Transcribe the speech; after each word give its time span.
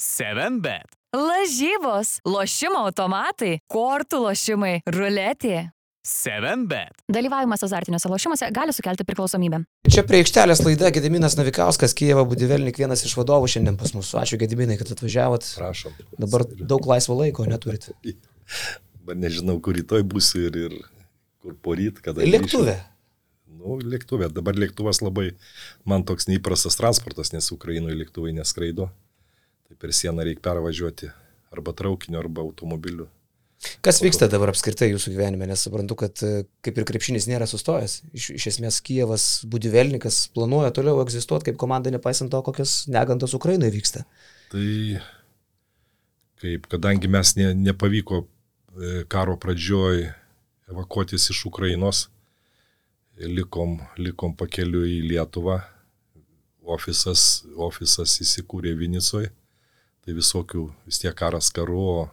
7bet. 0.00 0.90
Lažybos, 1.14 2.18
lošimo 2.26 2.80
automatai, 2.88 3.60
kortų 3.70 4.24
lošimai, 4.24 4.80
ruletė. 4.90 5.68
7bet. 6.04 6.98
Dalyvavimas 7.08 7.62
azartiniuose 7.64 8.10
lošimuose 8.10 8.48
gali 8.52 8.74
sukelti 8.76 9.06
priklausomybę. 9.08 9.62
Čia 9.88 10.02
prie 10.04 10.18
aikštelės 10.20 10.60
laida 10.66 10.90
Gediminas 10.92 11.38
Navikauskas, 11.38 11.94
Kijevo 11.96 12.26
Budivelnik, 12.28 12.76
vienas 12.82 13.06
iš 13.06 13.14
vadovų 13.16 13.48
šiandien 13.54 13.78
pas 13.80 13.94
mus. 13.96 14.10
Ačiū 14.18 14.36
Gediminai, 14.42 14.76
kad 14.80 14.90
atvažiavot. 14.92 15.46
Prašom. 15.62 15.94
Dabar 16.18 16.44
daug 16.58 16.90
laisvo 16.90 17.16
laiko 17.22 17.46
neturit. 17.48 17.88
Bet 19.06 19.22
nežinau, 19.22 19.56
kur 19.62 19.78
rytoj 19.78 20.02
būsiu 20.10 20.48
ir, 20.50 20.58
ir 20.66 20.76
kur 21.40 21.54
poryt, 21.62 22.02
kada. 22.04 22.26
Lėktuvė. 22.26 22.74
grįšiu. 22.74 22.90
Nu, 23.64 23.78
lėktuvė. 23.80 24.28
Dabar 24.34 24.58
lėktuvas 24.58 25.00
labai, 25.00 25.30
man 25.88 26.04
toks 26.04 26.26
neįprastas 26.28 26.76
transportas, 26.76 27.30
nes 27.32 27.48
Ukrainoje 27.54 27.96
lėktuvai 28.02 28.34
neskraido. 28.36 28.90
Tai 29.74 29.80
per 29.80 29.92
sieną 29.92 30.22
reikia 30.22 30.42
pervažiuoti 30.46 31.10
arba 31.50 31.72
traukiniu, 31.74 32.18
arba 32.18 32.42
automobiliu. 32.42 33.08
Kas 33.82 33.98
vyksta 34.02 34.28
dabar 34.28 34.52
apskritai 34.52 34.90
jūsų 34.90 35.14
gyvenime, 35.14 35.46
nes 35.48 35.62
suprantu, 35.64 35.96
kad 35.96 36.20
e, 36.26 36.44
kaip 36.64 36.78
ir 36.78 36.86
krepšinis 36.88 37.26
nėra 37.30 37.46
sustojęs. 37.48 37.96
Iš, 38.14 38.26
iš 38.36 38.46
esmės 38.52 38.80
Kijevas 38.84 39.24
Budivelnikas 39.48 40.26
planuoja 40.36 40.72
toliau 40.74 41.00
egzistuoti 41.02 41.48
kaip 41.48 41.58
komanda, 41.60 41.92
nepaisant 41.94 42.30
to, 42.30 42.42
kokios 42.44 42.84
negantos 42.92 43.34
Ukrainoje 43.34 43.72
vyksta. 43.72 44.04
Tai 44.52 44.68
kaip, 46.42 46.68
kadangi 46.70 47.08
mes 47.08 47.34
ne, 47.40 47.52
nepavyko 47.70 48.20
e, 48.20 48.26
karo 49.08 49.38
pradžioj 49.40 50.04
evakuotis 50.70 51.30
iš 51.32 51.46
Ukrainos, 51.48 52.08
likom, 53.16 53.78
likom 53.96 54.36
pakeliu 54.36 54.84
į 54.84 55.00
Lietuvą, 55.08 55.62
ofisas, 56.64 57.44
ofisas 57.56 58.18
įsikūrė 58.20 58.74
Vinicoje, 58.76 59.32
tai 60.04 60.14
visokių 60.16 60.66
vis 60.84 61.00
tiek 61.00 61.14
karas 61.16 61.48
karu, 61.54 62.08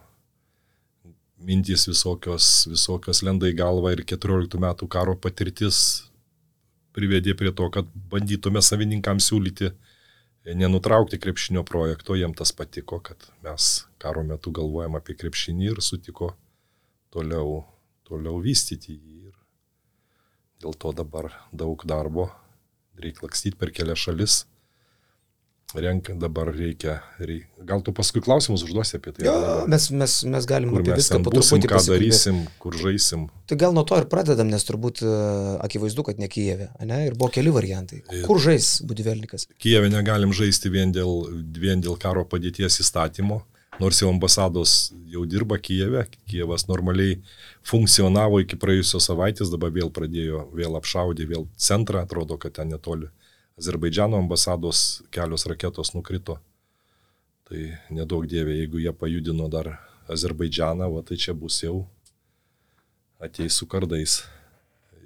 mintys 1.42 1.84
visokios, 1.90 2.66
visokios 2.70 3.20
lenda 3.26 3.50
į 3.50 3.56
galvą 3.58 3.92
ir 3.92 4.04
14 4.08 4.60
metų 4.62 4.88
karo 4.88 5.16
patirtis 5.18 6.08
privedė 6.96 7.34
prie 7.36 7.52
to, 7.56 7.68
kad 7.72 7.88
bandytume 8.12 8.62
savininkams 8.64 9.28
siūlyti 9.30 9.72
nenutraukti 10.58 11.20
krepšinio 11.22 11.62
projekto, 11.64 12.16
jiem 12.18 12.34
tas 12.34 12.52
patiko, 12.56 12.98
kad 13.00 13.28
mes 13.44 13.84
karo 14.02 14.24
metu 14.26 14.52
galvojam 14.54 14.96
apie 14.98 15.16
krepšinį 15.18 15.68
ir 15.70 15.82
sutiko 15.84 16.32
toliau, 17.14 17.62
toliau 18.08 18.40
vystyti 18.42 18.96
jį. 18.96 19.30
Ir 19.30 19.36
dėl 20.64 20.74
to 20.78 20.94
dabar 20.96 21.30
daug 21.52 21.84
darbo, 21.86 22.30
reikia 22.98 23.28
lakstyti 23.28 23.58
per 23.60 23.70
kelias 23.74 24.02
šalis 24.02 24.42
renka, 25.74 26.12
dabar 26.18 26.50
reikia, 26.52 26.98
reikia. 27.18 27.48
Gal 27.64 27.80
tu 27.86 27.92
paskui 27.96 28.20
klausimus 28.24 28.64
užduosi 28.66 28.96
apie 28.98 29.12
tai? 29.16 29.26
Jo, 29.26 29.34
dabar? 29.40 29.68
mes, 29.72 29.86
mes, 29.90 30.16
mes 30.34 30.46
galim 30.50 30.72
apie 30.74 30.90
mes 30.92 31.00
viską 31.00 31.20
po 31.24 31.30
truputį 31.34 31.70
ką 31.70 31.80
darysim, 31.88 32.40
kur 32.62 32.76
žaisim. 32.76 33.28
Tai 33.48 33.56
gal 33.60 33.72
nuo 33.76 33.84
to 33.88 33.96
ir 34.02 34.08
pradedam, 34.10 34.50
nes 34.52 34.66
turbūt 34.68 35.00
e, 35.06 35.12
akivaizdu, 35.64 36.04
kad 36.08 36.18
ne 36.20 36.28
Kijeve, 36.32 36.68
ne? 36.84 36.98
Ir 37.08 37.14
buvo 37.16 37.30
keli 37.34 37.54
variantai. 37.54 38.02
Ir- 38.12 38.26
Kur 38.28 38.42
žais 38.42 38.82
Budivelnikas? 38.84 39.46
Kijeve 39.62 39.88
negalim 39.92 40.34
žaisti 40.36 40.68
vien 40.74 40.92
dėl, 40.92 41.24
vien 41.56 41.80
dėl 41.80 41.96
karo 42.02 42.26
padėties 42.28 42.80
įstatymo, 42.84 43.40
nors 43.80 44.02
jau 44.02 44.10
ambasados 44.12 44.92
jau 45.08 45.24
dirba 45.26 45.56
Kijeve, 45.58 46.04
Kijevas 46.28 46.66
normaliai 46.68 47.16
funkcionavo 47.66 48.40
iki 48.42 48.58
praėjusios 48.60 49.06
savaitės, 49.08 49.50
dabar 49.52 49.70
vėl 49.74 49.90
pradėjo, 49.94 50.46
vėl 50.56 50.76
apšaudė, 50.78 51.26
vėl 51.30 51.46
centrą, 51.56 52.02
atrodo, 52.04 52.36
kad 52.40 52.52
ten 52.58 52.72
netoli. 52.74 53.08
Azerbaidžiano 53.58 54.16
ambasados 54.16 55.02
kelios 55.10 55.46
raketos 55.46 55.92
nukrito. 55.94 56.38
Tai 57.48 57.64
nedaug 57.92 58.24
dievė, 58.28 58.56
jeigu 58.62 58.80
jie 58.80 58.92
pajudino 58.96 59.48
dar 59.52 59.74
Azerbaidžianą, 60.12 60.88
va, 60.94 61.02
tai 61.04 61.18
čia 61.20 61.34
bus 61.36 61.60
jau 61.62 61.82
ateis 63.22 63.54
su 63.54 63.68
kardais. 63.68 64.22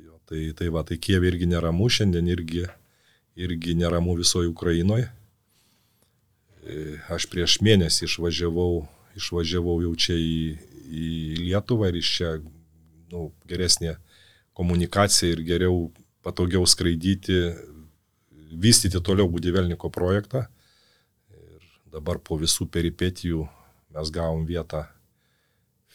Jo, 0.05 0.17
tai, 0.29 0.53
tai 0.57 0.71
va, 0.73 0.85
tai 0.87 0.97
Kievė 0.97 1.33
irgi 1.33 1.51
neramu, 1.51 1.89
šiandien 1.91 2.31
irgi, 2.33 2.65
irgi 3.37 3.77
neramu 3.77 4.17
visoje 4.17 4.49
Ukrainoje. 4.53 5.11
Aš 7.13 7.29
prieš 7.31 7.61
mėnesį 7.63 8.07
išvažiavau, 8.09 8.87
išvažiavau 9.19 9.81
jau 9.85 9.93
čia 9.95 10.17
į, 10.19 10.39
į 10.87 11.11
Lietuvą 11.45 11.93
ir 11.93 12.01
iš 12.01 12.11
čia 12.19 12.33
nu, 13.13 13.31
geresnė 13.47 13.99
komunikacija 14.57 15.37
ir 15.37 15.45
geriau, 15.47 15.91
patogiau 16.27 16.67
skraidyti, 16.67 17.39
vystyti 18.57 19.01
toliau 19.03 19.29
Budivelniko 19.29 19.91
projektą. 19.91 20.47
Ir 21.31 21.65
dabar 21.93 22.21
po 22.23 22.39
visų 22.41 22.69
peripetijų 22.73 23.47
mes 23.97 24.13
gavom 24.13 24.45
vietą 24.49 24.85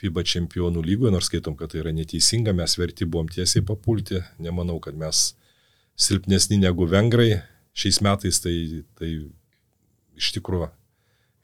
FIBA 0.01 0.23
čempionų 0.25 0.81
lygoje, 0.85 1.13
nors 1.13 1.29
skaitom, 1.29 1.55
kad 1.57 1.73
tai 1.73 1.83
yra 1.83 1.93
neteisinga, 1.93 2.55
mes 2.57 2.73
verti 2.79 3.05
buvom 3.05 3.29
tiesiai 3.29 3.61
papulti, 3.65 4.21
nemanau, 4.41 4.79
kad 4.81 4.97
mes 4.97 5.31
silpnesni 5.99 6.57
negu 6.61 6.87
vengrai. 6.89 7.43
Šiais 7.77 8.01
metais 8.03 8.41
tai, 8.43 8.55
tai 8.99 9.11
iš 10.17 10.31
tikrųjų, 10.35 10.71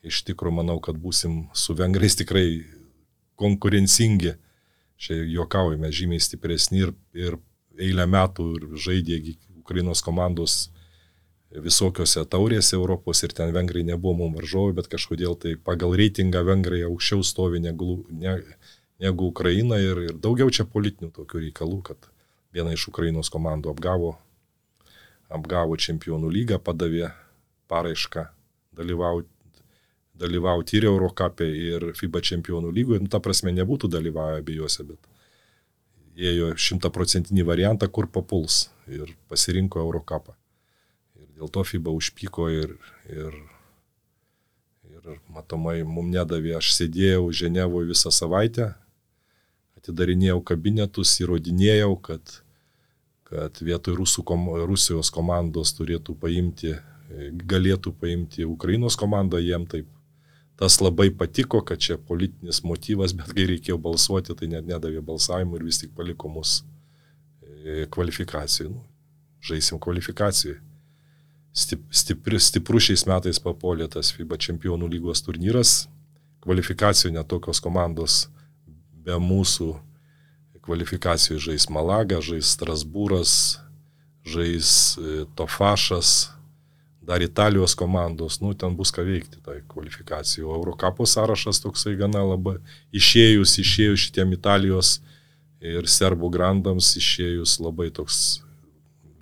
iš 0.10 0.24
tikrųjų 0.28 0.58
manau, 0.58 0.80
kad 0.84 0.98
būsim 1.00 1.46
su 1.56 1.76
vengrais 1.78 2.18
tikrai 2.20 2.66
konkurencingi. 3.40 4.34
Čia 4.98 5.20
juokaujame, 5.30 5.92
žymiai 5.94 6.24
stipresni 6.24 6.82
ir, 6.82 6.92
ir 7.14 7.38
eilę 7.78 8.08
metų 8.10 8.48
ir 8.58 8.66
žaidė 8.82 9.20
Ukrainos 9.62 10.02
komandos 10.02 10.72
visokiose 11.52 12.26
taurėse 12.28 12.76
Europos 12.76 13.24
ir 13.24 13.34
ten 13.36 13.54
vengrai 13.56 13.84
nebuvo 13.88 14.18
mums 14.20 14.38
varžovai, 14.42 14.76
bet 14.78 14.90
kažkodėl 14.92 15.38
tai 15.40 15.56
pagal 15.56 15.96
reitingą 16.00 16.44
vengrai 16.48 16.84
aukščiau 16.88 17.24
stovi 17.24 17.62
negu, 17.64 18.04
ne, 18.12 18.42
negu 19.00 19.30
Ukraina 19.32 19.80
ir, 19.80 20.04
ir 20.10 20.18
daugiau 20.20 20.52
čia 20.52 20.68
politinių 20.68 21.12
tokių 21.16 21.46
reikalų, 21.48 21.82
kad 21.92 22.10
viena 22.54 22.74
iš 22.76 22.90
Ukrainos 22.92 23.32
komandų 23.34 23.72
apgavo, 23.72 24.18
apgavo 25.32 25.78
čempionų 25.80 26.32
lygą, 26.34 26.60
padavė 26.64 27.12
paraišką 27.72 28.28
dalyvauti 28.78 29.32
dalyvauti 30.18 30.80
ir 30.80 30.88
Eurocapė, 30.90 31.46
ir 31.46 31.84
FIBA 31.94 32.24
čempionų 32.26 32.72
lygoje. 32.74 33.04
Nu, 33.04 33.12
ta 33.12 33.20
prasme, 33.24 33.54
nebūtų 33.54 33.90
dalyvavę 33.94 34.42
abiejose, 34.42 34.86
bet 34.88 34.98
ėjo 36.18 36.56
šimtaprocentinį 36.58 37.46
variantą, 37.46 37.90
kur 37.94 38.10
papuls 38.10 38.64
ir 38.90 39.14
pasirinko 39.30 39.84
Eurocapą. 39.84 40.34
Dėl 41.38 41.52
to 41.54 41.62
FIBA 41.62 41.94
užpyko 41.94 42.48
ir, 42.50 42.74
ir, 43.14 43.36
ir 44.90 45.10
matomai 45.30 45.84
mums 45.86 46.16
nedavė. 46.16 46.56
Aš 46.58 46.72
sėdėjau 46.80 47.30
Ženevoje 47.30 47.92
visą 47.92 48.10
savaitę, 48.14 48.72
atidarinėjau 49.78 50.40
kabinetus, 50.50 51.14
įrodinėjau, 51.22 51.92
kad, 52.10 52.40
kad 53.30 53.62
vietoj 53.62 54.00
Rusų 54.02 54.26
kom, 54.26 54.50
Rusijos 54.66 55.14
komandos 55.14 55.76
turėtų 55.78 56.18
paimti, 56.18 56.74
galėtų 57.48 57.94
paimti 58.02 58.48
Ukrainos 58.48 58.98
komandą, 59.00 59.38
jiem 59.38 59.70
taip 59.70 59.94
tas 60.58 60.80
labai 60.82 61.12
patiko, 61.14 61.62
kad 61.62 61.78
čia 61.78 62.00
politinis 62.02 62.64
motyvas, 62.66 63.14
bet 63.14 63.30
kai 63.38 63.46
reikėjo 63.52 63.78
balsuoti, 63.78 64.34
tai 64.34 64.50
net 64.50 64.66
nedavė 64.66 65.04
balsavimų 65.06 65.60
ir 65.60 65.68
vis 65.70 65.78
tik 65.84 65.94
paliko 65.94 66.32
mus 66.34 66.64
e, 67.46 67.86
kvalifikacijai. 67.94 68.72
Nu, 68.74 68.82
žaisim 69.46 69.78
kvalifikacijai. 69.78 70.58
Stip, 71.58 71.82
stipri, 71.90 72.38
stipru 72.38 72.78
šiais 72.78 73.08
metais 73.10 73.40
papolė 73.42 73.88
tas 73.90 74.12
FIBA 74.14 74.38
čempionų 74.46 74.92
lygos 74.94 75.24
turnyras. 75.26 75.88
Kvalifikacijų 76.46 77.16
netokios 77.16 77.62
komandos 77.64 78.28
be 79.08 79.18
mūsų 79.18 79.72
kvalifikacijų 80.68 81.40
žais 81.42 81.66
Malaga, 81.74 82.20
žais 82.22 82.52
Strasbūras, 82.54 83.32
žais 84.28 84.70
e, 85.00 85.24
Tofašas, 85.40 86.30
dar 87.08 87.24
Italijos 87.24 87.74
komandos, 87.80 88.42
nu, 88.44 88.52
ten 88.54 88.76
bus 88.76 88.92
ką 88.92 89.06
veikti 89.08 89.40
tai 89.42 89.62
kvalifikacijai. 89.72 90.44
O 90.46 90.58
Eurocapo 90.60 91.08
sąrašas 91.08 91.64
toksai 91.64 91.96
gana 91.98 92.26
labai 92.28 92.58
išėjus, 92.92 93.56
išėjus 93.64 94.10
šitiem 94.10 94.36
Italijos 94.36 94.98
ir 95.64 95.88
serbų 95.88 96.30
grandams, 96.36 96.92
išėjus 97.00 97.58
labai 97.64 97.88
toks 97.96 98.44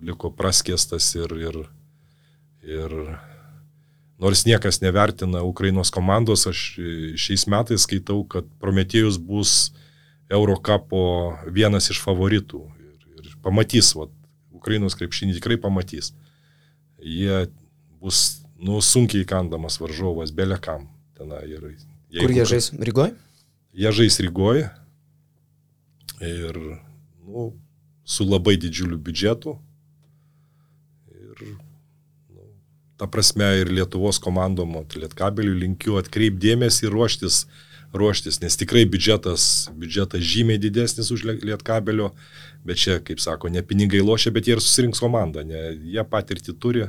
liko 0.02 0.32
praskėstas 0.34 1.14
ir, 1.16 1.32
ir, 1.40 1.62
ir 2.66 2.94
nors 4.18 4.44
niekas 4.48 4.80
nevertina 4.82 5.42
Ukrainos 5.46 5.92
komandos, 5.94 6.46
aš 6.50 6.62
šiais 7.20 7.46
metais 7.50 7.86
skaitau, 7.86 8.24
kad 8.28 8.48
Prometėjus 8.62 9.20
bus 9.22 9.72
Eurocapo 10.32 11.36
vienas 11.54 11.90
iš 11.92 12.00
favoritų 12.02 12.62
ir, 12.82 12.96
ir 13.22 13.34
pamatys, 13.44 13.92
va, 13.94 14.08
Ukrainos 14.56 14.98
krepšinį 14.98 15.36
tikrai 15.38 15.60
pamatys. 15.62 16.10
Jie 16.98 17.46
bus 18.02 18.42
nu, 18.58 18.80
sunkiai 18.82 19.22
įkandamas 19.22 19.78
varžovas 19.80 20.32
belekam. 20.34 20.88
Ir, 21.20 21.70
Kur 22.18 22.32
jie 22.32 22.44
žais? 22.48 22.72
Rygoje? 22.72 23.14
Jie 23.76 23.92
žais 23.92 24.18
Rygoje 24.24 24.66
ir 26.24 26.58
nu, 27.26 27.52
su 28.04 28.24
labai 28.24 28.56
didžiuliu 28.60 28.98
biudžetu. 28.98 29.56
Ir 31.12 31.42
nu, 32.32 32.46
ta 32.96 33.06
prasme 33.06 33.48
ir 33.60 33.70
Lietuvos 33.72 34.18
komandom, 34.22 34.78
Lietkabelių 34.96 35.54
linkiu 35.60 35.98
atkreipdėmėsi 36.00 36.86
ir 36.86 36.94
ruoštis, 36.94 37.44
ruoštis, 37.96 38.40
nes 38.42 38.56
tikrai 38.58 38.84
biudžetas, 38.88 39.68
biudžetas 39.76 40.24
žymiai 40.24 40.60
didesnis 40.60 41.12
už 41.14 41.26
Lietkabelio, 41.44 42.12
bet 42.66 42.80
čia, 42.82 42.98
kaip 43.04 43.20
sako, 43.22 43.52
ne 43.52 43.62
pinigai 43.62 44.02
lošia, 44.04 44.32
bet 44.34 44.48
jie 44.48 44.56
ir 44.56 44.64
susirinks 44.64 45.02
komandą, 45.02 45.44
ne, 45.46 45.70
jie 45.76 46.04
patirtį 46.04 46.56
turi. 46.60 46.86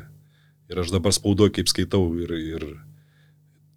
Ir 0.67 0.81
aš 0.81 0.91
dabar 0.91 1.13
spaudoju, 1.15 1.53
kaip 1.55 1.69
skaitau 1.71 2.01
ir, 2.19 2.33
ir 2.35 2.65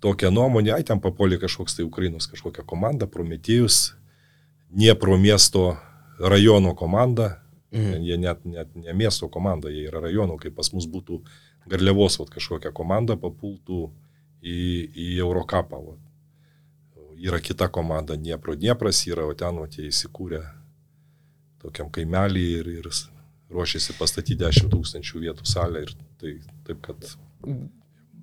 tokią 0.02 0.32
nuomonę, 0.34 0.72
ai 0.74 0.86
ten 0.86 0.98
papolė 1.02 1.38
kažkoks 1.38 1.76
tai 1.76 1.86
Ukrainos 1.86 2.26
kažkokia 2.30 2.64
komanda, 2.66 3.06
Prometėjus, 3.10 3.94
Niepro 4.70 5.16
miesto 5.18 5.74
rajono 6.22 6.76
komanda, 6.78 7.40
mhm. 7.74 8.02
jie 8.06 8.18
net, 8.22 8.44
net 8.46 8.74
ne 8.78 8.94
miesto 8.94 9.28
komanda, 9.28 9.70
jie 9.70 9.88
yra 9.88 10.02
rajono, 10.04 10.38
kaip 10.38 10.54
pas 10.54 10.70
mus 10.74 10.86
būtų 10.90 11.20
Garliavos 11.68 12.18
vat, 12.20 12.30
kažkokia 12.32 12.72
komanda 12.72 13.16
papultų 13.20 13.88
į, 14.40 14.60
į 14.94 15.08
Eurocapą. 15.20 15.80
Vat. 15.90 16.06
Yra 17.20 17.40
kita 17.44 17.68
komanda, 17.68 18.16
Niepro 18.16 18.56
Dniepras 18.56 19.02
yra, 19.08 19.26
o 19.28 19.34
ten 19.36 19.60
vat, 19.60 19.76
jie 19.76 19.90
įsikūrė 19.90 20.40
tokiam 21.60 21.90
kaimelį 21.92 22.46
ir, 22.60 22.70
ir 22.80 22.88
ruošiasi 23.52 23.98
pastatyti 23.98 24.38
10 24.40 24.70
tūkstančių 24.72 25.26
vietų 25.26 25.48
salę 25.48 25.84
ir 25.84 25.92
tai 26.20 26.38
taip, 26.64 26.80
kad 26.86 27.12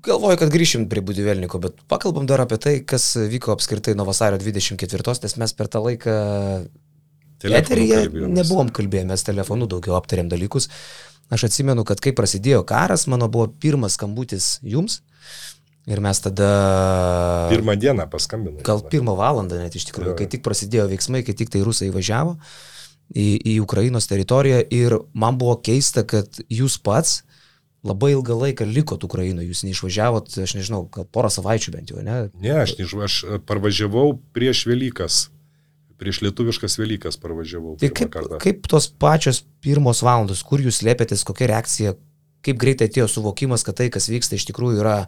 Galvoju, 0.07 0.38
kad 0.40 0.51
grįšim 0.54 0.86
prie 0.92 1.01
Budivelniko, 1.04 1.60
bet 1.62 1.80
pakalbam 1.90 2.28
dar 2.30 2.44
apie 2.44 2.60
tai, 2.62 2.74
kas 2.86 3.16
vyko 3.18 3.56
apskritai 3.56 3.95
nuo 3.98 4.06
vasario 4.07 4.38
24, 4.40 5.16
nes 5.24 5.36
mes 5.42 5.54
per 5.57 5.69
tą 5.74 5.81
laiką 5.83 6.13
eteryje 7.45 8.04
nebuvom 8.30 8.69
kalbėję, 8.74 9.07
mes 9.10 9.25
telefonu 9.25 9.68
daugiau 9.69 9.98
aptarėm 9.98 10.30
dalykus. 10.31 10.69
Aš 11.34 11.48
atsimenu, 11.50 11.84
kad 11.88 12.00
kai 12.04 12.14
prasidėjo 12.16 12.64
karas, 12.68 13.08
mano 13.12 13.28
buvo 13.32 13.50
pirmas 13.62 13.98
skambutis 14.00 14.58
jums. 14.64 15.02
Ir 15.88 16.02
mes 16.04 16.20
tada... 16.20 16.48
Pirmą 17.52 17.78
dieną 17.80 18.10
paskambinome. 18.12 18.64
Gal 18.68 18.82
pirmą 18.92 19.16
valandą 19.16 19.60
net 19.60 19.76
iš 19.76 19.88
tikrųjų, 19.88 20.18
kai 20.20 20.28
tik 20.32 20.44
prasidėjo 20.44 20.90
veiksmai, 20.92 21.24
kai 21.24 21.36
tik 21.38 21.52
tai 21.54 21.62
rusai 21.64 21.88
įvažiavo 21.88 22.36
į, 23.16 23.28
į 23.40 23.54
Ukrainos 23.64 24.10
teritoriją. 24.12 24.66
Ir 24.76 24.98
man 25.16 25.40
buvo 25.40 25.56
keista, 25.64 26.04
kad 26.08 26.42
jūs 26.52 26.76
pats 26.84 27.22
labai 27.88 28.12
ilgą 28.18 28.36
laiką 28.36 28.68
likot 28.68 29.04
Ukrainoje, 29.08 29.48
jūs 29.48 29.64
neišvažiavot, 29.68 30.32
aš 30.44 30.58
nežinau, 30.58 30.84
gal 30.92 31.08
porą 31.08 31.32
savaičių 31.32 31.76
bent 31.76 31.94
jau, 31.94 32.04
ne? 32.04 32.20
Ne, 32.36 32.56
aš 32.66 32.76
neišvažiavau, 32.80 33.08
aš 33.08 33.46
parvažiavau 33.48 34.08
prieš 34.36 34.66
Velykas, 34.68 35.28
prieš 36.02 36.22
lietuviškas 36.26 36.78
Velykas 36.80 37.18
parvažiavau. 37.22 37.78
Tai 37.82 37.90
kaip, 37.90 38.12
kartą. 38.14 38.40
kaip 38.44 38.68
tos 38.70 38.90
pačios 38.90 39.42
pirmos 39.64 40.04
valandos, 40.06 40.44
kur 40.48 40.62
jūs 40.64 40.84
lėpėtės, 40.86 41.26
kokia 41.28 41.50
reakcija, 41.54 41.96
kaip 42.46 42.62
greitai 42.62 42.90
atėjo 42.92 43.10
suvokimas, 43.18 43.66
kad 43.68 43.80
tai, 43.82 43.90
kas 43.94 44.10
vyksta, 44.12 44.38
iš 44.38 44.48
tikrųjų 44.52 44.84
yra 44.84 45.02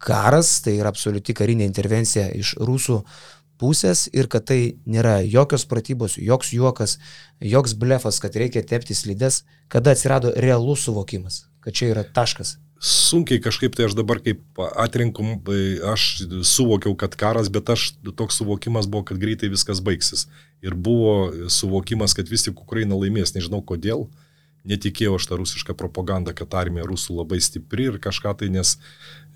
karas, 0.00 0.56
tai 0.64 0.78
yra 0.78 0.94
absoliuti 0.94 1.36
karinė 1.36 1.66
intervencija 1.68 2.30
iš 2.36 2.54
rusų 2.62 3.02
pusės 3.60 4.06
ir 4.16 4.30
kad 4.32 4.46
tai 4.48 4.78
nėra 4.88 5.18
jokios 5.26 5.66
pratybos, 5.68 6.16
joks 6.16 6.54
juokas, 6.56 6.96
joks 7.44 7.76
blefas, 7.76 8.22
kad 8.22 8.38
reikia 8.40 8.64
tepti 8.64 8.96
slides, 8.96 9.42
kada 9.68 9.92
atsirado 9.92 10.32
realus 10.38 10.86
suvokimas 10.88 11.44
kad 11.60 11.74
čia 11.74 11.92
yra 11.94 12.04
taškas? 12.04 12.56
Sunkiai 12.80 13.42
kažkaip 13.44 13.74
tai 13.76 13.84
aš 13.90 13.92
dabar 13.92 14.22
kaip 14.24 14.40
atrinkum, 14.80 15.34
aš 15.92 16.24
suvokiau, 16.48 16.94
kad 16.96 17.12
karas, 17.12 17.50
bet 17.52 17.68
aš 17.68 17.90
toks 18.16 18.38
suvokimas 18.40 18.86
buvo, 18.88 19.04
kad 19.10 19.20
greitai 19.20 19.50
viskas 19.52 19.82
baigsis. 19.84 20.30
Ir 20.64 20.72
buvo 20.72 21.48
suvokimas, 21.52 22.14
kad 22.16 22.30
vis 22.32 22.46
tik 22.46 22.62
Ukraina 22.64 22.96
laimės, 22.96 23.34
nežinau 23.36 23.60
kodėl. 23.60 24.06
Netikėjau 24.64 25.18
aš 25.18 25.26
tą 25.28 25.36
rusišką 25.40 25.76
propagandą, 25.76 26.32
kad 26.36 26.56
armija 26.56 26.86
rusų 26.88 27.18
labai 27.18 27.40
stipri 27.44 27.90
ir 27.90 27.98
kažką 28.00 28.32
tai, 28.40 28.48
nes 28.52 28.74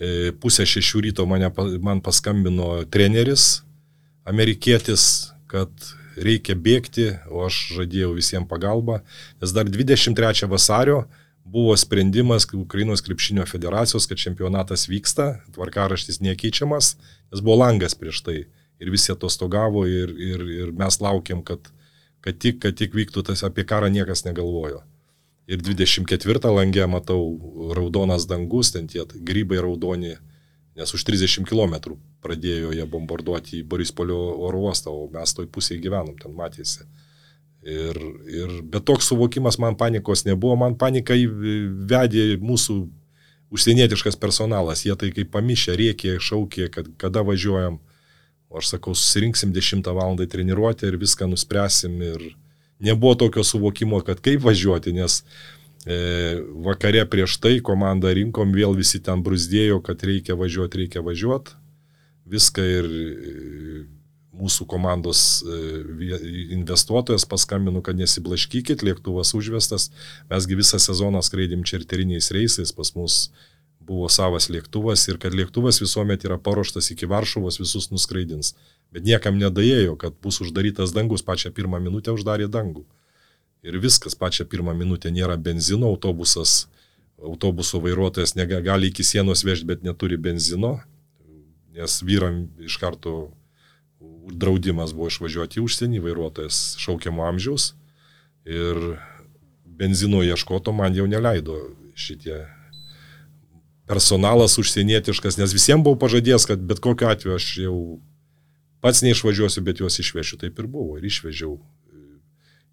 e, 0.00 0.32
pusę 0.40 0.64
šešių 0.68 1.02
ryto 1.06 1.26
mane, 1.28 1.48
man 1.84 2.00
paskambino 2.04 2.82
treneris, 2.92 3.60
amerikietis, 4.28 5.34
kad 5.52 5.68
reikia 6.16 6.56
bėgti, 6.56 7.10
o 7.28 7.44
aš 7.44 7.60
žadėjau 7.76 8.14
visiems 8.16 8.48
pagalbą, 8.48 9.02
nes 9.40 9.52
dar 9.52 9.68
23 9.68 10.48
vasario 10.48 11.04
buvo 11.44 11.76
sprendimas 11.76 12.46
Ukrainos 12.52 13.00
krepšinio 13.00 13.46
federacijos, 13.46 14.06
kad 14.06 14.18
čempionatas 14.18 14.88
vyksta, 14.88 15.40
tvarkaraštis 15.52 16.20
nekeičiamas, 16.20 16.96
nes 17.32 17.40
buvo 17.44 17.60
langas 17.60 17.94
prieš 17.94 18.22
tai 18.24 18.38
ir 18.80 18.90
visi 18.90 19.12
atostogavo 19.12 19.86
ir, 19.86 20.10
ir, 20.18 20.42
ir 20.64 20.72
mes 20.72 21.00
laukiam, 21.00 21.44
kad, 21.44 21.68
kad, 22.24 22.38
tik, 22.40 22.60
kad 22.64 22.76
tik 22.76 22.96
vyktų 22.96 23.26
tas, 23.28 23.44
apie 23.46 23.64
karą 23.68 23.92
niekas 23.92 24.24
negalvojo. 24.24 24.82
Ir 25.44 25.60
24 25.60 26.52
langė 26.56 26.86
matau 26.88 27.20
raudonas 27.76 28.24
dangus, 28.26 28.72
ten 28.72 28.88
tie 28.88 29.04
grybai 29.04 29.60
raudoni, 29.60 30.16
nes 30.74 30.94
už 30.96 31.04
30 31.04 31.44
km 31.44 31.98
pradėjo 32.24 32.72
jie 32.72 32.86
bombarduoti 32.88 33.60
į 33.60 33.66
Borispolio 33.68 34.16
oro 34.48 34.64
uostą, 34.64 34.90
o 34.90 35.10
mes 35.12 35.36
toj 35.36 35.50
pusėje 35.52 35.84
gyvenom, 35.84 36.16
ten 36.16 36.32
matėsi. 36.32 36.88
Ir, 37.64 37.96
ir, 38.28 38.50
bet 38.68 38.84
toks 38.84 39.08
suvokimas 39.08 39.56
man 39.56 39.76
panikos 39.80 40.26
nebuvo, 40.26 40.52
man 40.60 40.74
paniką 40.76 41.16
vedė 41.88 42.34
mūsų 42.36 42.76
užsienietiškas 43.54 44.18
personalas, 44.20 44.82
jie 44.84 44.92
tai 45.00 45.08
kaip 45.14 45.30
pamišę, 45.32 45.72
riekė, 45.78 46.18
šaukė, 46.20 46.68
kad 46.74 46.90
kada 47.00 47.24
važiuojam. 47.24 47.78
O 48.52 48.60
aš 48.60 48.74
sakau, 48.74 48.92
susirinksim 48.94 49.54
10 49.54 49.88
val. 49.96 50.18
treniruotę 50.18 50.86
ir 50.86 50.98
viską 51.00 51.26
nuspręsim. 51.26 51.96
Ir 52.02 52.36
nebuvo 52.84 53.14
tokio 53.14 53.44
suvokimo, 53.44 54.00
kad 54.04 54.20
kaip 54.20 54.44
važiuoti, 54.44 54.92
nes 54.92 55.22
e, 55.86 55.96
vakare 56.66 57.06
prieš 57.08 57.38
tai 57.40 57.58
komandą 57.64 58.12
rinkom, 58.14 58.52
vėl 58.52 58.76
visi 58.76 59.00
ten 59.00 59.24
brusdėjo, 59.24 59.80
kad 59.82 60.04
reikia 60.04 60.36
važiuoti, 60.36 60.84
reikia 60.84 61.02
važiuoti. 61.02 61.56
Viską 62.28 62.62
ir 62.76 62.86
mūsų 64.34 64.66
komandos 64.70 65.42
e, 65.46 65.58
investuotojas 66.56 67.26
paskambino, 67.28 67.82
kad 67.84 67.98
nesiblaškykit, 67.98 68.84
lėktuvas 68.86 69.34
užvestas, 69.36 69.90
mesgi 70.30 70.58
visą 70.58 70.80
sezoną 70.82 71.22
skraidėm 71.24 71.64
čarteriniais 71.66 72.30
reisais, 72.34 72.74
pas 72.74 72.94
mus 72.98 73.18
buvo 73.84 74.08
savas 74.08 74.48
lėktuvas 74.52 75.04
ir 75.10 75.20
kad 75.20 75.36
lėktuvas 75.36 75.80
visuomet 75.82 76.24
yra 76.24 76.38
paruoštas 76.40 76.90
iki 76.94 77.08
Varšuvos, 77.10 77.60
visus 77.60 77.90
nuskraidins. 77.92 78.54
Bet 78.94 79.04
niekam 79.06 79.36
nedėjėjo, 79.40 79.96
kad 80.00 80.16
bus 80.22 80.40
uždarytas 80.44 80.94
dangus, 80.96 81.24
pačią 81.26 81.52
pirmą 81.54 81.80
minutę 81.82 82.14
uždarė 82.14 82.48
dangų. 82.48 82.84
Ir 83.64 83.78
viskas, 83.80 84.16
pačią 84.16 84.46
pirmą 84.48 84.74
minutę 84.76 85.12
nėra 85.12 85.36
benzino, 85.40 85.88
autobusas, 85.92 86.66
autobuso 87.20 87.80
vairuotojas 87.80 88.34
negali 88.36 88.90
iki 88.92 89.04
sienos 89.04 89.44
vežti, 89.44 89.68
bet 89.68 89.84
neturi 89.86 90.18
benzino, 90.20 90.78
nes 91.74 92.00
vyram 92.04 92.44
iš 92.62 92.76
karto 92.78 93.32
draudimas 94.30 94.94
buvo 94.96 95.10
išvažiuoti 95.12 95.60
į 95.60 95.64
užsienį, 95.64 96.02
vairuotojas 96.04 96.60
šaukiamo 96.82 97.24
amžiaus 97.26 97.72
ir 98.44 98.98
benzino 99.64 100.22
ieškoto 100.22 100.72
man 100.72 100.94
jau 100.94 101.06
neleido 101.10 101.58
šitie. 101.94 102.44
Personalas 103.88 104.56
užsienietiškas, 104.58 105.36
nes 105.36 105.52
visiems 105.52 105.84
buvau 105.84 105.98
pažadėjęs, 106.06 106.46
kad 106.48 106.62
bet 106.64 106.80
kokiu 106.84 107.10
atveju 107.10 107.36
aš 107.36 107.48
jau 107.66 107.78
pats 108.84 109.02
neišvažiuosiu, 109.04 109.64
bet 109.64 109.80
juos 109.80 109.98
išvešiu, 110.00 110.38
taip 110.40 110.58
ir 110.60 110.68
buvo. 110.70 110.96
Ir 110.98 111.04
išvežiau 111.08 111.58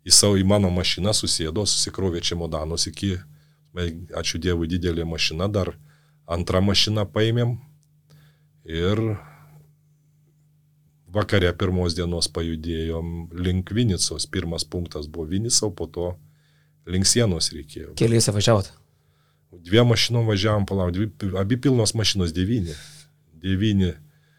į 0.07 0.13
savo, 0.15 0.37
į 0.39 0.45
mano 0.47 0.71
mašiną, 0.73 1.13
susėdo, 1.15 1.65
susikrovė 1.67 2.23
čia 2.23 2.37
modanos 2.39 2.87
iki, 2.89 3.17
ačiū 4.17 4.39
Dievui, 4.41 4.69
didelė 4.71 5.05
mašina, 5.07 5.47
dar 5.51 5.75
antrą 6.31 6.63
mašiną 6.63 7.05
paėmėm. 7.11 7.57
Ir 8.67 9.03
vakare 11.13 11.51
pirmos 11.57 11.95
dienos 11.97 12.29
pajudėjom 12.31 13.31
link 13.43 13.71
Vinicos. 13.75 14.27
Pirmas 14.31 14.65
punktas 14.67 15.09
buvo 15.11 15.27
Vinicau, 15.31 15.71
po 15.73 15.87
to 15.87 16.13
link 16.89 17.07
sienos 17.09 17.51
reikėjo. 17.55 17.95
Keliuose 17.99 18.33
važiavot? 18.35 18.71
Dviem 19.51 19.89
mašinom 19.91 20.29
važiavom, 20.29 20.65
palauk, 20.65 20.93
dvi, 20.95 21.33
abi 21.39 21.59
pilnos 21.59 21.93
mašinos, 21.97 22.31
devyni. 22.35 22.75
Devyni. 23.41 23.91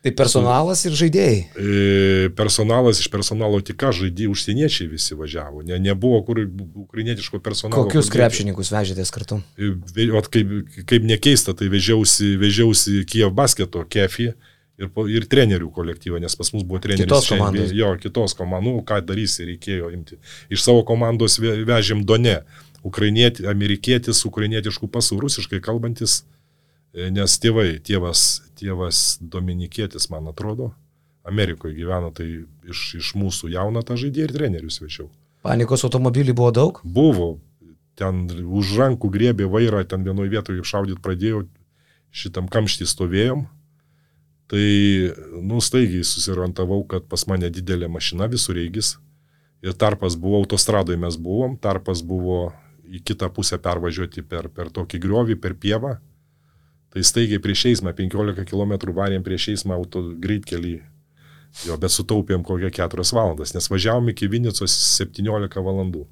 Tai 0.03 0.11
personalas 0.19 0.81
ir 0.89 0.97
žaidėjai? 0.99 1.37
E, 1.55 2.31
personalas 2.35 2.99
iš 2.99 3.07
personalo 3.13 3.61
tik 3.63 3.77
ką 3.79 3.93
žaidėjai, 3.95 4.33
užsieniečiai 4.33 4.89
visi 4.91 5.15
važiavo. 5.15 5.63
Ne, 5.69 5.77
nebuvo 5.79 6.19
kur 6.27 6.41
ukrainietiško 6.43 7.39
personalo. 7.45 7.85
Kokius 7.87 8.11
krepšininkus 8.11 8.73
vežėtės 8.75 9.15
kartu? 9.15 9.39
E, 9.55 10.09
o 10.11 10.25
kaip, 10.27 10.57
kaip 10.91 11.07
nekeista, 11.07 11.55
tai 11.55 11.71
vežiausi, 11.71 12.33
vežiausi 12.41 13.05
Kiev 13.07 13.31
basketo 13.37 13.85
kefį. 13.87 14.33
E, 14.33 14.52
ir, 14.83 14.91
ir 15.17 15.27
trenerių 15.31 15.71
kolektyvą, 15.75 16.21
nes 16.23 16.37
pas 16.39 16.53
mus 16.55 16.67
buvo 16.67 16.81
treneris. 16.83 17.07
Kitos 17.07 17.31
komandos. 17.33 17.73
Jo, 17.77 17.95
kitos 18.03 18.37
komandos, 18.39 18.69
nu, 18.69 18.83
ką 18.87 19.01
darysi, 19.07 19.47
reikėjo 19.53 19.93
imti. 19.95 20.19
Iš 20.53 20.67
savo 20.67 20.85
komandos 20.89 21.39
vežėm 21.41 22.05
Done, 22.09 22.41
ukrainieti, 22.87 23.47
amerikietis, 23.51 24.25
ukrainietiškų 24.29 24.91
pasų, 24.93 25.21
rusiškai 25.23 25.63
kalbantis, 25.65 26.23
e, 26.95 27.09
nes 27.15 27.39
tėvai, 27.43 27.77
tėvas, 27.85 28.43
tėvas 28.59 29.03
Dominikietis, 29.23 30.11
man 30.13 30.31
atrodo, 30.33 30.73
Amerikoje 31.23 31.77
gyveno, 31.79 32.11
tai 32.15 32.27
iš, 32.67 32.87
iš 32.99 33.15
mūsų 33.19 33.53
jauną 33.55 33.85
tą 33.87 33.97
žaidėją 34.01 34.29
ir 34.29 34.37
trenerius 34.37 34.81
vežiau. 34.83 35.09
Panikos 35.47 35.85
automobilių 35.87 36.35
buvo 36.39 36.51
daug? 36.55 36.81
Buvo. 36.83 37.37
Ten 37.99 38.25
už 38.31 38.77
rankų 38.79 39.11
griebė 39.13 39.47
vairą, 39.51 39.83
ten 39.87 40.03
vienoje 40.07 40.33
vietoje 40.33 40.65
šaudyti 40.67 41.03
pradėjau, 41.03 41.45
šitam 42.11 42.49
kamštį 42.51 42.89
stovėjom. 42.89 43.45
Tai, 44.53 45.13
nu, 45.41 45.63
staigiai 45.65 46.05
susirantavau, 46.05 46.83
kad 46.85 47.07
pas 47.09 47.23
mane 47.25 47.49
didelė 47.49 47.89
mašina 47.89 48.27
visur 48.29 48.59
reigis. 48.59 48.99
Ir 49.65 49.73
tarpas 49.79 50.19
buvo, 50.21 50.43
autostradoje 50.43 50.99
mes 51.01 51.17
buvom, 51.17 51.55
tarpas 51.57 52.03
buvo 52.05 52.51
į 52.85 53.01
kitą 53.01 53.31
pusę 53.33 53.57
pervažiuoti 53.63 54.25
per, 54.29 54.51
per 54.53 54.69
tokį 54.75 55.01
griovį, 55.01 55.39
per 55.41 55.57
pievą. 55.57 55.95
Tai 56.93 57.05
staigiai 57.09 57.41
prieš 57.41 57.65
eismą, 57.71 57.95
15 57.97 58.45
km 58.51 58.93
varėm 58.93 59.25
prieš 59.25 59.49
eismą 59.55 59.79
auto 59.81 60.05
greitkelį. 60.21 60.75
Jo, 61.65 61.81
bet 61.81 61.97
sutaupėm 61.97 62.45
kokią 62.45 62.69
4 62.77 63.09
valandas, 63.17 63.57
nes 63.57 63.73
važiavom 63.73 64.13
iki 64.13 64.29
Vinicos 64.29 64.77
17 64.99 65.65
valandų. 65.65 66.05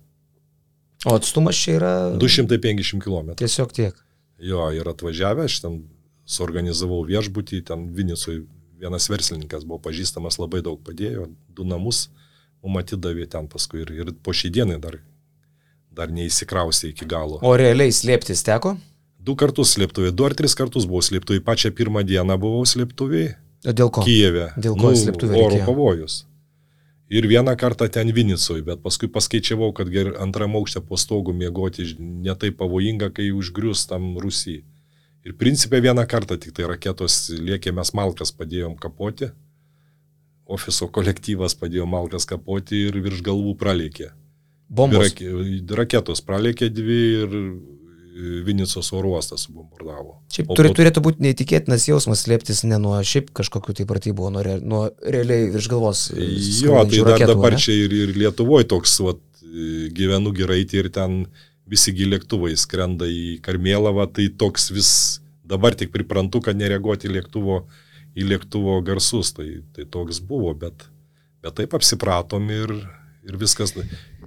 O 1.05 1.17
atstumas 1.17 1.61
čia 1.61 1.77
yra 1.77 1.95
250 2.17 3.05
km. 3.05 3.35
tiesiog 3.37 3.73
tiek. 3.77 4.01
Jo, 4.41 4.71
ir 4.73 4.89
atvažiavę, 4.89 5.45
aš 5.49 5.61
ten 5.65 5.83
suorganizavau 6.31 7.03
viešbutį, 7.09 7.63
ten 7.67 7.89
Vinicui 7.97 8.45
vienas 8.81 9.09
verslininkas 9.11 9.67
buvo 9.69 9.81
pažįstamas, 9.89 10.39
labai 10.41 10.63
daug 10.65 10.79
padėjo, 10.87 11.29
du 11.57 11.67
namus 11.69 12.07
mums 12.63 12.83
atidavė 12.83 13.27
ten 13.33 13.47
paskui 13.49 13.83
ir, 13.87 13.91
ir 14.03 14.13
po 14.25 14.35
šį 14.37 14.51
dieną 14.59 14.79
dar, 14.83 14.99
dar 15.97 16.11
neįsikrausė 16.13 16.91
iki 16.93 17.07
galo. 17.09 17.39
O 17.43 17.55
realiai 17.57 17.93
slėptis 17.93 18.45
teko? 18.47 18.75
Du 19.21 19.35
kartus 19.37 19.75
slėptuvė, 19.77 20.13
du 20.17 20.25
ar 20.29 20.35
tris 20.37 20.55
kartus 20.57 20.87
buvau 20.89 21.03
slėptuvė, 21.05 21.41
pačią 21.45 21.73
pirmą 21.77 22.03
dieną 22.09 22.37
buvau 22.41 22.65
slėptuvėje, 22.69 23.37
O 23.61 23.73
Dėl 23.77 23.91
ko? 23.93 24.01
Kijeve. 24.07 24.47
Dėl 24.57 24.73
ko 24.81 24.91
slėptuvė 24.97 25.35
Oro 25.37 25.49
reikėjo? 25.53 25.65
pavojus. 25.67 26.15
Ir 27.13 27.27
vieną 27.29 27.53
kartą 27.61 27.91
ten 27.93 28.09
Vinicui, 28.17 28.63
bet 28.65 28.81
paskui 28.81 29.11
paskaičiavau, 29.13 29.69
kad 29.77 29.91
ger 29.93 30.15
antram 30.23 30.55
aukšte 30.57 30.81
po 30.81 30.97
stogu 30.97 31.35
miegoti 31.37 31.85
ž- 31.91 31.97
ne 32.01 32.33
taip 32.41 32.57
pavojinga, 32.57 33.11
kai 33.13 33.27
užgrius 33.37 33.83
tam 33.91 34.15
Rusijai. 34.17 34.63
Ir 35.29 35.35
principė 35.37 35.83
vieną 35.85 36.07
kartą 36.09 36.39
tik 36.41 36.55
tai 36.57 36.65
raketos 36.71 37.29
liekė, 37.37 37.75
mes 37.77 37.91
malkas 37.95 38.31
padėjom 38.33 38.77
kapoti, 38.81 39.29
ofiso 40.51 40.89
kolektyvas 40.91 41.55
padėjo 41.61 41.85
malkas 41.87 42.25
kapoti 42.27 42.87
ir 42.89 42.97
virš 43.05 43.21
galvų 43.27 43.53
pralėkė. 43.61 44.09
Bombos. 44.71 45.11
rake- 45.11 45.77
Raketos 45.77 46.23
pralėkė 46.27 46.71
dvi 46.73 46.99
ir 47.25 47.37
e, 47.37 47.43
Vinicos 48.47 48.89
oro 48.97 49.13
uostas 49.17 49.45
subombardavo. 49.47 50.17
Šiaip 50.35 50.51
turi, 50.57 50.71
po- 50.73 50.79
turėtų 50.81 51.03
būti 51.05 51.25
neįtikėtinas 51.27 51.87
jausmas 51.89 52.25
slėptis 52.27 52.65
ne 52.69 52.79
nuo 52.83 52.97
šiaip 53.07 53.31
kažkokių 53.37 53.77
tai 53.81 53.87
pratybų, 53.91 54.31
nuo, 54.35 54.43
re, 54.47 54.57
nuo 54.61 54.83
realiai 55.05 55.51
virš 55.55 55.69
galvos. 55.73 56.03
e, 56.15 56.17
Jo, 56.17 56.31
tai 56.31 56.97
skrendančių 56.97 57.05
dar 57.05 57.13
raketų, 57.15 57.35
dabar 57.35 57.53
ane? 57.57 57.63
čia 57.67 57.77
ir, 57.85 57.93
ir 58.05 58.15
Lietuvoje 58.25 58.69
toks, 58.73 58.97
vat, 59.07 59.21
e, 59.45 59.89
gyvenu 59.95 60.33
gerai 60.37 60.63
ir 60.65 60.89
ten 60.91 61.27
visi 61.71 61.95
lėktuvai 61.95 62.55
skrenda 62.59 63.07
į 63.07 63.39
Karmėlavą, 63.45 64.09
tai 64.13 64.29
toks 64.29 64.71
vis, 64.75 64.93
dabar 65.47 65.77
tik 65.79 65.93
priprantu, 65.95 66.43
kad 66.45 66.59
nereaguoti 66.59 67.09
į 67.09 67.17
lėktuvo, 67.19 67.61
į 68.19 68.27
lėktuvo 68.33 68.81
garsus, 68.87 69.33
tai, 69.37 69.63
tai 69.77 69.87
toks 69.87 70.21
buvo, 70.21 70.53
bet, 70.59 70.89
bet 71.43 71.57
taip 71.61 71.77
apsipratom 71.79 72.51
ir, 72.51 72.75
ir 73.29 73.37
viskas, 73.41 73.73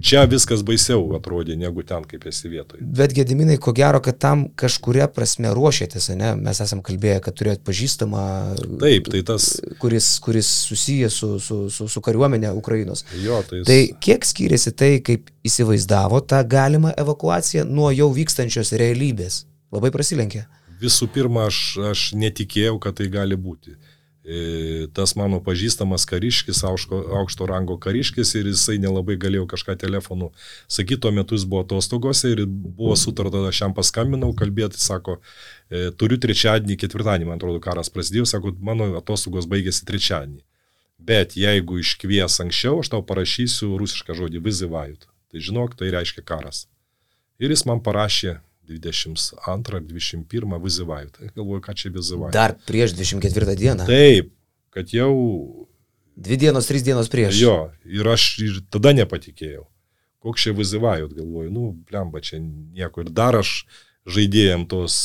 čia 0.04 0.24
viskas 0.30 0.62
baisiau 0.66 1.02
atrodė 1.16 1.56
negu 1.58 1.82
ten, 1.86 2.04
kaip 2.08 2.26
esi 2.30 2.50
vietoje. 2.52 2.84
Bet 2.96 3.14
Gediminai, 3.16 3.56
ko 3.62 3.74
gero, 3.76 4.00
kad 4.04 4.18
tam 4.22 4.46
kažkuria 4.60 5.08
prasme 5.12 5.50
ruošėtės, 5.56 6.10
ne? 6.18 6.34
Mes 6.40 6.60
esam 6.62 6.82
kalbėję, 6.84 7.20
kad 7.24 7.38
turėt 7.38 7.64
pažįstamą, 7.66 8.24
Taip, 8.82 9.10
tai 9.12 9.22
tas, 9.26 9.48
kuris, 9.82 10.10
kuris 10.24 10.50
susijęs 10.70 11.20
su, 11.22 11.30
su, 11.42 11.60
su, 11.74 11.88
su 11.90 12.04
kariuomenė 12.04 12.52
Ukrainos. 12.58 13.04
jo, 13.22 13.40
tai, 13.48 13.62
Tai 13.66 13.80
kiek 14.04 14.26
skiriasi 14.26 14.74
tai, 14.76 14.92
kaip 15.04 15.30
įsivaizdavo 15.46 16.20
tą 16.28 16.42
galimą 16.48 16.94
evakuaciją 17.00 17.66
nuo 17.68 17.90
jau 17.94 18.10
vykstančios 18.14 18.74
realybės? 18.78 19.44
Labai 19.74 19.90
prasilenkė. 19.94 20.44
Visų 20.80 21.08
pirma, 21.14 21.48
aš, 21.48 21.58
aš 21.90 22.00
netikėjau, 22.18 22.78
kad 22.82 22.98
tai 22.98 23.06
gali 23.10 23.36
būti. 23.40 23.74
E, 23.74 23.93
Tas 24.96 25.12
mano 25.20 25.36
pažįstamas 25.44 26.06
kariškis, 26.08 26.62
aukšto, 26.64 26.96
aukšto 27.20 27.44
rango 27.44 27.74
kariškis 27.76 28.30
ir 28.38 28.46
jisai 28.48 28.78
nelabai 28.80 29.18
galėjo 29.20 29.44
kažką 29.50 29.74
telefonu 29.82 30.30
sakyti, 30.64 31.02
tuo 31.04 31.12
metu 31.12 31.36
jis 31.36 31.44
buvo 31.44 31.60
atostogose 31.66 32.30
ir 32.32 32.40
buvo 32.48 32.96
sutarta, 32.96 33.42
aš 33.50 33.60
jam 33.66 33.74
paskambinau, 33.76 34.32
kalbėti, 34.38 34.80
sako, 34.80 35.18
e, 35.68 35.90
turiu 36.00 36.16
trečiadienį, 36.24 36.78
ketvirtadienį, 36.80 37.28
man 37.28 37.36
atrodo, 37.36 37.60
karas 37.60 37.92
prasidėjo, 37.92 38.24
sako, 38.32 38.54
mano 38.64 38.94
atostogos 38.96 39.44
baigėsi 39.50 39.84
trečiadienį. 39.84 40.40
Bet 41.04 41.36
jeigu 41.36 41.82
iškvies 41.82 42.40
anksčiau, 42.46 42.80
aš 42.80 42.94
tau 42.94 43.04
parašysiu 43.04 43.74
rusišką 43.76 44.16
žodį 44.16 44.40
vizivajut. 44.46 45.04
Tai 45.04 45.44
žinok, 45.44 45.76
tai 45.76 45.92
reiškia 45.92 46.24
karas. 46.24 46.64
Ir 47.36 47.52
jis 47.52 47.66
man 47.68 47.84
parašė 47.84 48.38
22 48.68 49.76
ar 49.76 49.84
21 49.84 50.58
vizivajut. 50.64 51.18
Tai 51.18 51.30
galvoju, 51.36 51.62
ką 51.64 51.74
čia 51.78 51.92
vizivajut. 51.94 52.34
Dar 52.34 52.56
prieš 52.68 52.96
24 52.96 53.56
dieną. 53.60 53.86
Taip, 53.88 54.32
kad 54.74 54.92
jau 54.94 55.12
Dvi 56.14 56.36
dienos, 56.38 56.68
trys 56.70 56.84
dienos 56.86 57.10
prieš. 57.10 57.40
jo, 57.42 57.56
ir 57.84 58.06
aš 58.06 58.26
ir 58.44 58.60
tada 58.70 58.94
nepatikėjau. 58.94 59.66
Koks 60.22 60.46
čia 60.46 60.54
vizivajut, 60.56 61.12
galvoju, 61.12 61.50
nu, 61.52 61.72
blemba, 61.90 62.22
čia 62.24 62.38
nieko. 62.40 63.02
Ir 63.02 63.10
dar 63.10 63.36
aš 63.36 63.66
žaidėjim 64.06 64.64
tos 64.70 64.96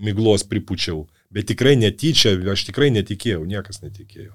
miglos 0.00 0.42
pripučiau. 0.48 1.04
Bet 1.30 1.46
tikrai 1.52 1.76
netyčia, 1.78 2.34
aš 2.50 2.64
tikrai 2.66 2.88
netikėjau, 2.90 3.44
niekas 3.46 3.84
netikėjo. 3.84 4.32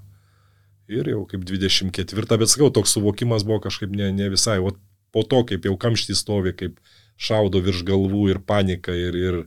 Ir 0.88 1.10
jau 1.10 1.24
kaip 1.26 1.42
24, 1.44 2.38
bet 2.38 2.52
sakau, 2.52 2.70
toks 2.70 2.94
suvokimas 2.94 3.44
buvo 3.44 3.64
kažkaip 3.66 3.90
ne, 3.90 4.12
ne 4.14 4.30
visai. 4.30 4.60
O 4.62 4.76
po 5.12 5.24
to, 5.26 5.42
kaip 5.50 5.66
jau 5.66 5.74
kamštys 5.80 6.22
stovi, 6.22 6.54
kaip 6.54 6.78
šaudo 7.18 7.62
virš 7.64 7.84
galvų 7.88 8.30
ir 8.34 8.42
panika, 8.44 8.96
ir, 8.96 9.16
ir, 9.16 9.38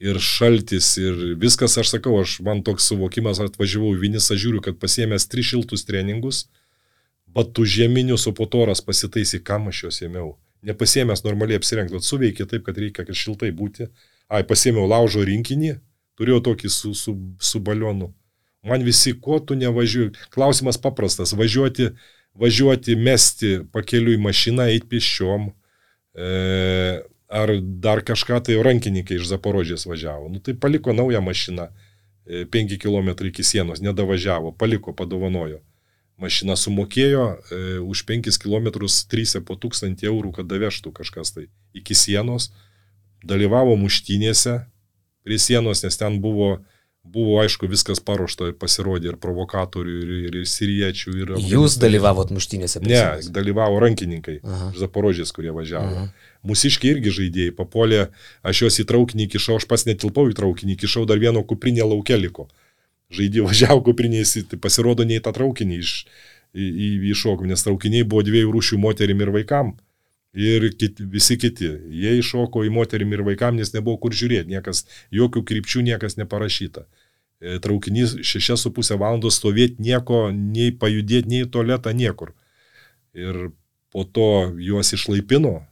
ir 0.00 0.20
šaltis, 0.22 0.92
ir 1.00 1.18
viskas, 1.40 1.76
aš 1.80 1.96
sakau, 1.96 2.16
aš 2.22 2.38
man 2.46 2.62
toks 2.66 2.88
suvokimas 2.90 3.42
atvažiavau 3.42 3.94
į 3.96 4.04
Vinisą, 4.04 4.38
žiūriu, 4.38 4.62
kad 4.64 4.78
pasiemęs 4.82 5.28
tris 5.30 5.50
šiltus 5.52 5.86
treningus, 5.88 6.46
batų 7.34 7.66
žieminius, 7.66 8.26
o 8.30 8.34
po 8.36 8.46
toras 8.50 8.82
pasitaisy, 8.84 9.42
kam 9.42 9.68
aš 9.70 9.84
juos 9.84 10.00
ėmiau. 10.06 10.34
Nepasiemęs 10.66 11.24
normaliai 11.24 11.60
apsirengti, 11.60 12.02
suveikė 12.04 12.46
taip, 12.48 12.64
kad 12.66 12.78
reikia, 12.78 13.06
kad 13.08 13.16
šiltai 13.16 13.52
būti. 13.56 13.88
Ai, 14.30 14.42
pasiemiau 14.46 14.86
laužo 14.90 15.22
rinkinį, 15.26 15.76
turėjau 16.20 16.42
tokį 16.50 16.70
su, 16.70 16.92
su, 16.94 17.16
su 17.40 17.60
balionu. 17.64 18.10
Man 18.62 18.84
visi, 18.84 19.14
ko 19.16 19.38
tu 19.40 19.56
nevažiuoji. 19.56 20.12
Klausimas 20.34 20.76
paprastas. 20.80 21.32
Važiuoti, 21.32 21.88
važiuoti, 22.36 22.96
mesti 22.96 23.54
pakeliui 23.72 24.20
mašiną, 24.20 24.68
eiti 24.68 24.90
pieščiom. 24.90 25.48
E, 26.14 27.02
ar 27.30 27.52
dar 27.60 28.02
kažką 28.02 28.40
tai 28.46 28.58
rankininkai 28.62 29.20
iš 29.20 29.28
Zaporožės 29.30 29.86
važiavo. 29.86 30.28
Nu, 30.32 30.42
tai 30.42 30.56
paliko 30.58 30.96
naują 30.96 31.22
mašiną. 31.22 31.70
5 32.30 32.78
km 32.78 33.26
iki 33.26 33.42
sienos, 33.42 33.80
nedavažiavo, 33.80 34.52
paliko, 34.52 34.92
padovanojo. 34.94 35.60
Mašina 36.20 36.54
sumokėjo 36.56 37.24
e, 37.32 37.60
už 37.80 38.04
5 38.06 38.36
km 38.38 38.68
3 38.84 39.40
po 39.42 39.56
1000 39.56 40.04
eurų, 40.04 40.34
kad 40.36 40.46
davežtų 40.46 40.92
kažkas 40.92 41.32
tai 41.32 41.48
iki 41.74 41.96
sienos. 41.96 42.52
Dalyvavo 43.24 43.74
muštynėse 43.80 44.60
prie 45.24 45.38
sienos, 45.40 45.82
nes 45.82 45.96
ten 45.96 46.20
buvo, 46.20 46.60
buvo 47.04 47.40
aišku, 47.40 47.68
viskas 47.70 48.00
paruošta 48.04 48.50
ir 48.50 48.56
pasirodė 48.60 49.12
ir 49.12 49.18
provokatorių, 49.20 49.94
ir, 50.02 50.12
ir, 50.28 50.38
ir 50.42 50.48
siriečių. 50.48 51.14
Ir 51.22 51.32
Jūs 51.50 51.78
dalyvavot 51.80 52.32
muštynėse. 52.34 52.82
Ne, 52.84 53.02
dalyvavo 53.34 53.80
rankininkai 53.82 54.40
Zaporožės, 54.78 55.32
kurie 55.36 55.54
važiavo. 55.56 56.04
Aha. 56.04 56.30
Mūsiškiai 56.46 56.94
irgi 56.96 57.12
žaidėjai, 57.18 57.54
papolė, 57.56 58.06
aš 58.46 58.64
juos 58.64 58.80
į 58.80 58.86
traukinį 58.88 59.28
kišau, 59.34 59.58
aš 59.60 59.68
pats 59.68 59.86
netilpau 59.88 60.28
į 60.30 60.36
traukinį, 60.38 60.78
kišau 60.80 61.06
dar 61.08 61.20
vieno 61.20 61.42
kuprinė 61.44 61.84
laukia 61.88 62.20
liko. 62.20 62.48
Žaidėjai 63.16 63.46
važiavo 63.50 63.84
kuprinės, 63.90 64.36
tai 64.48 64.60
pasirodo 64.60 65.08
ne 65.08 65.20
į 65.20 65.24
tą 65.24 65.34
traukinį 65.36 65.80
iš, 65.80 65.94
į, 66.52 66.66
į, 66.68 66.90
iššokom, 67.14 67.48
nes 67.50 67.64
traukiniai 67.66 68.08
buvo 68.08 68.24
dviejų 68.28 68.52
rūšių 68.56 68.80
moterim 68.82 69.24
ir 69.24 69.32
vaikam. 69.34 69.74
Ir 70.32 70.68
kit, 70.78 71.00
visi 71.10 71.34
kiti. 71.40 71.66
Jie 71.90 72.12
iššoko 72.20 72.62
į 72.66 72.70
moterim 72.70 73.10
ir 73.16 73.24
vaikam, 73.26 73.56
nes 73.58 73.72
nebuvo 73.74 73.98
kur 74.04 74.14
žiūrėti, 74.14 74.52
niekas, 74.52 74.84
jokių 75.10 75.42
krypčių 75.46 75.82
niekas 75.88 76.14
neparašyta. 76.20 76.84
E, 77.40 77.56
Traukinys 77.62 78.14
6,5 78.22 78.94
valandos 79.00 79.40
stovėti 79.40 79.82
nieko, 79.82 80.28
nei 80.30 80.70
pajudėti, 80.70 81.32
nei 81.32 81.42
į 81.46 81.50
tualetą, 81.50 81.94
niekur. 81.96 82.30
Ir 83.16 83.48
po 83.90 84.04
to 84.06 84.52
juos 84.62 84.92
išlaipino, 84.94 85.64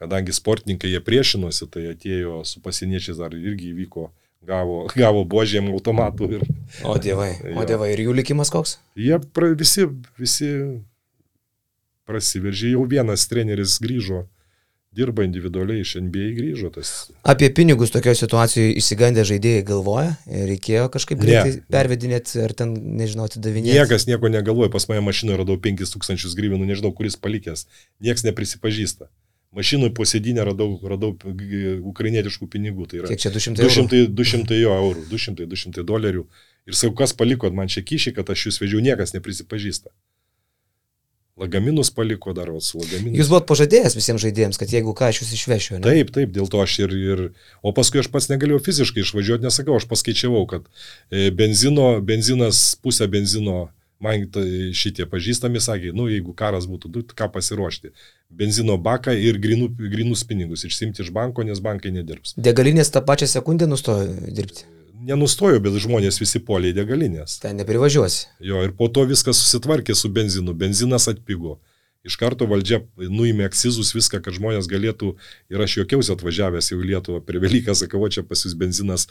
kadangi 0.00 0.32
sportininkai 0.32 0.94
jie 0.94 1.02
priešinosi, 1.04 1.68
tai 1.68 1.90
atėjo 1.92 2.40
su 2.48 2.64
pasieniečiais 2.64 3.20
dar 3.20 3.36
irgi 3.36 3.74
įvyko, 3.74 4.08
gavo, 4.48 4.84
gavo 5.02 5.26
božėm 5.28 5.68
automatų 5.74 6.30
ir 6.38 6.48
O 6.88 6.96
dievai, 6.96 7.34
o 7.52 7.64
dievai, 7.68 7.92
ir 7.92 8.06
jų 8.06 8.16
likimas 8.16 8.48
koks? 8.54 8.78
jie 8.96 9.20
pra, 9.36 9.52
visi, 9.52 9.86
visi 10.16 10.50
prasiveržė, 12.08 12.74
jau 12.74 12.84
vienas 12.90 13.26
treneris 13.30 13.78
grįžo, 13.82 14.24
dirba 14.94 15.24
individualiai 15.26 15.82
iš 15.82 15.96
NBA 15.98 16.28
grįžo 16.36 16.70
tas. 16.74 16.92
Apie 17.26 17.48
pinigus 17.54 17.90
tokioje 17.94 18.20
situacijoje 18.20 18.76
išsigandę 18.78 19.24
žaidėjai 19.26 19.64
galvoja 19.66 20.14
reikėjo 20.28 20.86
kažkaip 20.94 21.18
Ne. 21.18 21.26
greitai 21.26 21.64
pervedinėti 21.74 22.44
ar 22.44 22.54
ten, 22.54 22.76
nežinau, 23.00 23.26
atidavinėti. 23.26 23.74
Niekas 23.74 24.06
nieko 24.06 24.30
negalvoja, 24.30 24.70
pas 24.70 24.86
mane 24.88 25.02
mašinoje 25.02 25.40
radau 25.42 25.58
5000 25.58 26.38
grįvinų, 26.38 26.70
nežinau, 26.70 26.94
kuris 26.94 27.18
palikęs, 27.18 27.66
niekas 28.00 28.26
neprisipažįsta. 28.28 29.10
Mašinui 29.54 29.92
po 29.94 30.02
sėdinę 30.02 30.42
radau, 30.46 30.72
radau 30.82 31.12
ukrainietiškų 31.14 32.48
pinigų. 32.50 32.88
Tai 32.90 33.02
yra 33.02 33.10
Kiek 33.12 33.20
čia 33.22 33.30
200 33.30 33.62
eurų? 33.62 33.84
200, 33.86 34.00
200 34.10 34.58
jo 34.58 34.72
eurų, 34.74 35.04
200, 35.10 35.46
200 35.46 35.84
dolerių. 35.86 36.24
Ir 36.66 36.74
sakau, 36.74 36.96
kas 37.02 37.14
paliko 37.14 37.50
man 37.54 37.70
čia 37.70 37.84
kyšį, 37.86 38.16
kad 38.16 38.30
aš 38.34 38.48
jūs 38.48 38.58
vežiau, 38.62 38.82
niekas 38.82 39.14
neprisipažįsta. 39.14 39.92
Lagaminus 41.36 41.90
paliko 41.90 42.32
dar, 42.32 42.46
o 42.54 42.60
su 42.62 42.78
lagaminu. 42.78 43.16
Jūs 43.18 43.26
buvot 43.26 43.48
pažadėjęs 43.48 43.96
visiems 43.98 44.22
žaidėjams, 44.22 44.58
kad 44.60 44.70
jeigu 44.70 44.92
ką, 44.94 45.08
aš 45.10 45.24
jūs 45.24 45.32
išvešiu, 45.34 45.72
ne? 45.80 45.82
Taip, 45.82 46.12
taip, 46.14 46.30
dėl 46.36 46.46
to 46.50 46.60
aš 46.62 46.76
ir, 46.84 46.92
ir... 46.94 47.22
O 47.58 47.72
paskui 47.74 48.04
aš 48.04 48.08
pats 48.12 48.28
negalėjau 48.30 48.60
fiziškai 48.62 49.02
išvažiuoti, 49.02 49.42
nesakau, 49.42 49.74
aš 49.74 49.88
paskaičiavau, 49.90 50.44
kad 50.52 50.68
e, 51.10 51.32
benzino, 51.34 51.88
benzinas, 52.06 52.60
pusę 52.78 53.08
benzino, 53.10 53.64
man 54.04 54.28
tai 54.30 54.70
šitie 54.78 55.08
pažįstami 55.10 55.58
sakė, 55.64 55.90
nu 55.98 56.06
jeigu 56.12 56.36
karas 56.38 56.68
būtų, 56.70 56.92
nu, 56.94 57.02
ką 57.18 57.30
pasiruošti. 57.34 57.90
Benzino 58.30 58.78
baką 58.78 59.16
ir 59.18 59.42
grinų, 59.42 59.72
grinus 59.90 60.22
pinigus 60.28 60.62
išsimti 60.70 61.02
iš 61.02 61.10
banko, 61.14 61.42
nes 61.42 61.58
bankai 61.58 61.90
nedirbs. 61.98 62.38
Degalinės 62.38 62.94
tą 62.94 63.02
pačią 63.02 63.26
sekundę 63.34 63.66
nustojo 63.66 64.06
dirbti. 64.30 64.70
Nenustojo, 64.94 65.58
bet 65.60 65.74
žmonės 65.82 66.20
visi 66.22 66.38
poliai 66.44 66.74
degalinės. 66.76 67.40
Ten 67.42 67.58
neprivažiuosi. 67.58 68.28
Jo, 68.46 68.62
ir 68.62 68.74
po 68.78 68.86
to 68.88 69.02
viskas 69.10 69.40
susitvarkė 69.42 69.96
su 69.98 70.10
benzinu, 70.12 70.54
benzinas 70.54 71.08
atpigo. 71.10 71.58
Iš 72.04 72.18
karto 72.20 72.44
valdžia 72.44 72.82
nuėmė 73.00 73.46
akcizus 73.48 73.94
viską, 73.96 74.18
kad 74.22 74.36
žmonės 74.36 74.68
galėtų, 74.68 75.14
ir 75.48 75.62
aš 75.64 75.78
jokiausi 75.78 76.12
atvažiavęs 76.12 76.68
jau 76.68 76.76
į 76.82 76.88
Lietuvą 76.90 77.22
prie 77.24 77.40
Velyką, 77.40 77.72
sakau, 77.72 78.02
"O 78.04 78.08
čia 78.12 78.22
pas 78.22 78.44
jūs 78.44 78.52
benzinas 78.60 79.06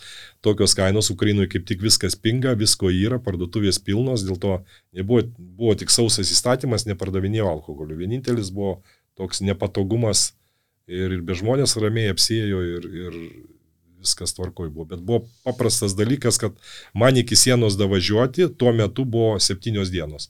tokios 0.45 0.75
kainos, 0.77 1.09
Ukrainoje 1.09 1.49
kaip 1.49 1.65
tik 1.65 1.81
viskas 1.81 2.13
pinga, 2.15 2.53
visko 2.53 2.93
yra, 2.93 3.17
parduotuvės 3.17 3.81
pilnos, 3.81 4.21
dėl 4.21 4.37
to 4.37 4.63
nebuvo, 4.93 5.23
buvo 5.39 5.73
tik 5.75 5.89
sausas 5.89 6.29
įstatymas, 6.29 6.85
nepardavinėjo 6.85 7.49
alkoholio. 7.49 7.97
Vienintelis 7.97 8.51
buvo 8.53 8.83
toks 9.17 9.41
nepatogumas 9.41 10.33
ir, 10.87 11.11
ir 11.11 11.21
be 11.21 11.33
žmonės 11.33 11.75
ramiai 11.81 12.13
apsėjo 12.13 12.61
ir, 12.77 12.85
ir 12.93 13.13
viskas 14.03 14.35
tvarkoj 14.37 14.69
buvo. 14.69 14.85
Bet 14.93 15.01
buvo 15.01 15.23
paprastas 15.47 15.95
dalykas, 15.97 16.39
kad 16.41 16.55
man 16.93 17.17
iki 17.17 17.37
sienos 17.39 17.77
davažiuoti 17.79 18.49
tuo 18.57 18.73
metu 18.75 19.05
buvo 19.05 19.39
septynios 19.39 19.91
dienos. 19.93 20.29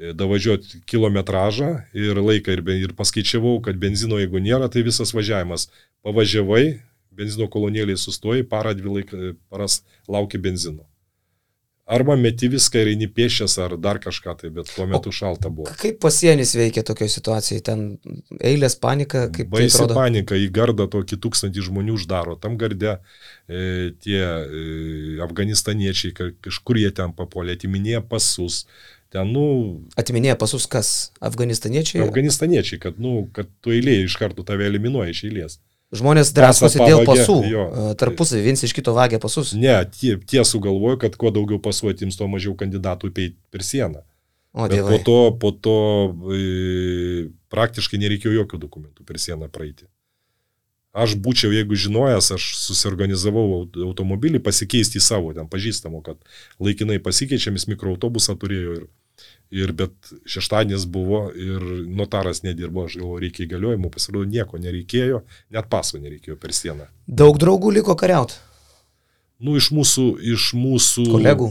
E, 0.00 0.12
Davažiuoti 0.16 0.82
kilometražą 0.88 1.70
ir 1.94 2.20
laiką 2.20 2.56
ir, 2.56 2.64
ir 2.88 2.94
paskaičiavau, 2.98 3.60
kad 3.64 3.78
benzino 3.80 4.20
jeigu 4.20 4.42
nėra, 4.42 4.70
tai 4.72 4.84
visas 4.86 5.14
važiavimas. 5.16 5.68
Pavažiavai, 6.06 6.80
benzino 7.14 7.48
kolonėliai 7.52 8.00
sustoji, 8.00 8.48
parą 8.48 8.74
dvi 8.76 8.96
laik, 8.98 9.16
paras 9.52 9.82
lauki 10.08 10.40
benzino. 10.40 10.89
Arba 11.90 12.14
meti 12.14 12.46
viską 12.52 12.78
ir 12.84 12.88
eini 12.92 13.08
pėšęs 13.10 13.56
ar 13.64 13.72
dar 13.82 13.98
kažką 13.98 14.36
tai, 14.38 14.50
bet 14.54 14.68
tuo 14.70 14.84
metu 14.86 15.10
šalta 15.14 15.50
buvo. 15.50 15.66
Kaip 15.80 15.96
pasienis 16.02 16.52
veikia 16.54 16.84
tokioje 16.86 17.10
situacijoje? 17.16 17.64
Ten 17.66 17.80
eilės 18.46 18.76
panika, 18.78 19.24
kaip 19.28 19.48
tai 19.50 19.56
Baisi 19.64 19.80
atrodo? 19.80 19.96
panika, 19.98 20.38
į 20.38 20.46
gardą 20.54 20.86
tokį 20.92 21.18
tūkstantį 21.24 21.64
žmonių 21.66 21.96
uždaro. 21.98 22.36
Tam 22.38 22.54
garde 22.60 22.92
e, 23.50 23.90
tie 24.06 24.20
e, 24.22 25.18
afganistaniečiai, 25.26 26.14
ka- 26.14 26.30
kažkur 26.46 26.78
jie 26.78 26.92
ten 26.94 27.10
papolė, 27.18 27.58
atiminėja 27.58 28.04
pasus. 28.06 28.62
Ten, 29.10 29.32
nu, 29.34 29.42
Atiminėja 29.98 30.36
pasus 30.38 30.68
kas? 30.70 31.10
Afganistaniečiai? 31.18 32.04
afganistaniečiai, 32.06 32.78
kad, 32.78 33.00
nu, 33.02 33.24
kad 33.34 33.50
tu 33.64 33.72
eilėje 33.74 34.04
iš 34.06 34.14
karto 34.22 34.44
tave 34.46 34.68
eliminuoja 34.70 35.10
iš 35.10 35.24
eilės. 35.26 35.58
Žmonės 35.90 36.30
drąsosi 36.30 36.78
dėl 36.78 37.02
pasų. 37.08 37.36
jo. 37.50 37.62
Tarpusavį 37.98 38.44
viens 38.44 38.62
iš 38.62 38.74
kito 38.76 38.94
vagia 38.94 39.18
pasus. 39.18 39.50
Ne, 39.58 39.74
tie, 39.90 40.14
tie 40.22 40.44
sugalvojo, 40.46 41.00
kad 41.02 41.16
kuo 41.18 41.32
daugiau 41.34 41.58
pasų 41.62 41.90
atims, 41.90 42.18
tuo 42.18 42.28
mažiau 42.30 42.54
kandidatų 42.54 43.10
peit 43.16 43.34
per 43.50 43.66
sieną. 43.66 44.04
O 44.54 44.66
po 44.66 44.98
to, 45.06 45.16
po 45.38 45.50
to 45.54 45.74
e, 46.34 47.30
praktiškai 47.54 47.98
nereikėjo 48.02 48.34
jokių 48.40 48.58
dokumentų 48.62 49.06
per 49.06 49.18
sieną 49.22 49.50
praeiti. 49.50 49.86
Aš 50.90 51.14
būčiau, 51.22 51.52
jeigu 51.54 51.76
žinojęs, 51.78 52.32
aš 52.34 52.46
susiorganizavau 52.58 53.44
aut- 53.60 53.78
automobilį 53.78 54.40
pasikeisti 54.42 54.98
į 54.98 55.04
savo, 55.06 55.30
ten 55.34 55.46
pažįstamo, 55.46 56.00
kad 56.02 56.18
laikinai 56.58 56.98
pasikeičiamis 57.02 57.68
mikroautobusą 57.70 58.34
turėjo 58.38 58.74
ir, 58.74 58.88
ir 59.50 59.72
bet 59.74 59.92
šeštadienis 60.30 60.84
buvo 60.86 61.24
ir 61.34 61.62
notaras 61.90 62.42
nedirbo, 62.46 62.84
aš 62.86 62.96
galvoju, 63.00 63.20
reikia 63.24 63.46
įgaliojimų, 63.48 63.90
pasirodo, 63.90 64.28
nieko 64.30 64.60
nereikėjo, 64.62 65.24
net 65.50 65.66
paso 65.72 65.98
nereikėjo 65.98 66.36
per 66.38 66.54
sieną. 66.54 66.86
Daug 67.06 67.38
draugų 67.42 67.72
liko 67.80 67.96
kariauti. 67.98 68.38
Nu, 69.40 69.56
iš 69.56 69.70
mūsų, 69.72 70.04
iš 70.34 70.50
mūsų 70.54 71.06
Kolegų. 71.16 71.50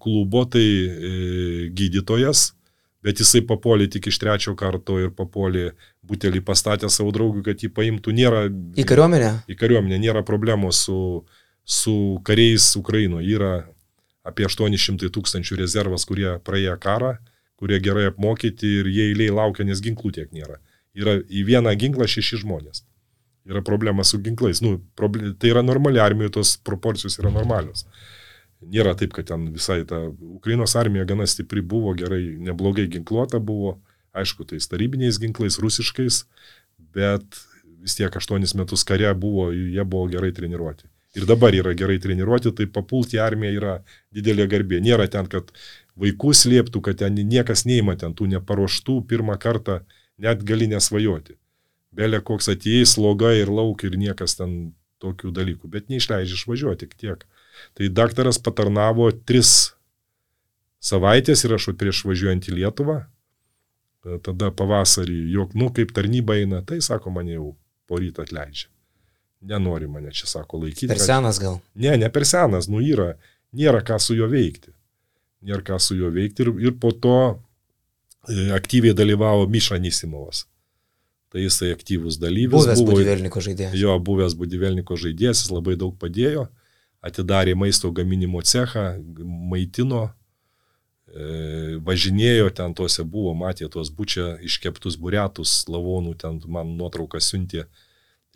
klubo 0.00 0.44
tai 0.50 0.64
e, 0.64 1.68
gydytojas, 1.72 2.52
bet 3.04 3.20
jisai 3.22 3.42
papuolė 3.46 3.86
tik 3.92 4.08
iš 4.10 4.18
trečio 4.20 4.54
karto 4.58 4.98
ir 5.00 5.10
papuolė 5.14 5.70
butelį 6.08 6.40
pastatę 6.44 6.88
savo 6.90 7.12
draugui, 7.14 7.44
kad 7.46 7.60
jį 7.62 7.70
paimtų. 7.76 8.12
Nėra 8.16 8.46
Į 8.48 8.84
kariuomenę? 8.88 9.30
į 9.48 9.56
kariuomenę, 9.60 9.98
nėra 10.02 10.24
problemos 10.26 10.82
su, 10.88 11.24
su 11.64 11.94
kariais 12.26 12.72
Ukrainoje. 12.80 13.28
Yra 13.36 13.52
apie 14.28 14.46
800 14.48 15.10
tūkstančių 15.14 15.58
rezervas, 15.62 16.04
kurie 16.08 16.36
praėję 16.44 16.76
karą, 16.82 17.16
kurie 17.58 17.80
gerai 17.82 18.08
apmokyti 18.12 18.68
ir 18.82 18.90
jie 18.92 19.08
eiliai 19.12 19.34
laukia, 19.40 19.66
nes 19.66 19.82
ginklų 19.84 20.12
tiek 20.18 20.30
nėra. 20.36 20.60
Yra 20.98 21.18
į 21.22 21.44
vieną 21.48 21.74
ginklą 21.78 22.06
šeši 22.10 22.42
žmonės. 22.44 22.84
Yra 23.48 23.62
problema 23.64 24.04
su 24.04 24.20
ginklais. 24.20 24.60
Nu, 24.64 24.76
proble... 24.98 25.32
Tai 25.40 25.52
yra 25.54 25.64
normali 25.64 26.00
armija, 26.02 26.32
tos 26.36 26.56
proporcijos 26.60 27.18
yra 27.22 27.32
normalios. 27.32 27.86
Nėra 28.60 28.92
taip, 28.98 29.14
kad 29.16 29.28
ten 29.30 29.46
visai 29.54 29.80
ta 29.88 30.00
Ukrainos 30.10 30.74
armija 30.76 31.06
gana 31.08 31.26
stipri 31.30 31.62
buvo, 31.62 31.94
gerai, 31.96 32.20
neblogai 32.42 32.88
ginkluota 32.90 33.40
buvo, 33.40 33.76
aišku, 34.18 34.44
tais 34.50 34.66
tarybiniais 34.68 35.20
ginklais, 35.22 35.60
rusiškais, 35.62 36.24
bet 36.94 37.40
vis 37.78 37.94
tiek 37.98 38.14
aštuonis 38.20 38.56
metus 38.58 38.84
kare 38.84 39.12
buvo, 39.14 39.48
jie 39.54 39.84
buvo 39.86 40.08
gerai 40.10 40.32
treniruoti. 40.34 40.88
Ir 41.18 41.26
dabar 41.26 41.56
yra 41.56 41.74
gerai 41.74 41.98
treniruoti, 42.02 42.52
tai 42.54 42.68
papulti 42.70 43.18
į 43.18 43.22
armiją 43.24 43.56
yra 43.58 43.74
didelė 44.14 44.46
garbė. 44.50 44.78
Nėra 44.84 45.08
ten, 45.10 45.26
kad 45.30 45.50
vaikus 45.98 46.44
lieptų, 46.46 46.82
kad 46.84 47.00
ten 47.02 47.18
niekas 47.18 47.64
neima 47.66 47.96
ten 47.98 48.14
tų 48.14 48.28
neparuoštų 48.36 49.00
pirmą 49.10 49.38
kartą, 49.42 49.80
net 50.22 50.44
gali 50.46 50.68
nesvajoti. 50.70 51.34
Belė 51.98 52.20
koks 52.22 52.52
atėjai, 52.52 52.86
sloga 52.86 53.32
ir 53.34 53.50
lauk 53.50 53.82
ir 53.88 53.98
niekas 53.98 54.38
ten 54.38 54.76
tokių 55.02 55.32
dalykų, 55.34 55.70
bet 55.72 55.90
neišleidžia 55.90 56.38
išvažiuoti 56.38 56.86
tik 56.86 56.96
tiek. 57.00 57.26
Tai 57.74 57.90
daktaras 57.90 58.38
patarnavo 58.42 59.10
tris 59.26 59.74
savaitės 60.78 61.44
ir 61.46 61.56
aš 61.58 61.70
prieš 61.78 62.04
važiuojant 62.06 62.50
į 62.50 62.58
Lietuvą, 62.60 62.98
tada 64.22 64.52
pavasarį, 64.54 65.18
jog, 65.34 65.54
nu, 65.58 65.72
kaip 65.74 65.94
tarnyba 65.96 66.38
eina, 66.38 66.62
tai 66.62 66.78
sako, 66.84 67.10
mane 67.14 67.34
jau 67.34 67.52
po 67.90 67.98
ryto 67.98 68.22
atleidžia. 68.22 68.70
Nenori 69.40 69.86
mane 69.86 70.10
čia, 70.12 70.26
sako, 70.26 70.58
laikyti. 70.64 70.88
Per 70.90 70.98
senas 70.98 71.38
gal. 71.38 71.60
Ne, 71.78 71.94
ne 72.00 72.10
per 72.10 72.26
senas, 72.26 72.66
nu 72.70 72.82
yra, 72.82 73.12
nėra 73.54 73.84
ką 73.86 74.00
su 74.02 74.16
juo 74.18 74.26
veikti. 74.30 74.72
Nėra 75.46 75.62
ką 75.62 75.78
su 75.82 75.94
juo 75.94 76.10
veikti 76.10 76.42
ir, 76.42 76.52
ir 76.66 76.74
po 76.82 76.90
to 76.90 77.18
e, 78.26 78.48
aktyviai 78.56 78.96
dalyvavo 78.98 79.46
Miša 79.46 79.78
Nisimovas. 79.78 80.44
Tai 81.28 81.42
jisai 81.44 81.70
aktyvus 81.76 82.16
dalyvis 82.18 82.56
Buvęs 82.56 82.80
buvo. 82.82 82.96
budivelniko 82.96 83.40
žaidėjas. 83.44 83.74
Jo, 83.76 83.98
buvęs 84.00 84.34
Budivelniko 84.38 84.96
žaidėjas, 84.96 85.44
jis 85.44 85.52
labai 85.52 85.76
daug 85.76 85.92
padėjo, 86.00 86.46
atidarė 87.04 87.52
maisto 87.54 87.90
gaminimo 87.92 88.40
cechą, 88.42 88.86
maitino, 89.52 90.06
e, 91.12 91.76
važinėjo 91.84 92.48
ten 92.56 92.72
tuose 92.74 93.04
buvo, 93.04 93.34
matė 93.36 93.68
tuos 93.68 93.92
bučia 93.92 94.38
iškeptus 94.44 94.96
buriatus, 94.96 95.60
lavonų, 95.68 96.16
ten 96.18 96.40
man 96.48 96.72
nuotrauką 96.80 97.20
siuntė. 97.20 97.68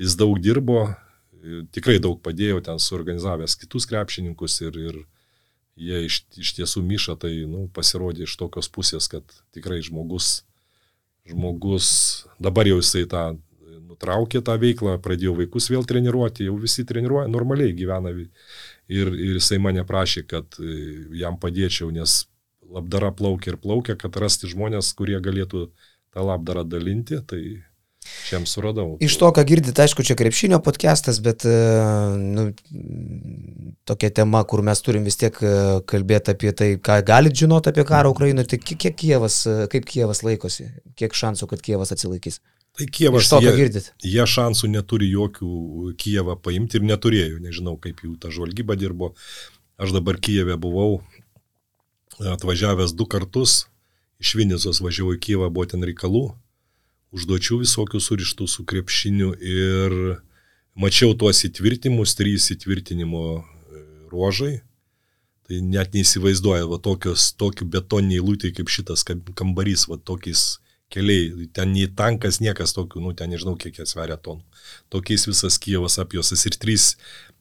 Jis 0.01 0.17
daug 0.19 0.39
dirbo, 0.43 0.87
tikrai 1.75 1.99
daug 2.03 2.21
padėjo 2.23 2.63
ten 2.65 2.81
suorganizavęs 2.81 3.59
kitus 3.61 3.87
krepšininkus 3.91 4.61
ir, 4.65 4.79
ir 4.79 4.99
jie 5.77 6.05
iš, 6.07 6.23
iš 6.39 6.55
tiesų 6.59 6.85
Miša 6.87 7.19
tai 7.21 7.33
nu, 7.51 7.67
pasirodė 7.75 8.27
iš 8.27 8.37
tokios 8.41 8.71
pusės, 8.73 9.09
kad 9.11 9.25
tikrai 9.55 9.83
žmogus, 9.85 10.43
žmogus, 11.29 11.89
dabar 12.43 12.71
jau 12.71 12.81
jisai 12.81 13.07
tą 13.11 13.33
nutraukė 14.03 14.43
tą 14.45 14.57
veiklą, 14.59 14.97
pradėjo 15.03 15.37
vaikus 15.39 15.69
vėl 15.71 15.85
treniruoti, 15.89 16.49
jau 16.49 16.57
visi 16.61 16.85
treniruoja, 16.85 17.29
normaliai 17.31 17.75
gyvena. 17.77 18.13
Ir, 18.93 19.13
ir 19.13 19.39
jisai 19.39 19.61
mane 19.63 19.85
prašė, 19.87 20.25
kad 20.29 20.59
e, 20.59 21.07
jam 21.17 21.39
padėčiau, 21.41 21.91
nes 21.95 22.27
labdara 22.73 23.13
plaukia 23.13 23.53
ir 23.53 23.61
plaukia, 23.61 23.97
kad 23.97 24.17
rasti 24.21 24.51
žmonės, 24.51 24.93
kurie 24.97 25.21
galėtų 25.23 25.69
tą 26.13 26.25
labdarą 26.25 26.65
dalinti, 26.65 27.21
tai 27.25 27.63
šiam 28.27 28.47
suradau. 28.49 28.97
Iš 29.03 29.17
to, 29.21 29.29
ką 29.35 29.45
girdite, 29.47 29.83
aišku, 29.85 30.05
čia 30.07 30.17
krepšinio 30.19 30.59
podcastas, 30.65 31.21
bet 31.25 31.47
e, 31.49 31.53
nu, 32.19 32.49
tokia 33.89 34.11
tema, 34.15 34.43
kur 34.49 34.63
mes 34.67 34.83
turim 34.85 35.07
vis 35.07 35.19
tiek 35.21 35.37
e, 35.43 35.53
kalbėti 35.89 36.35
apie 36.35 36.53
tai, 36.57 36.71
ką 36.83 36.99
galit 37.07 37.37
žinoti 37.39 37.73
apie 37.73 37.85
karą 37.89 38.13
Ukrainoje, 38.15 38.53
tai 38.55 38.61
kiek 38.63 38.97
Kievas, 38.99 39.43
e, 39.47 39.57
kaip 39.73 39.87
Kievas 39.89 40.25
laikosi, 40.27 40.69
kiek 40.99 41.17
šansų, 41.17 41.51
kad 41.53 41.65
Kievas 41.65 41.95
atsilaikys. 41.95 42.41
Tai 42.79 42.87
Kievas, 42.89 43.27
Iš 43.27 43.33
to, 43.35 43.41
jie, 43.45 43.57
girdit. 43.57 43.91
jie 44.01 44.29
šansų 44.35 44.71
neturi 44.73 45.11
jokių 45.13 45.93
Kievą 46.01 46.39
paimti 46.41 46.81
ir 46.81 46.87
neturėjo, 46.89 47.43
nežinau, 47.45 47.77
kaip 47.81 48.01
jų 48.05 48.17
ta 48.21 48.33
žvalgyba 48.33 48.79
dirbo. 48.81 49.13
Aš 49.83 49.93
dabar 49.93 50.17
Kijeve 50.23 50.57
buvau 50.61 51.03
atvažiavęs 52.21 52.95
du 52.97 53.05
kartus, 53.11 53.67
iš 54.23 54.37
Vinicos 54.39 54.81
važiavau 54.85 55.17
į 55.17 55.21
Kijevą, 55.27 55.51
buvo 55.53 55.67
ten 55.69 55.85
reikalų, 55.85 56.31
užduočių 57.13 57.63
visokių 57.63 58.01
surištų 58.01 58.49
su 58.49 58.65
krepšiniu 58.69 59.33
ir 59.37 59.97
mačiau 60.75 61.15
tuos 61.19 61.45
įtvirtinimus, 61.49 62.17
trys 62.17 62.51
įtvirtinimo 62.55 63.25
e, 63.39 63.43
ruožai. 64.13 64.55
Tai 65.49 65.59
net 65.67 65.93
neįsivaizduoja, 65.97 66.69
va 66.71 66.79
tokios, 66.81 67.33
tokių 67.37 67.67
betoniniai 67.73 68.23
lūtai 68.23 68.53
kaip 68.57 68.71
šitas 68.73 69.05
kambarys, 69.05 69.89
va 69.91 69.99
tokiais 69.99 70.63
keliai, 70.93 71.49
ten 71.57 71.73
nei 71.75 71.89
tankas, 71.89 72.39
niekas 72.45 72.75
tokių, 72.77 73.03
nu 73.03 73.13
ten 73.17 73.33
nežinau, 73.33 73.57
kiek 73.61 73.81
jie 73.81 73.87
sveria 73.89 74.19
tonų. 74.21 74.45
Tokiais 74.93 75.25
visas 75.29 75.59
Kievas 75.63 75.99
apjosas 76.03 76.45
ir 76.49 76.57
trys, 76.61 76.93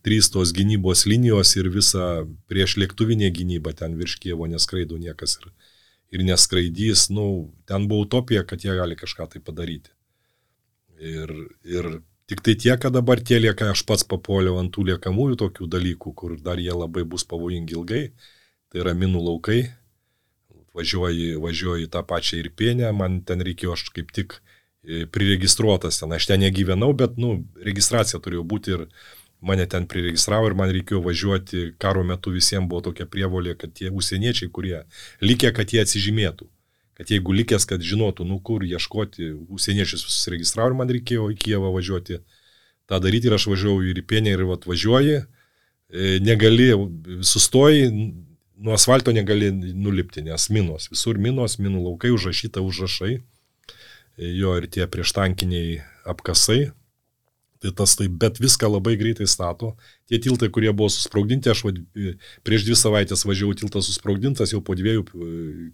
trys 0.05 0.31
tos 0.33 0.53
gynybos 0.55 1.05
linijos 1.09 1.53
ir 1.59 1.69
visa 1.73 2.23
prieš 2.51 2.77
lėktuvinė 2.81 3.31
gynyba 3.35 3.75
ten 3.77 3.97
virš 3.99 4.17
Kievo 4.23 4.47
neskraido 4.49 4.99
niekas 5.01 5.37
ir, 5.39 5.51
ir 6.11 6.23
neskraidys. 6.27 7.07
Nu, 7.09 7.25
ten 7.65 7.87
buvo 7.87 8.05
utopija, 8.05 8.45
kad 8.47 8.63
jie 8.63 8.75
gali 8.77 8.97
kažką 8.99 9.27
tai 9.31 9.41
padaryti. 9.43 9.93
Ir, 11.01 11.31
ir 11.65 11.91
tik 12.29 12.43
tai 12.45 12.55
tiek, 12.55 12.77
kad 12.81 12.93
dabar 12.93 13.21
tie 13.23 13.39
lieka, 13.41 13.71
aš 13.73 13.83
pats 13.89 14.05
papuoliau 14.07 14.59
ant 14.61 14.71
tų 14.75 14.91
liekamųjų 14.91 15.39
tokių 15.41 15.69
dalykų, 15.71 16.13
kur 16.15 16.37
dar 16.43 16.61
jie 16.61 16.73
labai 16.75 17.03
bus 17.07 17.25
pavojingi 17.27 17.77
ilgai. 17.77 18.03
Tai 18.71 18.83
yra 18.85 18.93
minų 18.95 19.23
laukai, 19.25 19.65
važiuoji, 20.77 21.35
važiuoji 21.43 21.89
tą 21.91 22.03
pačią 22.07 22.39
ir 22.39 22.51
pienę, 22.55 22.91
man 22.95 23.19
ten 23.27 23.43
reikėjo, 23.43 23.75
aš 23.75 23.89
kaip 23.95 24.13
tik 24.15 24.37
e, 24.39 25.03
priregistruotas 25.11 25.99
ten, 25.99 26.13
aš 26.15 26.29
ten 26.29 26.43
negyvenau, 26.45 26.93
bet, 26.95 27.17
nu, 27.19 27.41
registracija 27.59 28.21
turėjo 28.23 28.45
būti 28.47 28.77
ir 28.77 28.85
mane 29.41 29.65
ten 29.65 29.87
priregistravo 29.89 30.49
ir 30.49 30.55
man 30.57 30.71
reikėjo 30.73 31.01
važiuoti, 31.05 31.63
karo 31.81 32.03
metu 32.07 32.33
visiems 32.33 32.69
buvo 32.69 32.83
tokia 32.89 33.07
prievolė, 33.09 33.55
kad 33.57 33.73
tie 33.73 33.89
užsieniečiai, 33.89 34.51
kurie 34.53 34.83
likė, 35.21 35.51
kad 35.57 35.73
jie 35.73 35.81
atsižymėtų. 35.83 36.47
Kad 37.01 37.09
jeigu 37.09 37.33
likęs, 37.33 37.65
kad 37.65 37.81
žinotų, 37.81 38.27
nu 38.29 38.37
kur 38.45 38.61
ieškoti, 38.67 39.31
užsieniečius 39.49 40.05
visus 40.05 40.27
registravo 40.29 40.69
ir 40.69 40.77
man 40.77 40.91
reikėjo 40.93 41.31
į 41.33 41.37
Kievą 41.41 41.71
važiuoti 41.73 42.19
tą 42.91 42.99
daryti 43.01 43.29
ir 43.29 43.37
aš 43.37 43.47
važiavau 43.49 43.81
ir 43.87 44.01
į 44.01 44.05
Pienę 44.05 44.35
ir 44.35 44.43
atvažiuoji, 44.57 45.21
e, 45.21 46.19
negali, 46.21 46.69
sustoji, 47.25 47.87
nuo 48.61 48.75
asfalto 48.75 49.13
negali 49.15 49.49
nulipti, 49.51 50.21
nes 50.27 50.49
minos, 50.53 50.89
visur 50.91 51.17
minos, 51.17 51.57
minų 51.57 51.85
laukai, 51.87 52.11
užrašyta 52.13 52.61
užrašai, 52.61 53.15
jo 54.21 54.53
ir 54.59 54.67
tie 54.69 54.85
prieštankiniai 54.91 55.79
apkasai. 56.05 56.69
Tai 57.61 57.69
tas 57.77 57.93
tai, 57.93 58.07
bet 58.09 58.39
viską 58.41 58.71
labai 58.71 58.95
greitai 58.97 59.27
stato. 59.29 59.75
Tie 60.09 60.17
tiltai, 60.17 60.49
kurie 60.49 60.71
buvo 60.73 60.89
susprogdinti, 60.89 61.51
aš 61.51 61.61
vad, 61.67 61.77
prieš 62.47 62.65
dvi 62.65 62.77
savaitės 62.79 63.21
važiavau 63.27 63.53
tiltas 63.59 63.85
susprogdintas, 63.85 64.53
jau 64.55 64.63
po 64.65 64.73
dviejų 64.77 65.05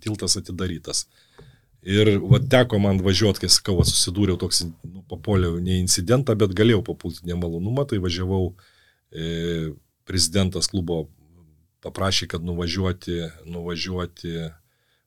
tiltas 0.04 0.36
atidarytas. 0.42 1.06
Ir 1.88 2.18
va, 2.28 2.42
teko 2.44 2.82
man 2.84 3.00
važiuoti, 3.00 3.46
kai 3.46 3.52
sakau, 3.54 3.78
va, 3.80 3.86
susidūriau 3.88 4.36
toks, 4.42 4.66
nu, 4.84 5.06
papoliau 5.08 5.62
ne 5.64 5.80
incidentą, 5.80 6.36
bet 6.36 6.56
galėjau 6.58 6.84
papulti 6.90 7.24
nemalonumą, 7.30 7.88
tai 7.88 8.02
važiavau 8.04 8.50
e, 9.16 9.72
prezidentas 10.10 10.68
klubo 10.68 11.06
paprašė, 11.86 12.28
kad 12.34 12.44
nuvažiuoti, 12.44 13.22
nuvažiuoti 13.48 14.50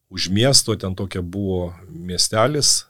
už 0.09 0.31
miesto, 0.33 0.73
ten 0.81 0.97
tokia 0.97 1.21
buvo 1.21 1.75
miestelis, 1.91 2.87
e, 2.87 2.90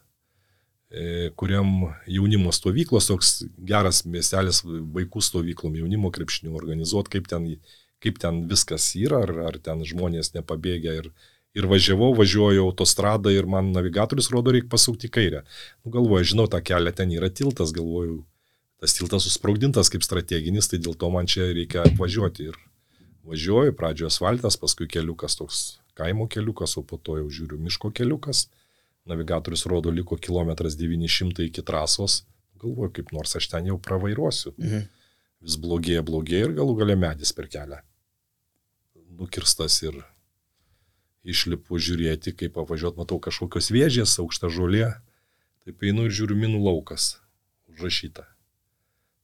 kuriam 1.38 1.92
jaunimo 2.10 2.50
stovyklos, 2.54 3.06
toks 3.10 3.34
geras 3.56 4.02
miestelis 4.04 4.64
vaikų 4.66 5.22
stovyklom, 5.22 5.76
jaunimo 5.78 6.10
krepšinių 6.10 6.56
organizuoti, 6.58 7.12
kaip 7.14 7.28
ten, 7.30 7.50
kaip 8.02 8.18
ten 8.18 8.42
viskas 8.50 8.88
yra, 8.98 9.22
ar, 9.26 9.34
ar 9.52 9.58
ten 9.62 9.84
žmonės 9.86 10.34
nepabėgia. 10.34 10.96
Ir, 11.02 11.12
ir 11.54 11.68
važiavau, 11.70 12.10
važiuoju 12.18 12.64
autostradą 12.64 13.32
ir 13.34 13.46
man 13.50 13.70
navigatorius 13.74 14.30
rodo, 14.34 14.54
reikia 14.54 14.70
pasukti 14.72 15.06
į 15.10 15.14
kairę. 15.14 15.44
Nu, 15.84 15.94
galvoju, 15.94 16.32
žinau, 16.32 16.48
tą 16.50 16.62
kelią 16.62 16.94
ten 16.96 17.14
yra 17.14 17.30
tiltas, 17.30 17.74
galvoju, 17.76 18.24
tas 18.82 18.96
tiltas 18.96 19.26
susprogdintas 19.28 19.92
kaip 19.92 20.06
strateginis, 20.06 20.70
tai 20.70 20.82
dėl 20.82 20.98
to 20.98 21.10
man 21.14 21.30
čia 21.30 21.52
reikia 21.54 21.86
apvažiuoti. 21.86 22.50
Ir 22.50 22.58
važiuoju, 23.30 23.76
pradžioje 23.78 24.10
asfaltas, 24.10 24.58
paskui 24.58 24.90
keliukas 24.90 25.38
toks 25.38 25.64
kaimo 26.00 26.26
keliukas, 26.30 26.76
o 26.80 26.82
po 26.86 26.96
to 26.96 27.18
jau 27.20 27.28
žiūriu 27.28 27.60
miško 27.60 27.92
keliukas. 27.94 28.46
Navigatorius 29.08 29.64
rodo, 29.66 29.90
liko 29.90 30.16
kilometras 30.16 30.76
900 30.78 31.46
iki 31.48 31.64
trasos. 31.66 32.24
Galvoju, 32.60 32.92
kaip 32.98 33.12
nors 33.16 33.36
aš 33.36 33.48
ten 33.48 33.70
jau 33.70 33.78
pravairuosiu. 33.80 34.52
Mhm. 34.58 34.88
Vis 35.40 35.56
blogėja, 35.56 36.02
blogėja 36.04 36.50
ir 36.50 36.56
galų 36.58 36.76
gale 36.82 36.96
medis 37.00 37.32
per 37.32 37.48
kelią. 37.48 37.80
Nukirstas 39.20 39.78
ir 39.82 39.96
išlipu 41.24 41.80
žiūrėti, 41.80 42.34
kaip 42.36 42.56
pavažiuot, 42.56 42.98
matau 43.00 43.18
kažkokios 43.22 43.70
vėžės, 43.72 44.18
aukšta 44.20 44.52
žolė. 44.52 44.90
Taip 45.64 45.80
einu 45.84 46.06
ir 46.08 46.14
žiūriu 46.16 46.36
minų 46.36 46.60
laukas. 46.64 47.14
Užrašyta. 47.72 48.26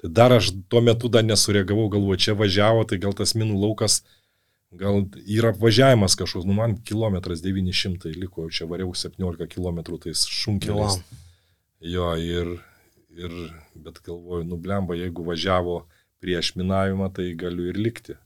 Tai 0.01 0.11
dar 0.13 0.35
aš 0.37 0.53
tuo 0.69 0.83
metu 0.85 1.09
dar 1.13 1.25
nesureagavau, 1.25 1.89
galvoju, 1.93 2.21
čia 2.21 2.35
važiavo, 2.37 2.85
tai 2.89 3.01
gal 3.01 3.17
tas 3.17 3.33
minų 3.37 3.57
laukas, 3.61 4.03
gal 4.71 5.05
yra 5.27 5.53
važiavimas 5.59 6.17
kažkoks, 6.19 6.47
nu 6.47 6.57
man 6.57 6.77
kilometras 6.85 7.43
900 7.45 8.17
liko, 8.17 8.49
čia 8.51 8.67
variau 8.67 8.93
17 8.95 9.47
km 9.53 9.99
tais 10.03 10.27
šunkeliais. 10.27 10.99
Wow. 10.99 11.23
Jo, 11.87 12.15
ir, 12.17 12.57
ir, 13.15 13.35
bet 13.75 14.01
galvoju, 14.07 14.47
nublemba, 14.49 14.97
jeigu 14.97 15.25
važiavo 15.27 15.83
prieš 16.23 16.55
minavimą, 16.57 17.11
tai 17.15 17.35
galiu 17.39 17.69
ir 17.71 17.79
likti. 17.79 18.17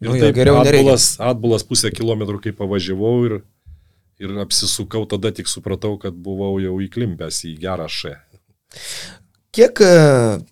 Ir 0.00 0.10
nu, 0.10 0.16
taip, 0.20 0.34
geriau 0.36 0.60
atbulas, 0.60 1.14
atbulas 1.22 1.64
pusę 1.66 1.90
kilometrų, 1.94 2.40
kai 2.44 2.54
pavažiavau 2.56 3.14
ir, 3.28 3.36
ir 4.22 4.34
apsisukau, 4.42 5.04
tada 5.08 5.32
tik 5.34 5.50
supratau, 5.50 5.96
kad 6.00 6.14
buvau 6.14 6.56
jau 6.62 6.76
įklimpęs 6.84 7.42
į 7.50 7.56
gerą 7.64 7.88
šę. 7.90 8.14
Kiek 9.56 9.80
e, 9.80 9.92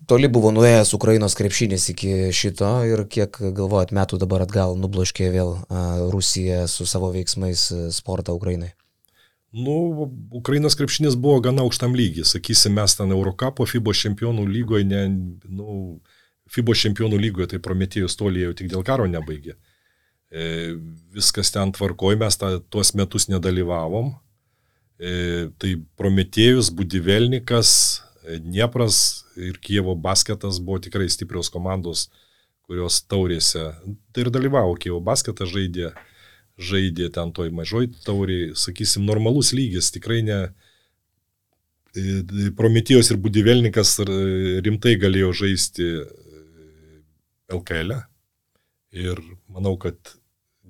toli 0.09 0.25
buvo 0.33 0.49
nuėjęs 0.49 0.95
Ukrainos 0.97 1.35
krepšinis 1.37 1.83
iki 1.91 2.31
šito 2.33 2.69
ir 2.89 3.03
kiek 3.05 3.37
galvojat 3.37 3.91
metų 3.93 4.17
dabar 4.23 4.41
atgal 4.47 4.73
nubloškė 4.81 5.27
vėl 5.29 5.51
Rusija 6.09 6.63
su 6.71 6.87
savo 6.89 7.11
veiksmais 7.13 7.67
e, 7.69 7.83
sportą 7.93 8.33
Ukrainai? 8.33 8.71
Nu, 9.53 10.09
Ukrainos 10.33 10.73
krepšinis 10.75 11.13
buvo 11.21 11.37
gana 11.45 11.61
aukštam 11.61 11.93
lygiai. 11.93 12.25
Sakysim, 12.25 12.73
mes 12.79 12.97
ten 12.97 13.13
Eurocapo 13.13 13.67
FIBO 13.69 13.93
čempionų 13.93 14.47
lygoje, 14.49 14.87
ne, 14.89 15.03
nu, 15.53 15.99
FIBO 16.49 16.73
čempionų 16.73 17.21
lygoje 17.21 17.53
tai 17.53 17.61
Prometėjus 17.61 18.17
tolį 18.17 18.47
jau 18.47 18.55
tik 18.57 18.73
dėl 18.73 18.81
karo 18.89 19.05
nebaigė. 19.05 19.53
E, 20.33 20.73
viskas 21.13 21.53
ten 21.53 21.75
tvarkoja, 21.77 22.17
mes 22.25 22.41
ta, 22.41 22.55
tuos 22.73 22.95
metus 22.97 23.29
nedalyvavom. 23.29 24.15
E, 24.97 25.13
tai 25.61 25.77
Prometėjus, 25.93 26.73
Budivelnikas, 26.73 27.71
Dniepras 28.41 29.25
ir 29.37 29.59
Kievo 29.61 29.95
basketas 29.95 30.59
buvo 30.59 30.79
tikrai 30.83 31.07
stiprios 31.11 31.51
komandos, 31.53 32.09
kurios 32.65 33.01
taurėse. 33.05 33.69
Tai 34.13 34.25
ir 34.25 34.31
dalyvavo 34.33 34.75
Kievo 34.81 34.99
basketas, 35.03 35.51
žaidė, 35.53 35.91
žaidė 36.57 37.11
ten 37.13 37.33
toj 37.35 37.51
mažoj 37.53 37.89
tauriai, 38.05 38.53
sakysim, 38.57 39.05
normalus 39.07 39.53
lygis, 39.55 39.91
tikrai 39.95 40.21
ne. 40.25 40.39
E, 41.95 42.49
Prometijos 42.57 43.11
ir 43.11 43.21
Budivelnikas 43.21 43.97
rimtai 44.65 44.97
galėjo 44.99 45.31
žaisti 45.45 45.89
LKL. 47.53 47.99
E. 47.99 48.03
Ir 49.05 49.19
manau, 49.51 49.75
kad 49.75 49.97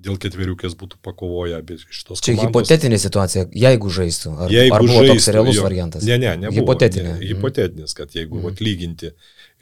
dėl 0.06 0.18
ketveriukės 0.22 0.76
būtų 0.78 1.00
pakovoję 1.04 1.58
abi 1.58 1.76
šitos 1.82 2.22
Čia 2.22 2.34
komandos. 2.34 2.46
hipotetinė 2.46 2.98
situacija, 3.02 3.44
jeigu 3.64 3.90
žaistų. 3.92 4.32
Ar, 4.46 4.54
jeigu 4.54 4.76
ar 4.76 4.84
buvo 4.84 5.02
žaistų, 5.02 5.16
toks 5.18 5.28
realus 5.34 5.58
jo, 5.58 5.64
variantas? 5.66 6.06
Ne, 6.06 6.18
ne, 6.22 6.32
ne. 6.40 6.52
Hipotetinė. 6.54 7.16
Ne, 7.16 7.30
hipotetinis, 7.32 7.94
kad 7.98 8.14
jeigu 8.16 8.40
mm. 8.40 8.62
lyginti, 8.62 9.12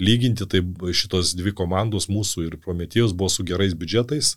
lyginti, 0.02 0.48
tai 0.50 0.62
šitos 1.00 1.34
dvi 1.38 1.54
komandos 1.56 2.10
mūsų 2.12 2.48
ir 2.48 2.58
Prometėjos 2.62 3.16
buvo 3.16 3.32
su 3.32 3.46
gerais 3.48 3.74
biudžetais, 3.78 4.34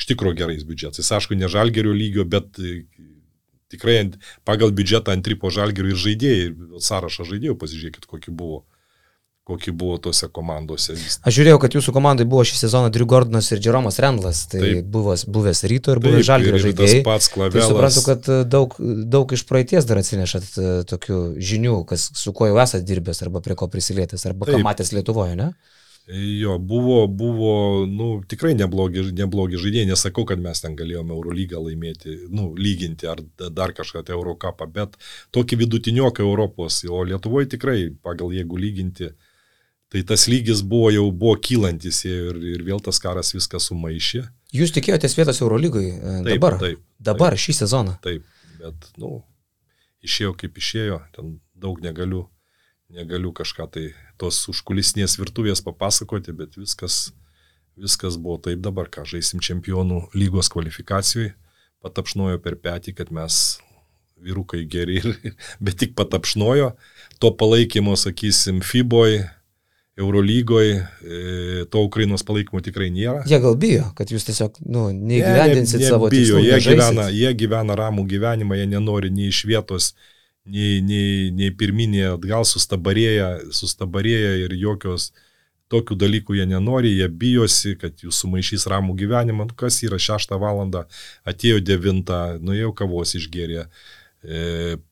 iš 0.00 0.10
tikrųjų 0.10 0.40
gerais 0.42 0.66
biudžetais. 0.68 1.12
Aišku, 1.18 1.38
ne 1.38 1.50
žalgerio 1.52 1.94
lygio, 1.96 2.26
bet 2.28 2.58
e, 2.58 2.82
tikrai 3.72 3.98
pagal 4.48 4.74
biudžetą 4.74 5.14
ant 5.14 5.24
tripo 5.26 5.52
žalgerio 5.52 5.94
ir 5.94 6.04
žaidėjai, 6.08 6.52
sąrašą 6.88 7.28
žaidėjų, 7.30 7.58
pasižiūrėkit, 7.60 8.08
kokį 8.10 8.36
buvo 8.36 8.64
kokie 9.44 9.72
buvo 9.72 9.96
tose 9.98 10.28
komandose. 10.30 10.94
Aš 11.26 11.34
žiūrėjau, 11.34 11.58
kad 11.62 11.74
jūsų 11.74 11.94
komandai 11.94 12.26
buvo 12.30 12.44
šį 12.46 12.60
sezoną 12.60 12.92
Drew 12.94 13.08
Gordonas 13.10 13.50
ir 13.50 13.62
Jeromas 13.64 13.98
Rendlas, 14.02 14.44
tai 14.50 14.62
taip, 14.62 14.86
buvęs, 14.94 15.26
buvęs 15.34 15.64
ryto 15.72 15.96
ir 15.96 16.00
buvęs 16.04 16.26
žalgerio 16.28 16.60
žaidėjai. 16.62 17.00
Tas 17.02 17.06
pats 17.08 17.30
klavelas. 17.34 17.66
Tai 17.66 17.74
suprantu, 17.74 18.04
kad 18.06 18.30
e, 18.30 18.38
daug, 18.46 18.76
daug 19.16 19.34
iš 19.34 19.42
praeities 19.48 19.88
dar 19.88 19.98
atsinešat 19.98 20.46
e, 20.54 20.72
tokių 20.90 21.20
žinių, 21.42 21.76
kas, 21.90 22.12
su 22.22 22.34
kuo 22.36 22.52
jau 22.52 22.60
esate 22.62 22.86
dirbęs 22.86 23.24
arba 23.26 23.42
prie 23.42 23.58
ko 23.58 23.66
prisilietęs, 23.72 24.26
arba 24.30 24.46
taip. 24.46 24.60
ką 24.60 24.68
matęs 24.68 24.94
Lietuvoje, 24.94 25.34
ne? 25.40 25.50
Jo, 26.12 26.56
buvo, 26.58 27.00
buvo 27.06 27.52
nu, 27.86 28.08
tikrai 28.26 28.54
neblogi, 28.58 29.04
neblogi 29.14 29.58
žaidėjai, 29.62 29.90
nesakau, 29.90 30.22
kad 30.26 30.42
mes 30.42 30.62
ten 30.62 30.74
galėjome 30.78 31.14
Eurolygą 31.14 31.62
laimėti, 31.62 32.14
nu, 32.30 32.48
lyginti 32.58 33.10
ar 33.10 33.22
dar 33.38 33.74
kažką 33.74 34.02
tai 34.06 34.16
Eurocapą, 34.16 34.66
bet 34.70 34.98
tokį 35.34 35.60
vidutinioką 35.62 36.26
Europos, 36.26 36.80
o 36.90 37.04
Lietuvoje 37.06 37.52
tikrai, 37.54 37.76
pagal 38.02 38.34
jeigu 38.34 38.58
lyginti, 38.58 39.12
uh, 39.12 39.28
Tai 39.92 40.00
tas 40.08 40.24
lygis 40.24 40.62
buvo 40.64 40.88
jau 40.88 41.10
buvo 41.12 41.34
kylantis 41.36 41.98
ir, 42.08 42.38
ir 42.54 42.62
vėl 42.64 42.80
tas 42.80 42.96
karas 43.02 43.34
viską 43.34 43.58
sumaišė. 43.60 44.22
Jūs 44.56 44.72
tikėjotės 44.72 45.18
vietos 45.18 45.40
Eurolygai 45.44 45.84
e, 45.92 46.14
dabar? 46.30 46.56
Taip. 46.62 46.80
Dabar, 46.96 47.36
taip, 47.36 47.42
šį 47.44 47.54
sezoną? 47.58 47.98
Taip, 48.04 48.24
bet, 48.56 48.86
nu, 49.00 49.18
išėjo 50.04 50.32
kaip 50.40 50.56
išėjo, 50.56 51.02
ten 51.12 51.34
daug 51.52 51.82
negaliu, 51.84 52.22
negaliu 52.92 53.34
kažką 53.36 53.66
tai 53.74 53.84
tos 54.20 54.40
užkulisinės 54.48 55.18
virtuvės 55.20 55.60
papasakoti, 55.66 56.32
bet 56.40 56.56
viskas, 56.56 57.10
viskas 57.76 58.16
buvo 58.16 58.38
taip 58.48 58.64
dabar, 58.64 58.88
ką 58.88 59.04
žaisim 59.12 59.44
čempionų 59.44 60.06
lygos 60.16 60.48
kvalifikacijoje, 60.52 61.34
patapšnojo 61.84 62.40
per 62.40 62.56
petį, 62.64 62.96
kad 62.96 63.12
mes 63.12 63.58
vyrukai 64.22 64.64
geri, 64.72 65.02
bet 65.64 65.82
tik 65.84 65.92
patapšnojo, 66.00 66.72
to 67.20 67.34
palaikymo, 67.36 67.92
sakysim, 67.98 68.64
FIBOje, 68.64 69.26
Eurolygoje, 69.96 70.86
to 71.70 71.82
Ukrainos 71.84 72.24
palaikymo 72.24 72.62
tikrai 72.64 72.88
nėra. 72.94 73.26
Jie 73.28 73.36
gal 73.42 73.58
bijo, 73.60 73.90
kad 73.96 74.08
jūs 74.08 74.24
tiesiog 74.24 74.56
nu, 74.64 74.86
neįgyvendinsit 74.88 75.82
ne, 75.82 75.84
ne, 75.84 75.90
savo 75.92 76.08
bijo, 76.08 76.38
tikslų. 76.38 76.44
jie 76.46 76.54
nežaisit. 76.54 76.78
gyvena, 76.78 77.08
jie 77.12 77.32
gyvena 77.42 77.76
ramų 77.76 78.06
gyvenimą, 78.08 78.56
jie 78.56 78.70
nenori 78.70 79.12
nei 79.12 79.28
iš 79.28 79.42
vietos, 79.50 79.90
nei, 80.48 80.80
nei, 80.80 81.28
nei 81.36 81.52
pirminė 81.52 82.06
atgal 82.14 82.48
sustabarėja, 82.48 83.34
sustabarėja 83.52 84.32
ir 84.46 84.56
jokios 84.56 85.10
tokių 85.72 85.96
dalykų 86.00 86.40
jie 86.40 86.46
nenori, 86.48 86.96
jie 86.96 87.08
bijosi, 87.08 87.76
kad 87.80 88.00
jūs 88.00 88.24
sumaišys 88.24 88.64
ramų 88.72 88.96
gyvenimą, 88.96 89.48
nu, 89.48 89.56
kas 89.56 89.82
yra 89.84 90.00
6 90.00 90.32
val. 90.40 90.64
atėjo 91.28 91.60
9, 91.60 92.16
nuėjau 92.40 92.72
kavos 92.80 93.12
išgerė, 93.20 93.66
e, 93.68 94.01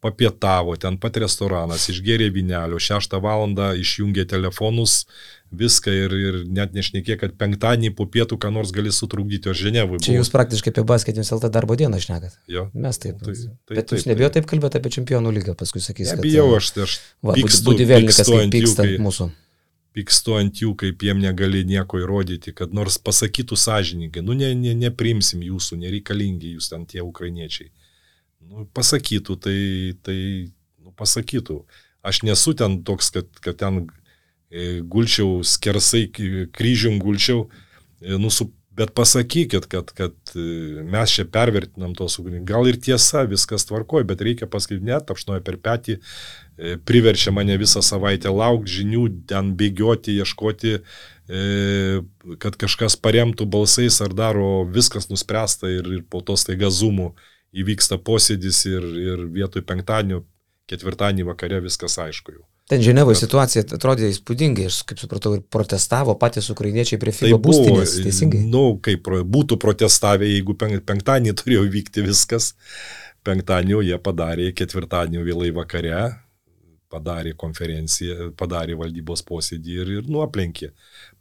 papietavo, 0.01 0.77
ten 0.77 0.97
pat 0.99 1.17
restoranas, 1.23 1.89
išgerė 1.93 2.31
vinelio, 2.35 2.79
6 2.83 3.19
val. 3.23 3.47
išjungė 3.79 4.25
telefonus, 4.29 5.07
viską 5.51 5.91
ir, 5.91 6.13
ir 6.15 6.35
net 6.47 6.73
nešnekė, 6.75 7.17
kad 7.19 7.33
penktadienį 7.39 7.91
po 7.99 8.07
pietų 8.07 8.39
ką 8.39 8.51
nors 8.55 8.71
gali 8.75 8.91
sutrukdyti, 8.95 9.51
o 9.51 9.55
Ženevui. 9.55 9.99
Čia 10.03 10.19
jūs 10.21 10.31
praktiškai 10.31 10.71
apie 10.75 10.85
basketinius 10.87 11.33
LT 11.35 11.51
darbo 11.51 11.75
dieną 11.79 11.99
šnekat. 12.03 12.37
Jo. 12.49 12.69
Mes 12.75 12.99
taip. 13.03 13.19
Tai- 13.23 13.35
Tai, 13.35 13.57
tai- 13.67 13.77
bet 13.77 13.91
jūs 13.95 14.05
taip, 14.05 14.11
nebijot 14.13 14.33
taip 14.39 14.47
kalbėti 14.51 14.79
apie 14.79 14.91
čempionų 14.99 15.33
lygą, 15.39 15.55
paskui 15.59 15.83
sakys, 15.83 16.11
kad... 16.15 16.23
Nebijau, 16.23 16.53
e, 16.55 16.57
aš, 16.61 16.71
tai 16.77 16.83
aš 16.87 16.99
Va, 17.23 17.35
pykstu- 17.35 17.67
būdi 17.71 17.87
vėlininkas, 17.91 18.23
kaip 18.27 18.55
pyksta 18.55 18.83
ant 18.87 19.03
mūsų. 19.07 19.31
pykstu 19.95 20.37
ant 20.39 20.55
jų, 20.63 20.75
kaip 20.79 21.03
jiem 21.03 21.19
negali 21.19 21.65
nieko 21.67 21.99
įrodyti, 21.99 22.55
kad 22.55 22.73
nors 22.73 22.99
pasakytų 23.03 23.59
sąžininkai, 23.59 24.23
nu 24.23 24.33
ne, 24.39 24.55
ne, 24.55 24.75
neprimsim 24.75 25.43
jūsų, 25.43 25.79
nereikalingi 25.83 26.55
jūs 26.55 26.69
ten 26.71 26.87
tie 26.87 27.01
ukrainiečiai. 27.03 27.71
Nu, 28.51 28.67
pasakytų, 28.75 29.37
tai, 29.39 29.59
tai 30.03 30.19
nu, 30.83 30.91
pasakytų. 30.99 31.61
Aš 32.03 32.25
nesu 32.27 32.57
ten 32.59 32.81
toks, 32.87 33.13
kad, 33.15 33.29
kad 33.45 33.61
ten 33.61 33.85
e, 34.51 34.81
gulčiau 34.83 35.45
skersai, 35.47 36.09
kryžium 36.11 36.99
gulčiau, 37.03 37.45
e, 38.03 38.19
nu, 38.19 38.33
su, 38.35 38.49
bet 38.75 38.91
pasakykit, 38.97 39.69
kad, 39.71 39.95
kad 39.95 40.35
e, 40.35 40.83
mes 40.83 41.15
čia 41.15 41.29
pervertinam 41.31 41.95
tos 41.95 42.19
ugnies. 42.19 42.43
Gal 42.49 42.67
ir 42.67 42.81
tiesa, 42.83 43.23
viskas 43.31 43.69
tvarkoja, 43.71 44.09
bet 44.11 44.27
reikia 44.27 44.51
pasakyti, 44.51 44.83
net 44.91 45.15
apšnoja 45.15 45.47
per 45.47 45.61
petį, 45.63 46.01
priverčia 46.89 47.31
mane 47.33 47.55
visą 47.61 47.85
savaitę 47.87 48.35
laukti 48.35 48.81
žinių, 48.81 49.05
ten 49.31 49.55
bėgioti, 49.57 50.19
ieškoti, 50.21 50.75
kad 52.43 52.57
kažkas 52.61 52.99
paremtų 53.01 53.47
balsais 53.49 53.97
ar 54.05 54.13
daro 54.13 54.67
viskas 54.69 55.07
nuspręsta 55.09 55.71
ir, 55.71 55.87
ir 56.01 56.03
po 56.11 56.21
to 56.27 56.35
staiga 56.37 56.69
zumų 56.75 57.15
įvyksta 57.57 57.99
posėdis 58.03 58.63
ir, 58.71 58.87
ir 59.01 59.27
vietoj 59.35 59.65
penktadienio, 59.67 60.23
ketvirtadienį 60.71 61.27
vakare 61.33 61.61
viskas 61.65 61.99
aišku 61.99 62.37
jau. 62.37 62.45
Ten 62.71 62.85
Ženevoje 62.87 63.19
situacija 63.19 63.65
atrodė 63.75 64.07
įspūdingai, 64.13 64.69
aš 64.71 64.85
kaip 64.87 65.01
supratau, 65.03 65.33
ir 65.35 65.43
protestavo 65.43 66.15
patys 66.19 66.53
ukrainiečiai 66.53 67.01
prie 67.03 67.11
FIBA 67.17 67.41
būstinės, 67.43 67.97
teisingai. 68.05 68.45
Nu, 68.47 68.77
kaip 68.79 69.11
būtų 69.27 69.59
protestavę, 69.59 70.29
jeigu 70.31 70.55
pen- 70.55 70.79
penktadienį 70.87 71.35
turėjo 71.41 71.67
vykti 71.75 72.07
viskas. 72.07 72.53
Penktadienį 73.27 73.83
jie 73.89 73.99
padarė, 74.01 74.53
ketvirtadienį 74.57 75.25
vėlai 75.27 75.51
vakare, 75.57 76.05
padarė 76.91 77.35
konferenciją, 77.39 78.31
padarė 78.39 78.79
valdybos 78.79 79.23
posėdį 79.27 79.77
ir, 79.83 79.91
ir 79.99 80.09
nuoplenkė. 80.11 80.71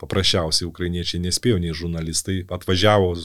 Paprasčiausiai 0.02 0.70
ukrainiečiai 0.70 1.22
nespėjo, 1.26 1.58
nei 1.62 1.74
žurnalistai 1.78 2.44
atvažiavo, 2.46 3.16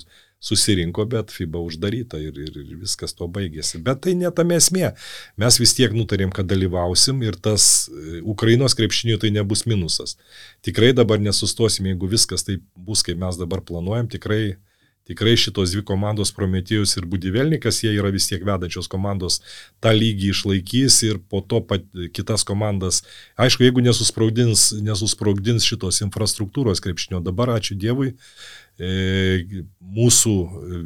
susirinko, 0.45 1.07
bet 1.09 1.33
FIBA 1.33 1.63
uždaryta 1.65 2.21
ir, 2.21 2.37
ir, 2.37 2.59
ir 2.61 2.77
viskas 2.83 3.17
to 3.17 3.29
baigėsi. 3.33 3.81
Bet 3.85 4.03
tai 4.05 4.15
netame 4.19 4.59
esmė. 4.61 4.93
Mes 5.41 5.59
vis 5.61 5.73
tiek 5.79 5.95
nutarėm, 5.97 6.35
kad 6.35 6.49
dalyvausim 6.51 7.23
ir 7.25 7.39
tas 7.41 7.89
e, 7.89 8.21
Ukrainos 8.35 8.77
krepšinių 8.77 9.17
tai 9.23 9.33
nebus 9.35 9.65
minusas. 9.71 10.19
Tikrai 10.67 10.93
dabar 10.97 11.23
nesustosim, 11.23 11.89
jeigu 11.93 12.13
viskas 12.13 12.45
taip 12.47 12.65
bus, 12.77 13.05
kaip 13.07 13.21
mes 13.21 13.41
dabar 13.41 13.65
planuojam, 13.65 14.11
tikrai 14.13 14.57
Tikrai 15.05 15.35
šitos 15.37 15.75
dvi 15.75 15.83
komandos 15.85 16.31
Prometėjus 16.33 16.95
ir 16.97 17.05
Budivelnikas, 17.13 17.83
jie 17.85 17.91
yra 17.93 18.09
vis 18.13 18.25
tiek 18.31 18.41
vedančios 18.41 18.87
komandos, 18.89 19.43
tą 19.85 19.93
lygį 19.93 20.31
išlaikys 20.33 20.97
ir 21.05 21.19
po 21.29 21.43
to 21.45 21.61
pat, 21.61 21.85
kitas 22.17 22.47
komandas. 22.49 23.03
Aišku, 23.37 23.67
jeigu 23.67 23.85
nesusprogdins, 23.85 24.71
nesusprogdins 24.81 25.69
šitos 25.69 26.01
infrastruktūros 26.07 26.81
krepšinio, 26.85 27.21
dabar 27.27 27.53
ačiū 27.59 27.77
Dievui, 27.77 28.15
mūsų 28.81 30.35
e, 30.41 30.83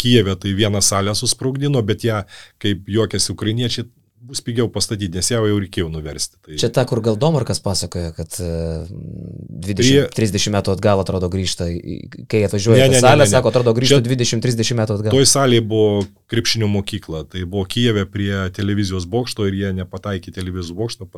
Kijeve 0.00 0.32
tai 0.40 0.54
vieną 0.56 0.80
salę 0.80 1.12
susprogdino, 1.14 1.82
bet 1.84 2.04
ją, 2.06 2.22
kaip 2.62 2.86
juokiasi 2.88 3.32
ukrainiečiai, 3.34 3.84
bus 4.28 4.40
pigiau 4.42 4.66
pastatyti, 4.72 5.12
nes 5.14 5.28
ją 5.30 5.38
jau 5.46 5.58
reikėjo 5.60 5.88
nuversti. 5.92 6.38
Tai... 6.42 6.56
Čia 6.58 6.68
ta, 6.74 6.82
kur 6.88 6.98
gal 7.04 7.16
Domarkas 7.20 7.60
pasakoja, 7.62 8.10
kad 8.16 8.32
e, 8.42 8.48
20, 8.88 9.76
Prie- 9.78 10.06
30 10.16 10.50
metų 10.56 10.72
atgal 10.74 11.02
atrodo 11.04 11.28
grįžta, 11.32 11.68
į- 11.70 12.24
kai 12.28 12.40
atvažiuoja 12.48 12.80
Ne, 12.82 12.88
į 12.88 12.94
ne, 12.96 12.96
ne, 12.98 13.02
salę, 13.04 13.22
ne, 13.22 13.28
ne. 13.28 13.34
sako, 13.36 13.52
atrodo 13.52 13.74
grįžta 13.76 14.00
Čia- 14.00 14.08
20-30 14.08 14.78
metų 14.80 14.96
atgal. 14.98 15.14
Toj 15.14 15.28
salėje 15.30 15.64
buvo 15.70 16.02
krepšinio 16.32 16.68
mokykla, 16.72 17.22
tai 17.30 17.44
buvo 17.44 17.62
Kijeve 17.70 18.06
prie 18.10 18.32
televizijos 18.56 19.06
bokšto 19.08 19.46
ir 19.48 19.60
jie 19.60 19.70
nepataikė 19.84 20.34
televizijos 20.34 20.74
bokšto, 20.80 21.08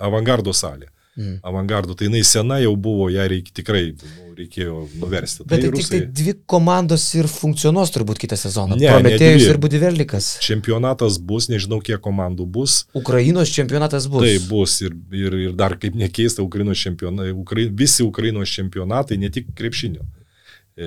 avangardo 0.00 0.54
salė. 0.56 0.88
Mm. 1.16 1.40
Avangardo, 1.42 1.94
tai 1.98 2.06
jinai 2.06 2.22
sena 2.24 2.60
jau 2.62 2.76
buvo, 2.78 3.08
ją 3.10 3.24
reikia, 3.28 3.52
tikrai 3.52 3.80
nu, 3.98 4.34
reikėjo 4.38 4.76
nuversti. 5.00 5.42
Bet 5.44 5.60
tai 5.60 5.68
tik 5.68 5.74
rusai- 5.74 5.90
tai 5.90 6.06
dvi 6.20 6.34
komandos 6.46 7.08
ir 7.18 7.26
funkcionuos 7.28 7.90
turbūt 7.90 8.20
kitą 8.22 8.38
sezoną. 8.38 8.76
Ne, 8.78 8.86
ne 8.86 8.92
Prometėjus 8.94 9.42
dvi. 9.42 9.50
ir 9.50 9.58
Budivelnikas. 9.58 10.28
Čempionatas 10.40 11.18
bus, 11.18 11.48
nežinau 11.50 11.80
kiek 11.82 12.00
komandų 12.00 12.46
bus. 12.46 12.84
Ukrainos 12.94 13.50
čempionatas 13.50 14.06
bus. 14.06 14.22
Tai 14.22 14.38
bus 14.48 14.78
ir, 14.86 14.94
ir, 15.12 15.34
ir 15.48 15.52
dar 15.52 15.74
kaip 15.76 15.98
nekeista, 15.98 16.42
Ukrainos 16.46 16.78
čempionatai, 16.78 17.34
Ukrai, 17.34 17.66
visi 17.68 18.02
Ukrainos 18.06 18.48
čempionatai, 18.48 19.18
ne 19.18 19.28
tik 19.30 19.50
krepšinio. 19.58 20.06
E, 20.78 20.86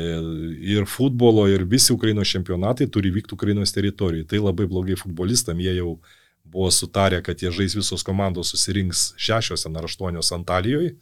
Ir 0.73 0.85
futbolo, 0.87 1.45
ir 1.51 1.65
visi 1.69 1.91
Ukrainos 1.93 2.27
čempionatai 2.31 2.87
turi 2.89 3.11
vykti 3.11 3.35
Ukrainos 3.35 3.71
teritorijoje. 3.75 4.25
Tai 4.27 4.39
labai 4.39 4.65
blogai 4.71 4.95
futbolistam, 4.95 5.59
jie 5.59 5.75
jau 5.77 5.99
buvo 6.43 6.71
sutarę, 6.71 7.21
kad 7.21 7.41
jie 7.41 7.51
žais 7.51 7.75
visos 7.75 8.03
komandos 8.03 8.51
susirinks 8.53 9.13
šešios 9.17 9.65
ar 9.65 9.85
aštuonios 9.85 10.31
Antalijoje 10.31 10.95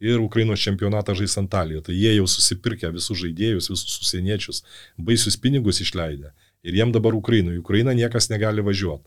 ir 0.00 0.20
Ukrainos 0.20 0.60
čempionatą 0.60 1.14
žais 1.14 1.36
Antalijoje. 1.38 1.82
Tai 1.82 1.94
jie 1.94 2.14
jau 2.16 2.26
susipirkę 2.26 2.90
visus 2.92 3.18
žaidėjus, 3.20 3.70
visus 3.70 4.00
užsieniečius, 4.00 4.62
baisius 4.98 5.36
pinigus 5.36 5.80
išleidę. 5.84 6.32
Ir 6.64 6.76
jiem 6.76 6.92
dabar 6.92 7.14
Ukrainui. 7.14 7.58
Į 7.58 7.64
Ukrainą 7.64 7.94
niekas 7.96 8.30
negali 8.32 8.64
važiuoti. 8.64 9.06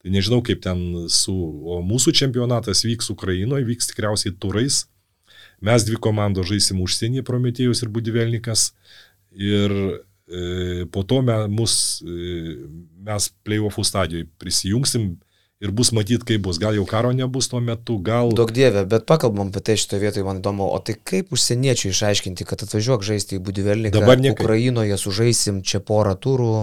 Tai 0.00 0.12
nežinau, 0.14 0.40
kaip 0.40 0.62
ten 0.64 1.08
su, 1.12 1.34
o 1.68 1.80
mūsų 1.84 2.14
čempionatas 2.16 2.86
vyks 2.88 3.12
Ukrainoje, 3.12 3.66
vyks 3.68 3.92
tikriausiai 3.92 4.32
turais. 4.32 4.86
Mes 5.60 5.84
dvi 5.84 6.00
komandos 6.00 6.48
žaisim 6.48 6.80
užsienį, 6.80 7.20
Prometėjus 7.24 7.84
ir 7.84 7.92
Budivelnikas. 7.92 8.70
Ir 9.36 9.72
po 10.92 11.02
to 11.02 11.22
me, 11.26 11.40
mus, 11.50 11.74
e, 12.06 12.54
mes 13.06 13.30
playoffų 13.46 13.84
stadijoje 13.86 14.28
prisijungsim 14.38 15.12
ir 15.60 15.72
bus 15.76 15.90
matyti, 15.92 16.24
kaip 16.24 16.44
bus. 16.46 16.58
Gal 16.60 16.76
jau 16.78 16.86
karo 16.88 17.10
nebus 17.12 17.50
tuo 17.52 17.60
metu, 17.64 17.98
gal... 18.04 18.32
Daug 18.36 18.52
dievė, 18.54 18.86
bet 18.88 19.04
pakalbam 19.08 19.50
apie 19.50 19.60
tai 19.64 19.76
šitoje 19.80 20.00
vietoje, 20.00 20.24
man 20.24 20.40
įdomu, 20.40 20.64
o 20.72 20.78
tai 20.84 20.96
kaip 20.96 21.34
užsieniečiai 21.36 21.92
išaiškinti, 21.92 22.46
kad 22.48 22.64
atvažiuok 22.64 23.04
žaisti 23.04 23.36
į 23.36 23.42
Budivelniką, 23.44 24.00
Dabar 24.00 24.22
niekaip. 24.22 24.40
Ukrainoje 24.40 24.96
sužaisim 25.00 25.60
čia 25.66 25.82
porą 25.84 26.16
turų, 26.16 26.54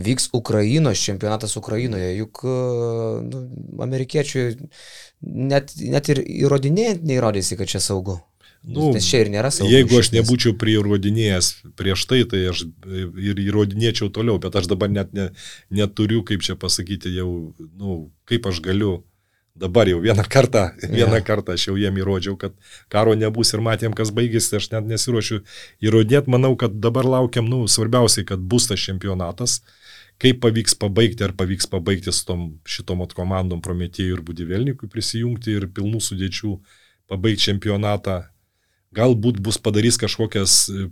vyks 0.00 0.30
Ukrainos 0.38 1.04
čempionatas 1.04 1.58
Ukrainoje, 1.60 2.14
juk 2.22 2.40
e, 2.46 2.56
nu, 3.28 3.44
amerikiečiui 3.84 4.46
net, 5.52 5.76
net 5.84 6.12
ir 6.14 6.24
įrodinėjant 6.24 7.04
neįrodysi, 7.04 7.60
kad 7.60 7.68
čia 7.68 7.84
saugu. 7.84 8.22
Nu, 8.62 8.92
Nes 8.94 9.06
čia 9.10 9.24
ir 9.24 9.30
nėra 9.32 9.50
saugu. 9.50 9.72
Jeigu 9.74 9.96
aš 9.98 10.12
nebūčiau 10.14 10.54
prirodinėjęs 10.54 11.48
prieš 11.78 12.04
tai, 12.06 12.20
tai 12.30 12.44
aš 12.52 12.62
ir 12.62 13.40
įrodinėčiau 13.42 14.06
toliau, 14.14 14.38
bet 14.42 14.54
aš 14.54 14.68
dabar 14.70 14.92
net 14.92 15.10
ne, 15.16 15.32
neturiu, 15.74 16.20
kaip 16.22 16.44
čia 16.46 16.54
pasakyti, 16.54 17.10
jau, 17.16 17.54
nu, 17.58 17.96
kaip 18.30 18.46
aš 18.50 18.62
galiu. 18.62 19.00
Dabar 19.52 19.84
jau 19.84 19.98
vieną 20.00 20.22
kartą, 20.32 20.70
vieną 20.80 21.18
Jo. 21.18 21.24
kartą 21.26 21.52
aš 21.52 21.66
jau 21.66 21.74
jiem 21.76 21.98
įrodžiau, 22.00 22.38
kad 22.40 22.54
karo 22.88 23.12
nebus 23.12 23.50
ir 23.52 23.60
matėm, 23.60 23.92
kas 23.92 24.08
baigėsi, 24.08 24.54
aš 24.56 24.70
net 24.72 24.86
nesiuošiu 24.88 25.42
įrodinėti, 25.84 26.32
manau, 26.32 26.54
kad 26.56 26.78
dabar 26.80 27.04
laukiam, 27.04 27.44
nu, 27.50 27.66
svarbiausiai, 27.68 28.24
kad 28.24 28.40
bus 28.40 28.70
tas 28.70 28.80
čempionatas, 28.80 29.58
kaip 30.22 30.40
pavyks 30.40 30.78
pabaigti, 30.80 31.26
ar 31.26 31.36
pavyks 31.36 31.68
pabaigti 31.68 32.14
su 32.16 32.24
tom 32.30 32.46
šitom 32.64 33.04
komandom 33.12 33.60
Prometėjų 33.60 34.16
ir 34.16 34.24
Budivelnikui 34.24 34.88
prisijungti 34.88 35.58
ir 35.58 35.68
pilnų 35.68 36.00
sudėčių 36.00 36.56
pabaigti 37.12 37.50
čempionatą. 37.50 38.31
Galbūt 38.92 39.40
bus 39.44 39.58
padarys 39.62 39.96
kažkokias 40.00 40.56
e, 40.68 40.86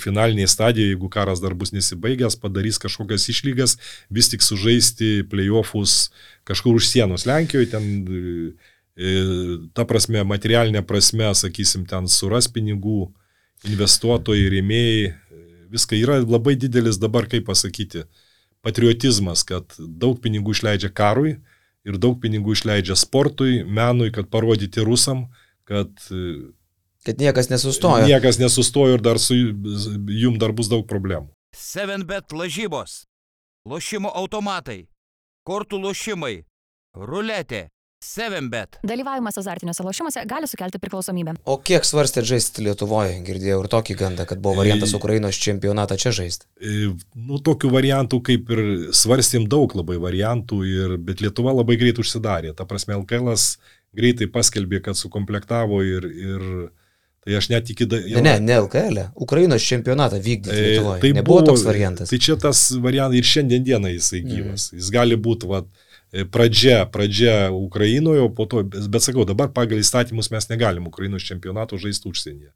finaliniai 0.00 0.48
stadijoje, 0.50 0.94
jeigu 0.94 1.10
karas 1.12 1.42
dar 1.42 1.54
bus 1.58 1.74
nesibaigęs, 1.74 2.38
padarys 2.40 2.78
kažkokias 2.82 3.28
išlygas, 3.32 3.76
vis 4.10 4.30
tik 4.30 4.44
sužaisti 4.46 5.24
playoffus 5.30 6.10
kažkur 6.48 6.78
už 6.78 6.90
sienos 6.90 7.26
Lenkijoje, 7.26 7.72
ten 7.74 7.88
ta 9.76 9.86
prasme, 9.88 10.22
materialinė 10.28 10.82
prasme, 10.86 11.30
sakysim, 11.36 11.86
ten 11.88 12.08
suras 12.10 12.50
pinigų, 12.52 13.08
investuotojai, 13.68 14.50
rėmėjai, 14.52 15.12
viską. 15.72 15.96
Yra 15.96 16.18
labai 16.20 16.56
didelis 16.58 16.98
dabar, 17.00 17.28
kaip 17.30 17.46
pasakyti, 17.48 18.04
patriotizmas, 18.64 19.44
kad 19.46 19.76
daug 19.78 20.18
pinigų 20.20 20.56
išleidžia 20.56 20.90
karui 20.92 21.38
ir 21.86 21.96
daug 21.96 22.18
pinigų 22.20 22.56
išleidžia 22.58 22.98
sportui, 22.98 23.62
menui, 23.64 24.10
kad 24.14 24.30
parodyti 24.32 24.84
rusam, 24.84 25.28
kad... 25.68 25.92
Kad 27.06 27.20
niekas 27.20 27.48
nesustojo. 27.48 28.04
Niekas 28.04 28.38
nesustojo 28.40 28.98
ir 28.98 29.04
dar 29.04 29.18
su 29.18 29.34
jum 29.34 30.38
dar 30.40 30.52
bus 30.52 30.68
daug 30.68 30.84
problemų. 30.88 31.30
7bet 31.56 32.34
lažybos, 32.36 33.04
lošimo 33.66 34.12
automatai, 34.14 34.84
kortų 35.48 35.80
lošimai, 35.80 36.34
ruletė 36.94 37.68
7bet. 38.00 38.78
Dalyvavimas 38.86 39.36
azartiniuose 39.36 39.84
lošimuose 39.84 40.22
gali 40.28 40.48
sukelti 40.48 40.78
priklausomybę. 40.80 41.34
O 41.44 41.58
kiek 41.60 41.84
svarstėt 41.84 42.24
žaisti 42.28 42.64
Lietuvoje? 42.64 43.18
Girdėjau 43.26 43.58
ir 43.60 43.68
tokį 43.74 43.96
gandą, 44.00 44.24
kad 44.28 44.40
buvo 44.40 44.62
variantas 44.62 44.94
Ukrainos 44.96 45.36
čempionatą 45.40 45.98
čia 46.00 46.12
žaisti. 46.16 46.48
Nu, 47.12 47.40
tokių 47.44 47.72
variantų 47.74 48.22
kaip 48.24 48.52
ir 48.56 48.62
svarstėm 48.96 49.44
daug 49.52 49.76
labai 49.76 49.98
variantų, 50.00 50.60
ir, 50.64 50.96
bet 50.96 51.20
Lietuva 51.20 51.52
labai 51.58 51.76
greit 51.80 52.00
užsidarė. 52.00 52.54
Ta 52.56 52.64
prasme, 52.68 52.96
LKL 53.02 53.36
greitai 53.96 54.30
paskelbė, 54.32 54.80
kad 54.86 54.96
sukomplektavo 54.96 55.82
ir, 55.84 56.08
ir 56.08 56.48
Tai 57.20 57.34
aš 57.36 57.50
net 57.52 57.68
iki... 57.72 57.84
Da... 57.84 57.98
Ne, 58.00 58.22
ne, 58.24 58.34
ne 58.40 58.58
LKL, 58.64 59.02
Ukrainos 59.20 59.64
čempionatą 59.68 60.16
vykdyti 60.24 60.56
Lietuvoje. 60.56 61.02
Tai 61.04 61.24
buvo, 61.26 61.42
toks 61.50 61.66
variantas. 61.68 62.12
Tai 62.12 62.18
čia 62.22 62.38
tas 62.40 62.62
variantas 62.80 63.20
ir 63.20 63.28
šiandien 63.28 63.66
dieną 63.66 63.92
jisai 63.92 64.22
gyvas. 64.24 64.70
Mm. 64.70 64.80
Jis 64.80 64.92
gali 64.94 65.18
būti, 65.20 65.50
E, 66.10 66.26
pradžia, 66.26 66.90
pradžia 66.90 67.54
Ukrainoje, 67.54 68.26
po 68.34 68.42
to, 68.50 68.66
bet 68.66 69.02
sakau, 69.02 69.22
dabar 69.22 69.46
pagal 69.54 69.78
įstatymus 69.78 70.32
mes 70.34 70.48
negalim 70.50 70.90
Ukrainos 70.90 71.22
čempionato 71.22 71.78
žaisti 71.78 72.10
užsienyje. 72.10 72.50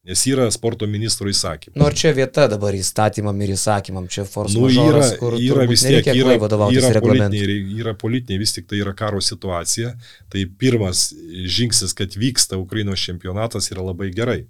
Nes 0.00 0.22
yra 0.24 0.46
sporto 0.48 0.86
ministro 0.88 1.28
įsakymai. 1.28 1.76
Nors 1.76 1.92
nu, 1.92 2.00
čia 2.00 2.10
vieta 2.16 2.46
dabar 2.48 2.72
įstatymam 2.72 3.36
ir 3.44 3.50
įsakymam, 3.52 4.06
čia 4.08 4.22
force 4.24 4.56
nu, 4.56 4.70
yra, 4.72 5.02
kur 5.20 5.36
yra 5.36 5.66
vis 5.68 5.82
tiek, 5.84 6.06
yra, 6.14 6.38
yra, 6.40 7.02
politiniai, 7.04 7.56
yra 7.76 7.92
politiniai, 8.00 8.40
vis 8.40 8.56
tik 8.56 8.70
tai 8.70 8.80
yra 8.80 8.94
karo 8.96 9.20
situacija. 9.20 9.92
Tai 10.32 10.44
pirmas 10.62 11.10
žingsnis, 11.52 11.92
kad 11.98 12.16
vyksta 12.16 12.56
Ukrainos 12.56 13.04
čempionatas 13.04 13.68
yra 13.74 13.84
labai 13.90 14.08
gerai. 14.16 14.46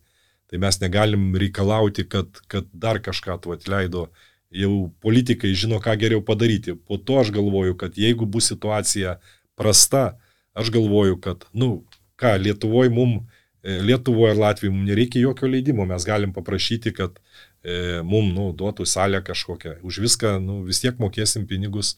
Tai 0.50 0.62
mes 0.62 0.78
negalim 0.82 1.26
reikalauti, 1.42 2.06
kad, 2.10 2.30
kad 2.50 2.70
dar 2.70 3.02
kažką 3.02 3.40
tu 3.42 3.54
atleido 3.54 4.06
jau 4.54 4.86
politikai 5.02 5.50
žino, 5.54 5.82
ką 5.82 5.96
geriau 5.98 6.22
padaryti. 6.26 6.76
Po 6.78 6.94
to 6.94 7.18
aš 7.24 7.34
galvoju, 7.34 7.74
kad 7.78 7.98
jeigu 7.98 8.22
bus 8.26 8.52
situacija 8.54 9.18
prasta, 9.58 10.12
aš 10.54 10.70
galvoju, 10.74 11.18
kad, 11.22 11.42
nu, 11.50 11.82
ką, 12.22 12.36
Lietuvoje 12.38 12.94
mum, 12.94 13.18
e, 13.18 13.29
Lietuvoje 13.62 14.34
ir 14.34 14.40
Latvijoje 14.40 14.74
mums 14.74 14.88
nereikia 14.88 15.20
jokio 15.20 15.48
leidimo, 15.48 15.84
mes 15.88 16.04
galim 16.08 16.32
paprašyti, 16.32 16.94
kad 16.96 17.18
e, 17.62 18.00
mum, 18.06 18.30
nu, 18.32 18.50
duotų 18.56 18.86
salę 18.88 19.20
kažkokią. 19.24 19.80
Už 19.84 20.00
viską, 20.06 20.38
nu, 20.40 20.62
vis 20.64 20.80
tiek 20.80 20.96
mokėsim 21.02 21.44
pinigus, 21.50 21.96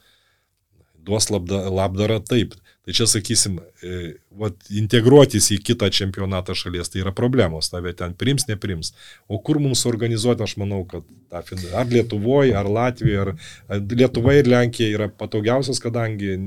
duos 1.07 1.31
labda, 1.31 1.68
labdarą 1.70 2.18
taip. 2.27 2.57
Tai 2.83 2.94
čia 2.98 3.07
sakysim, 3.07 3.61
e, 3.87 3.98
vat, 4.35 4.57
integruotis 4.75 5.53
į 5.55 5.61
kitą 5.62 5.87
čempionatą 5.94 6.57
šalies, 6.59 6.90
tai 6.90 7.05
yra 7.05 7.12
problemos, 7.14 7.68
tave 7.70 7.92
ten 7.94 8.16
prims, 8.18 8.48
neprims. 8.48 8.90
O 9.31 9.38
kur 9.38 9.61
mums 9.62 9.85
organizuoti, 9.87 10.42
aš 10.42 10.57
manau, 10.59 10.81
kad 10.90 11.07
ta, 11.31 11.44
ar 11.79 11.87
Lietuvoje, 11.87 12.57
ar 12.59 12.66
Latvijoje, 12.66 13.37
ar 13.70 13.85
Lietuva 13.87 14.35
ir 14.35 14.51
Lenkija 14.51 14.90
yra 14.96 15.07
patogiausias, 15.14 15.79
kadangi 15.83 16.40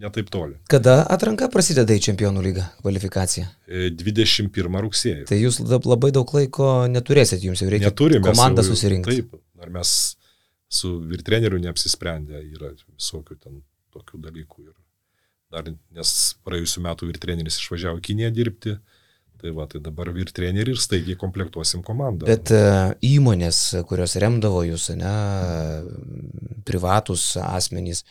netaip 0.00 0.30
toli. 0.32 0.56
Kada 0.70 1.00
atranka 1.12 1.48
prasideda 1.52 1.94
į 1.96 2.02
čempionų 2.08 2.44
lygą 2.46 2.66
kvalifikaciją? 2.80 3.48
21 4.00 4.50
e, 4.50 4.82
rugsėjo. 4.86 5.26
Tai 5.30 5.38
jūs 5.40 5.60
labai 5.68 6.12
daug 6.16 6.30
laiko 6.36 6.70
neturėsit, 6.90 7.44
jums 7.44 7.62
jau 7.62 7.70
reikia 7.72 7.90
Neturime, 7.90 8.24
komandą 8.26 8.64
susirinkti. 8.66 9.20
Taip, 9.20 9.40
ar 9.60 9.72
mes 9.74 9.94
su 10.70 10.94
virtreneriu 11.10 11.58
neapsisprendę, 11.62 12.40
yra 12.46 12.72
visokių 12.94 13.36
ten 13.40 13.60
tokių 13.94 14.22
dalykų. 14.28 14.68
Ir 14.68 14.74
dar, 15.50 15.68
nes 15.96 16.14
praėjusiu 16.46 16.84
metu 16.86 17.10
vyr 17.10 17.20
treneris 17.20 17.58
išvažiavo 17.60 18.00
į 18.00 18.08
Kiniją 18.10 18.32
dirbti. 18.34 18.78
Tai 19.40 19.54
va, 19.56 19.64
tai 19.64 19.80
dabar 19.80 20.10
vyr 20.12 20.28
trenerių 20.36 20.74
ir 20.74 20.80
staigiai 20.80 21.16
komplektuosim 21.16 21.80
komandą. 21.84 22.26
Bet 22.28 22.50
uh, 22.52 22.92
įmonės, 23.00 23.60
kurios 23.88 24.18
remdavo 24.20 24.60
jūs, 24.66 24.90
ne, 25.00 25.12
privatus 26.68 27.30
asmenys, 27.40 28.04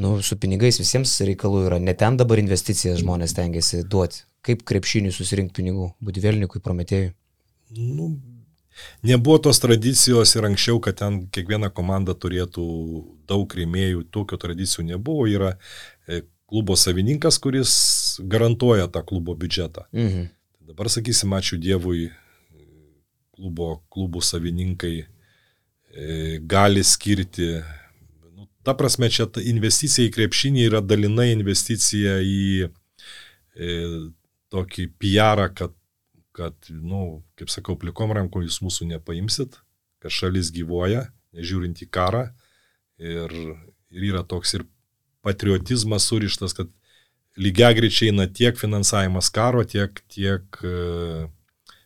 nu, 0.00 0.16
su 0.22 0.38
pinigais 0.40 0.78
visiems 0.80 1.16
reikalų 1.26 1.64
yra, 1.68 1.80
net 1.82 2.00
ten 2.02 2.18
dabar 2.20 2.42
investicijas 2.42 3.02
žmonės 3.02 3.36
tengiasi 3.36 3.84
duoti. 3.86 4.24
Kaip 4.44 4.64
krepšiniui 4.68 5.12
susirinkti 5.14 5.62
pinigų, 5.62 5.90
Budivėlnikui, 6.04 6.60
Prometėjui? 6.64 7.14
Nu, 7.78 8.10
Nebuvo 9.02 9.38
tos 9.38 9.60
tradicijos 9.62 10.34
ir 10.34 10.46
anksčiau, 10.48 10.80
kad 10.82 10.96
ten 10.98 11.20
kiekviena 11.34 11.70
komanda 11.70 12.14
turėtų 12.18 12.64
daug 13.28 13.54
rėmėjų, 13.54 14.06
tokio 14.14 14.38
tradicijų 14.40 14.86
nebuvo. 14.88 15.28
Yra 15.30 15.52
e, 16.08 16.24
klubo 16.50 16.76
savininkas, 16.78 17.38
kuris 17.42 17.74
garantuoja 18.18 18.88
tą 18.90 19.04
klubo 19.06 19.36
biudžetą. 19.38 19.86
Mhm. 19.94 20.26
Dabar 20.64 20.90
sakysim, 20.90 21.34
ačiū 21.36 21.60
Dievui, 21.60 22.08
klubo, 23.36 23.76
klubų 23.92 24.24
savininkai 24.24 24.94
e, 25.04 25.06
gali 26.40 26.82
skirti. 26.84 27.52
Ta 28.64 28.74
prasme, 28.78 29.10
čia 29.12 29.26
ta 29.28 29.42
investicija 29.44 30.08
į 30.08 30.12
krepšinį 30.14 30.68
yra 30.70 30.80
dalinai 30.80 31.30
investicija 31.34 32.16
į 32.24 32.44
e, 32.64 33.72
tokį 34.54 34.86
PR, 35.00 35.42
kad, 35.56 35.74
kad, 36.36 36.56
nu, 36.70 37.24
kaip 37.38 37.52
sakau, 37.52 37.76
plikom 37.80 38.14
rankom 38.16 38.46
jūs 38.46 38.62
mūsų 38.64 38.88
nepaimsit, 38.94 39.58
kad 40.00 40.14
šalis 40.14 40.52
gyvoja, 40.54 41.08
nežiūrint 41.36 41.82
į 41.84 41.90
karą. 41.92 42.28
Ir, 43.02 43.32
ir 43.92 44.08
yra 44.12 44.22
toks 44.24 44.54
ir 44.56 44.64
patriotizmas 45.24 46.06
surištas, 46.08 46.54
kad 46.56 46.70
lygiagrečiai 47.40 48.12
eina 48.12 48.28
tiek 48.30 48.56
finansavimas 48.58 49.30
karo, 49.34 49.64
tiek, 49.66 49.98
tiek 50.12 50.60
e, 50.62 51.26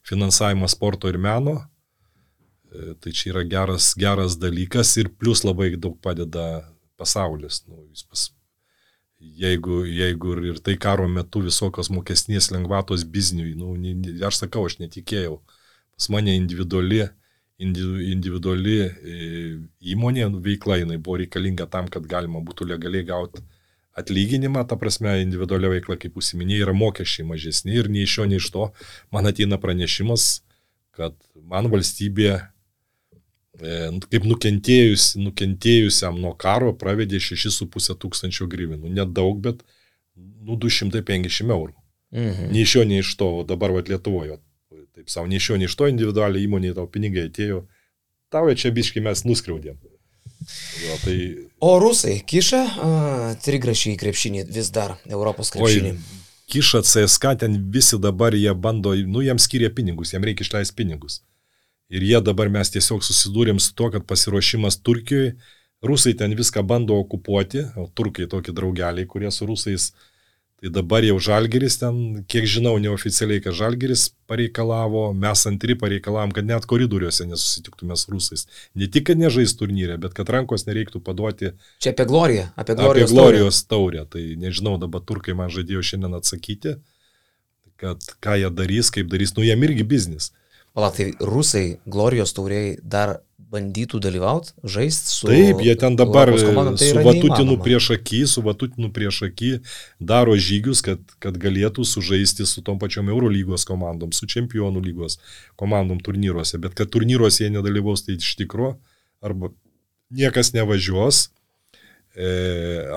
finansavimas 0.06 0.74
sporto 0.76 1.08
ir 1.10 1.18
meno. 1.18 1.58
Tai 3.02 3.12
čia 3.12 3.32
yra 3.32 3.44
geras, 3.48 3.92
geras 3.98 4.36
dalykas 4.38 4.96
ir 5.00 5.10
plus 5.10 5.44
labai 5.46 5.72
daug 5.76 5.96
padeda 6.02 6.64
pasaulis. 6.98 7.62
Nu, 7.66 7.84
pas, 8.10 8.28
jeigu, 9.18 9.82
jeigu 9.86 10.34
ir 10.52 10.60
tai 10.62 10.76
karo 10.80 11.08
metu 11.10 11.42
visokios 11.46 11.90
mokesnės 11.90 12.52
lengvatos 12.54 13.04
bizniui, 13.04 13.54
nu, 13.58 13.74
aš 14.28 14.44
sakau, 14.44 14.66
aš 14.68 14.78
netikėjau. 14.82 15.40
Pas 15.98 16.10
mane 16.14 16.36
individuali 16.38 17.08
individuali 17.58 18.74
e, 18.78 19.14
įmonė, 19.92 20.28
nu, 20.30 20.38
veikla 20.42 20.76
jinai 20.78 20.98
buvo 21.02 21.18
reikalinga 21.18 21.66
tam, 21.70 21.88
kad 21.90 22.04
galima 22.06 22.38
būtų 22.44 22.68
legaliai 22.70 23.06
gauti 23.08 23.42
atlyginimą, 23.98 24.62
ta 24.70 24.76
prasme, 24.78 25.16
individualia 25.24 25.72
veikla, 25.72 25.96
kaip 25.98 26.18
užsiminėjai, 26.20 26.68
yra 26.68 26.74
mokesčiai 26.76 27.26
mažesni 27.26 27.74
ir 27.74 27.90
nei 27.90 28.04
iš 28.06 28.14
šio, 28.14 28.28
nei 28.30 28.38
iš 28.38 28.50
to 28.54 28.68
man 29.14 29.26
ateina 29.26 29.58
pranešimas, 29.58 30.28
kad 30.94 31.16
man 31.50 31.66
valstybė 31.72 32.36
kaip 33.58 34.26
nukentėjus, 34.28 35.12
nukentėjusiam 35.18 36.18
nuo 36.22 36.34
karo 36.38 36.74
pravedė 36.78 37.20
6,5 37.22 37.96
tūkstančio 37.98 38.46
grįvinų. 38.50 38.92
Nedaug, 38.94 39.40
bet 39.42 39.64
nu 40.16 40.58
250 40.58 41.50
eurų. 41.50 41.74
Mhm. 42.14 42.52
Nei 42.54 42.64
iš 42.64 42.76
šio, 42.76 42.84
nei 42.88 43.02
iš 43.02 43.16
to, 43.20 43.32
o 43.40 43.46
dabar 43.46 43.74
va 43.74 43.82
Lietuvoje 43.84 44.38
taip 44.98 45.12
savo, 45.12 45.28
nei 45.30 45.38
iš 45.38 45.50
jo, 45.50 45.58
nei 45.58 45.68
iš 45.70 45.76
to 45.78 45.86
individualiai 45.90 46.46
įmonėje 46.48 46.74
tau 46.78 46.88
pinigai 46.90 47.28
atėjo, 47.28 47.62
tau 48.34 48.50
čia 48.58 48.72
biškai 48.74 49.02
mes 49.04 49.22
nuskriaudėm. 49.28 49.78
Jo, 50.82 50.96
tai... 51.04 51.16
O 51.64 51.76
rusai 51.82 52.18
kiša 52.26 52.62
trigrašį 53.44 53.94
į 53.94 54.00
krepšinį 54.00 54.44
vis 54.54 54.72
dar, 54.74 54.96
Europos 55.06 55.52
krepšinį. 55.54 55.94
Oi, 55.94 56.18
kiša 56.50 56.82
CSK, 56.86 57.34
ten 57.44 57.58
visi 57.74 57.98
dabar 58.02 58.36
jie 58.38 58.54
bando, 58.54 58.94
nu 59.06 59.22
jiems 59.24 59.46
skiria 59.48 59.70
pinigus, 59.74 60.14
jiems 60.14 60.28
reikia 60.28 60.46
išleisti 60.46 60.78
pinigus. 60.78 61.20
Ir 61.88 62.04
jie 62.04 62.20
dabar 62.24 62.50
mes 62.52 62.70
tiesiog 62.74 63.04
susidūrėm 63.04 63.60
su 63.62 63.72
to, 63.76 63.88
kad 63.94 64.04
pasiruošimas 64.08 64.80
Turkijoje, 64.84 65.36
rusai 65.84 66.12
ten 66.18 66.34
viską 66.36 66.64
bando 66.66 66.98
okupuoti, 67.00 67.64
o 67.80 67.86
turkai 67.88 68.28
tokie 68.28 68.52
draugeliai, 68.52 69.08
kurie 69.08 69.30
su 69.32 69.48
rusais 69.48 69.92
Tai 70.58 70.72
dabar 70.74 71.04
jau 71.06 71.20
Žalgeris 71.22 71.76
ten, 71.78 71.98
kiek 72.26 72.46
žinau, 72.50 72.72
neoficialiai, 72.82 73.38
kad 73.44 73.54
Žalgeris 73.54 74.08
pareikalavo, 74.26 75.04
mes 75.14 75.44
antri 75.46 75.76
pareikalavom, 75.78 76.32
kad 76.34 76.48
net 76.48 76.64
koridoriuose 76.66 77.28
nesusitiktume 77.30 77.94
su 77.94 78.10
rusais. 78.10 78.42
Ne 78.74 78.88
tik, 78.90 79.04
kad 79.06 79.20
nežais 79.20 79.54
turnyrė, 79.54 80.00
bet 80.02 80.16
kad 80.18 80.32
rankos 80.34 80.66
nereiktų 80.66 80.98
paduoti. 81.06 81.52
Čia 81.78 81.92
apie 81.94 82.08
Gloriją, 82.10 82.48
apie 82.58 82.74
Glorijos, 82.80 83.06
apie 83.06 83.14
Glorijos 83.20 83.62
taurę. 83.62 84.02
taurę. 84.02 84.10
Tai 84.16 84.42
nežinau, 84.48 84.74
dabar 84.82 85.04
turkai 85.06 85.36
man 85.38 85.54
žadėjo 85.54 85.84
šiandien 85.92 86.18
atsakyti, 86.18 86.74
kad 87.78 88.10
ką 88.18 88.34
jie 88.42 88.50
darys, 88.58 88.90
kaip 88.90 89.14
darys, 89.14 89.36
nu 89.38 89.46
jiem 89.46 89.62
irgi 89.62 89.86
biznis. 89.86 90.32
Pala, 90.78 90.92
tai 90.94 91.10
rusai 91.18 91.80
Glorijos 91.90 92.30
tauriai 92.36 92.76
dar 92.78 93.16
bandytų 93.50 93.98
dalyvauti, 94.04 94.52
žaisti 94.62 95.10
su... 95.10 95.26
Taip, 95.26 95.62
jie 95.64 95.72
ten 95.80 95.96
dabar 95.98 96.30
komandom, 96.30 96.76
tai 96.78 96.90
su 96.92 97.02
Vatutinu 97.02 97.56
prieš 97.64 97.88
akį, 97.96 98.20
su 98.30 98.44
Vatutinu 98.46 98.90
prieš 98.94 99.24
akį 99.26 99.50
daro 99.98 100.36
žygius, 100.38 100.84
kad, 100.86 101.00
kad 101.18 101.40
galėtų 101.40 101.82
sužaisti 101.82 102.46
su 102.46 102.62
tom 102.62 102.78
pačiom 102.78 103.10
Eurolygos 103.10 103.66
komandom, 103.66 104.12
su 104.14 104.28
Čempionų 104.30 104.84
lygos 104.84 105.18
komandom 105.58 105.98
turnyruose. 106.04 106.60
Bet 106.62 106.76
kad 106.78 106.92
turnyruose 106.94 107.46
jie 107.46 107.50
nedalyvaus, 107.56 108.04
tai 108.06 108.14
iš 108.20 108.36
tikro, 108.38 108.76
arba 109.24 109.50
niekas 110.14 110.52
nevažiuos, 110.54 111.24
e, 112.14 112.30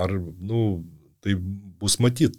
ar, 0.04 0.20
nu, 0.38 0.84
tai 1.26 1.34
bus 1.82 1.98
matyt. 2.04 2.38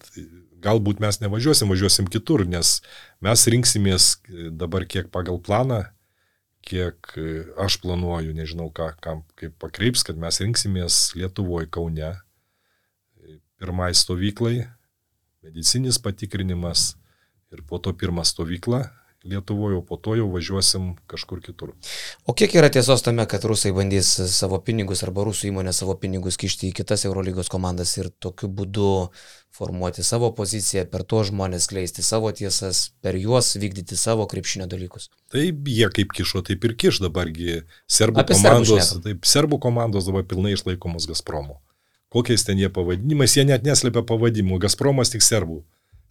Galbūt 0.62 1.00
mes 1.02 1.18
nevažiuosim, 1.22 1.70
važiuosim 1.72 2.06
kitur, 2.10 2.44
nes 2.46 2.76
mes 3.24 3.46
rinksimės 3.50 4.12
dabar 4.58 4.86
kiek 4.86 5.10
pagal 5.14 5.40
planą, 5.42 5.82
kiek 6.62 7.14
e, 7.18 7.42
aš 7.58 7.80
planuoju, 7.82 8.34
nežinau, 8.38 8.68
ką, 8.74 8.92
kam, 9.02 9.24
kaip 9.38 9.56
pakreips, 9.62 10.04
kad 10.06 10.20
mes 10.20 10.38
rinksimės 10.44 11.00
Lietuvoje, 11.18 11.66
Kaune, 11.74 12.14
pirmai 13.58 13.90
stovyklai, 13.94 14.68
medicinis 15.42 15.98
patikrinimas 16.02 16.92
ir 17.52 17.64
po 17.66 17.82
to 17.82 17.92
pirmą 17.98 18.24
stovyklą 18.26 18.84
Lietuvoje, 19.24 19.76
o 19.78 19.82
po 19.86 19.96
to 19.96 20.16
jau 20.18 20.26
važiuosim 20.32 20.92
kažkur 21.10 21.42
kitur. 21.44 21.74
O 22.26 22.34
kiek 22.34 22.54
yra 22.58 22.70
tiesos 22.72 23.04
tame, 23.06 23.22
kad 23.30 23.44
rusai 23.46 23.70
bandys 23.76 24.08
savo 24.34 24.58
pinigus 24.58 25.04
arba 25.06 25.22
rusų 25.28 25.50
įmonė 25.52 25.74
savo 25.76 25.94
pinigus 26.00 26.38
kišti 26.40 26.72
į 26.72 26.76
kitas 26.80 27.06
Eurolygos 27.06 27.52
komandas 27.52 27.94
ir 28.00 28.10
tokiu 28.22 28.50
būdu 28.50 28.88
formuoti 29.54 30.02
savo 30.02 30.32
poziciją, 30.34 30.86
per 30.90 31.04
to 31.06 31.22
žmonės 31.28 31.68
kleisti 31.70 32.02
savo 32.02 32.32
tiesas, 32.34 32.88
per 33.04 33.18
juos 33.20 33.52
vykdyti 33.60 33.98
savo 34.00 34.26
krepšinio 34.26 34.66
dalykus. 34.66 35.10
Taip, 35.32 35.68
jie 35.68 35.90
kaip 35.92 36.14
kišo, 36.16 36.42
taip 36.48 36.64
ir 36.66 36.74
kiš 36.78 37.02
dabargi. 37.04 37.60
Serbų 37.86 38.24
Apie 38.24 38.38
komandos, 38.38 38.94
taip, 39.04 39.28
serbų 39.28 39.60
komandos 39.62 40.08
dabar 40.08 40.24
pilnai 40.26 40.56
išlaikomos 40.56 41.06
Gazpromo. 41.10 41.60
Kokiais 42.12 42.44
ten 42.44 42.58
jie 42.60 42.68
pavadinimais, 42.72 43.36
jie 43.36 43.44
net 43.48 43.62
neslėpia 43.64 44.02
pavadimų. 44.08 44.58
Gazpromas 44.60 45.12
tik 45.12 45.24
serbų. 45.24 45.62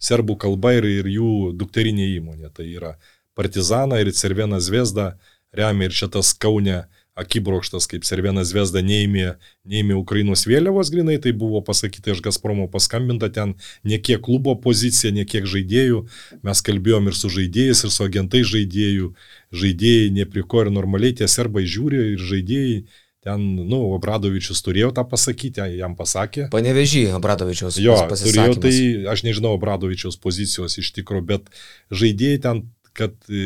Serbų 0.02 0.36
kalba 0.42 0.74
ir, 0.78 0.88
ir 1.00 1.10
jų 1.10 1.52
dukterinė 1.58 2.08
įmonė. 2.16 2.50
Tai 2.54 2.66
yra 2.66 2.96
Partizana 3.38 4.00
ir 4.02 4.12
Cervena 4.12 4.60
Zvezda 4.60 5.14
remia 5.56 5.88
ir 5.88 5.94
šitas 5.96 6.34
Kaune 6.34 6.82
akibrokštas, 7.14 7.86
kaip 7.90 8.06
Cervena 8.08 8.40
Zvezda 8.48 8.80
neėmė, 8.84 9.34
neėmė 9.68 9.96
Ukrainos 10.00 10.46
vėliavos 10.48 10.88
grinai, 10.92 11.18
tai 11.20 11.34
buvo 11.36 11.60
pasakyta 11.64 12.14
iš 12.14 12.22
Gazpromo 12.24 12.70
paskambinta 12.72 13.28
ten 13.32 13.54
ne 13.84 13.98
kiek 14.00 14.22
klubo 14.24 14.54
pozicija, 14.56 15.12
ne 15.12 15.26
kiek 15.28 15.44
žaidėjų. 15.48 16.06
Mes 16.44 16.64
kalbėjom 16.64 17.12
ir 17.12 17.18
su 17.18 17.28
žaidėjais, 17.32 17.84
ir 17.84 17.92
su 17.92 18.06
agentai 18.06 18.42
žaidėjų. 18.48 19.12
Žaidėjai 19.52 20.10
ne 20.16 20.28
prie 20.28 20.44
ko 20.48 20.64
ir 20.64 20.72
normaliai 20.72 21.18
tie 21.20 21.28
serbai 21.28 21.66
žiūri 21.68 22.14
ir 22.14 22.26
žaidėjai. 22.32 22.78
Ten, 23.22 23.38
nu, 23.70 23.78
Obradovičius 23.94 24.64
turėjo 24.66 24.88
tą 24.96 25.04
pasakyti, 25.06 25.62
jam 25.78 25.92
pasakė. 25.94 26.48
Panevežį 26.50 27.04
Abradovičiaus 27.14 27.76
Jo, 27.78 27.94
pasisakymas. 28.10 28.58
tai 28.64 29.06
aš 29.12 29.22
nežinau 29.22 29.52
Obradovičiaus 29.54 30.18
pozicijos 30.18 30.74
iš 30.82 30.90
tikrųjų, 30.96 31.26
bet 31.28 31.52
žaidėjai 31.94 32.40
ten, 32.42 32.64
kad 32.98 33.14
e, 33.30 33.44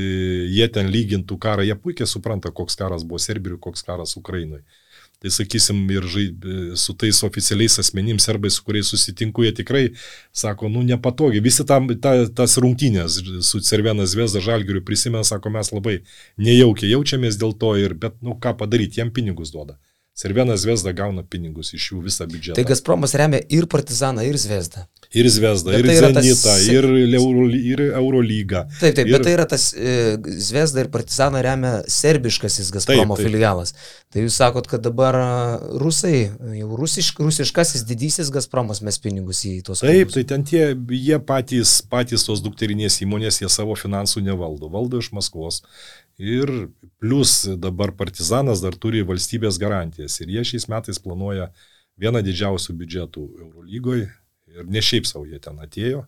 jie 0.48 0.66
ten 0.72 0.88
lygintų 0.88 1.36
karą, 1.42 1.66
jie 1.68 1.76
puikiai 1.76 2.08
supranta, 2.08 2.48
koks 2.56 2.78
karas 2.80 3.04
buvo 3.04 3.20
Serbijai, 3.20 3.60
koks 3.60 3.84
karas 3.84 4.16
Ukrainai. 4.16 4.62
Tai 5.24 5.30
sakysim, 5.32 5.78
ir 5.88 6.04
žai, 6.12 6.26
e, 6.28 6.76
su 6.76 6.92
tais 7.00 7.22
oficialiais 7.24 7.78
asmenim 7.80 8.18
serbai, 8.20 8.50
su 8.52 8.60
kuriais 8.66 8.90
susitinku, 8.92 9.46
jie 9.46 9.54
tikrai 9.56 9.84
sako, 10.36 10.68
nu 10.68 10.82
nepatogiai. 10.84 11.40
Visi 11.44 11.64
tam, 11.68 11.88
ta, 12.04 12.12
tas 12.36 12.58
rungtynės 12.60 13.22
su 13.48 13.62
Cervenas 13.64 14.12
Vesda 14.18 14.42
Žalgiriu 14.44 14.84
prisimena, 14.84 15.24
sako, 15.24 15.54
mes 15.56 15.72
labai 15.72 15.96
nejaukiai 16.36 16.92
jaučiamės 16.92 17.40
dėl 17.40 17.56
to, 17.56 17.72
ir, 17.80 17.96
bet, 17.96 18.20
nu 18.20 18.36
ką 18.36 18.52
padaryti, 18.60 19.00
jiem 19.00 19.14
pinigus 19.16 19.54
duoda. 19.56 19.78
Cervenas 20.16 20.64
Vesda 20.64 20.92
gauna 20.96 21.20
pinigus 21.28 21.74
iš 21.76 21.90
jų 21.92 21.98
visą 22.06 22.24
biudžetą. 22.30 22.54
Tai 22.56 22.64
Gazpromas 22.70 23.12
remia 23.20 23.42
ir 23.52 23.66
Partizaną, 23.68 24.22
ir 24.24 24.38
Zvezdą. 24.40 24.86
Ir 25.12 25.28
Zvezda, 25.30 25.70
Bet 25.74 25.84
ir 25.84 25.86
tai 25.86 25.96
tas 26.14 26.24
Zenitą, 26.24 26.54
se- 26.56 26.72
ir, 26.72 26.86
Euro, 27.18 27.44
ir 27.52 27.82
Eurolygą. 28.00 28.62
Taip, 28.80 28.94
taip, 28.96 29.04
ir, 29.06 29.12
bet 29.12 29.26
tai 29.26 29.34
yra 29.36 29.44
tas 29.46 29.66
e, 29.76 30.16
Zvezda 30.40 30.80
ir 30.82 30.88
Partizaną 30.94 31.42
remia 31.44 31.74
serbiškasis 31.92 32.72
Gazpromo 32.74 33.12
Taip, 33.14 33.20
taip. 33.20 33.28
filialas. 33.28 33.74
Tai 34.10 34.24
jūs 34.24 34.38
sakot, 34.40 34.66
kad 34.72 34.80
dabar 34.88 35.18
a, 35.20 35.28
rusai, 35.84 36.30
jau 36.62 36.70
rusišk, 36.80 37.20
rusiškasis 37.20 37.84
didysis 37.86 38.32
Gazpromas 38.34 38.80
mes 38.82 38.96
pinigus 38.98 39.44
į 39.44 39.58
tuos 39.68 39.84
Taip, 39.84 40.08
klubus. 40.08 40.16
tai 40.16 40.24
ten 40.32 40.48
tie, 40.48 40.64
jie 40.96 41.20
patys, 41.28 41.76
patys 41.92 42.24
tos 42.26 42.40
dukterinės 42.44 43.02
įmonės, 43.04 43.42
jie 43.44 43.52
savo 43.52 43.76
finansų 43.76 44.24
nevaldo, 44.26 44.72
valdo 44.72 45.04
iš 45.04 45.12
Maskvos. 45.12 45.60
Ir 46.18 46.48
plus 46.98 47.44
dabar 47.60 47.92
Partizanas 47.92 48.62
dar 48.64 48.76
turi 48.80 49.02
valstybės 49.04 49.58
garantijas. 49.60 50.16
Ir 50.20 50.32
jie 50.32 50.44
šiais 50.48 50.68
metais 50.72 51.00
planuoja 51.02 51.50
vieną 52.00 52.22
didžiausių 52.24 52.76
biudžetų 52.80 53.24
Eurolygoje. 53.44 54.08
Ir 54.56 54.68
ne 54.72 54.80
šiaip 54.80 55.08
savo 55.08 55.26
jie 55.28 55.40
ten 55.42 55.58
atėjo. 55.60 56.06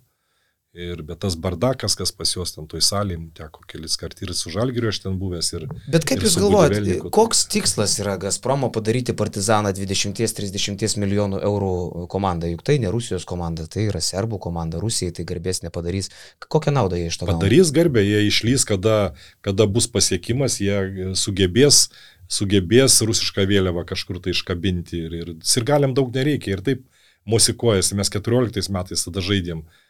Ir 0.77 1.01
bet 1.01 1.23
tas 1.25 1.33
bardakas, 1.33 1.95
kas 1.97 2.11
pas 2.12 2.29
juos 2.29 2.51
ten 2.53 2.66
toj 2.69 2.83
salėje, 2.85 3.23
teko 3.39 3.62
kelis 3.71 3.95
kartus 3.97 4.27
ir 4.27 4.33
su 4.37 4.51
Žalgiriu 4.53 4.91
aš 4.91 4.99
ten 5.01 5.14
buvęs. 5.16 5.49
Ir, 5.57 5.62
Bet 5.89 6.05
kaip 6.05 6.21
ir 6.21 6.27
jūs 6.29 6.37
galvojate, 6.37 6.97
koks 7.14 7.47
tikslas 7.49 7.95
yra 8.03 8.19
Gazpromo 8.21 8.69
padaryti 8.75 9.14
Partizaną 9.16 9.73
20-30 9.73 11.01
milijonų 11.01 11.41
eurų 11.49 11.71
komandą? 12.12 12.51
Juk 12.53 12.66
tai 12.69 12.77
ne 12.83 12.93
Rusijos 12.93 13.25
komanda, 13.29 13.64
tai 13.64 13.87
yra 13.89 14.03
serbų 14.05 14.43
komanda, 14.45 14.77
Rusijai 14.85 15.16
tai 15.16 15.25
garbės 15.33 15.62
nepadarys. 15.64 16.12
Kokią 16.53 16.77
naudą 16.77 17.01
jie 17.01 17.09
iš 17.09 17.16
to 17.16 17.31
gauna? 17.31 17.41
Padarys 17.41 17.73
garbę, 17.73 18.05
jie 18.05 18.21
išlys, 18.29 18.69
kada, 18.69 18.99
kada 19.41 19.64
bus 19.64 19.89
pasiekimas, 19.89 20.61
jie 20.61 21.16
sugebės, 21.16 21.87
sugebės 22.29 23.01
rusišką 23.09 23.49
vėliavą 23.49 23.89
kažkur 23.89 24.21
tai 24.21 24.37
iškabinti 24.37 25.01
ir, 25.09 25.19
ir 25.25 25.35
sirgaliam 25.41 25.97
daug 25.97 26.12
nereikia 26.12 26.59
ir 26.59 26.66
taip 26.71 26.87
mosikuojasi, 27.29 27.97
mes 27.97 28.12
14 28.12 28.69
metais 28.73 29.05
tada 29.05 29.25
žaidėm 29.25 29.64
e, 29.64 29.88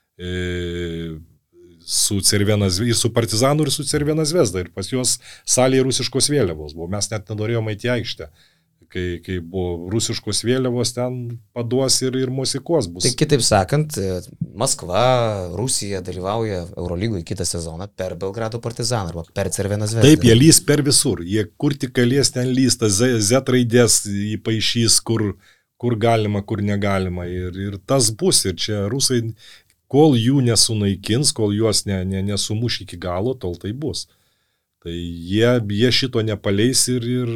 su 1.89 2.21
Cervenas, 2.21 2.79
ir 2.81 2.95
su 2.95 3.13
Partizanu, 3.13 3.63
ir 3.63 3.71
su 3.71 3.85
Cervenas 3.85 4.33
Vesda. 4.33 4.61
Ir 4.61 4.69
pas 4.75 4.91
juos 4.93 5.17
salėje 5.49 5.87
rusiškos 5.87 6.29
vėliavos 6.29 6.75
buvo. 6.77 6.91
Mes 6.93 7.09
net 7.09 7.31
nenorėjome 7.31 7.73
įti 7.73 7.89
aikštę. 7.95 8.29
Kai, 8.89 9.19
kai 9.21 9.35
buvo 9.45 9.91
rusiškos 9.93 10.39
vėliavos, 10.49 10.95
ten 10.97 11.17
paduos 11.57 11.97
ir, 12.01 12.15
ir 12.17 12.31
mosikuos 12.33 12.87
bus. 12.89 13.05
Tai 13.05 13.13
kitaip 13.21 13.43
sakant, 13.45 13.99
e, 14.01 14.21
Maskva, 14.57 15.03
Rusija 15.57 16.01
dalyvauja 16.05 16.63
Eurolygoje 16.71 17.27
kitą 17.29 17.45
sezoną 17.49 17.89
per 18.01 18.17
Belgrado 18.21 18.61
Partizaną 18.65 19.13
arba 19.13 19.27
per 19.37 19.51
Cerveną 19.53 19.89
Zvezdą. 19.89 20.09
Taip, 20.09 20.25
jie 20.25 20.37
lys 20.37 20.63
per 20.65 20.81
visur. 20.85 21.21
Jie 21.21 21.45
kur 21.61 21.77
tik 21.77 21.93
galės 22.01 22.33
ten 22.33 22.49
lys, 22.49 22.81
tas 22.81 22.97
Z, 22.97 23.21
Z 23.29 23.53
raidės 23.53 24.03
įpaaišys, 24.39 25.01
kur, 25.05 25.35
kur 25.77 25.97
galima, 26.01 26.41
kur 26.41 26.65
negalima. 26.65 27.29
Ir, 27.29 27.61
ir 27.69 27.81
tas 27.85 28.09
bus. 28.09 28.47
Ir 28.49 28.57
čia 28.57 28.87
rusai, 28.89 29.21
kol 29.93 30.17
jų 30.19 30.43
nesunaikins, 30.45 31.33
kol 31.37 31.55
juos 31.57 31.85
ne, 31.89 32.03
ne, 32.09 32.23
nesumuš 32.27 32.83
iki 32.85 32.99
galo, 33.01 33.35
tol 33.35 33.57
tai 33.61 33.73
bus. 33.73 34.07
Tai 34.85 34.95
jie, 34.95 35.51
jie 35.75 35.91
šito 35.93 36.23
nepaleis 36.23 36.85
ir, 36.93 37.05
ir 37.05 37.35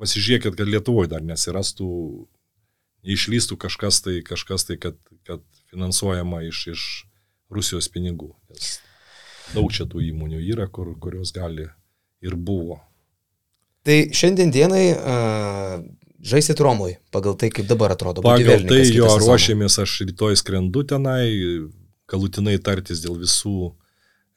pasižiūrėkit, 0.00 0.56
kad 0.56 0.68
Lietuvoje 0.68 1.12
dar 1.12 1.24
nesirastų, 1.24 1.90
neišlystų 3.06 3.60
kažkas 3.60 4.02
tai, 4.04 4.18
kažkas 4.26 4.66
tai 4.68 4.80
kad, 4.80 4.98
kad 5.28 5.44
finansuojama 5.70 6.42
iš, 6.48 6.66
iš 6.74 6.86
Rusijos 7.52 7.90
pinigų. 7.92 8.32
Nes 8.50 8.78
daug 9.54 9.70
čia 9.74 9.86
tų 9.90 10.02
įmonių 10.10 10.40
yra, 10.52 10.68
kur, 10.70 10.92
kurios 11.00 11.32
gali 11.34 11.68
ir 12.24 12.36
buvo. 12.36 12.80
Tai 13.86 13.96
šiandien 14.14 14.52
dienai 14.52 14.84
uh, 14.92 15.80
žaisit 16.22 16.60
Romui, 16.60 16.98
pagal 17.10 17.36
tai, 17.36 17.50
kaip 17.54 17.68
dabar 17.68 17.94
atrodo. 17.94 18.24
Pagal 18.24 18.64
tai 18.68 18.82
jo 18.88 19.10
ruošiamės, 19.20 19.80
aš 19.82 20.00
rytoj 20.08 20.38
skrendu 20.40 20.84
tenai, 20.88 21.26
galutinai 22.10 22.58
tartis 22.62 23.02
dėl 23.04 23.18
visų, 23.20 23.72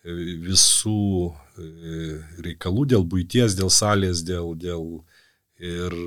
visų 0.03 0.99
e, 1.29 2.11
reikalų, 2.45 2.85
dėl 2.95 3.07
būties, 3.07 3.57
dėl 3.59 3.71
salės, 3.73 4.23
dėl, 4.27 4.53
dėl 4.59 4.85
ir 5.63 5.97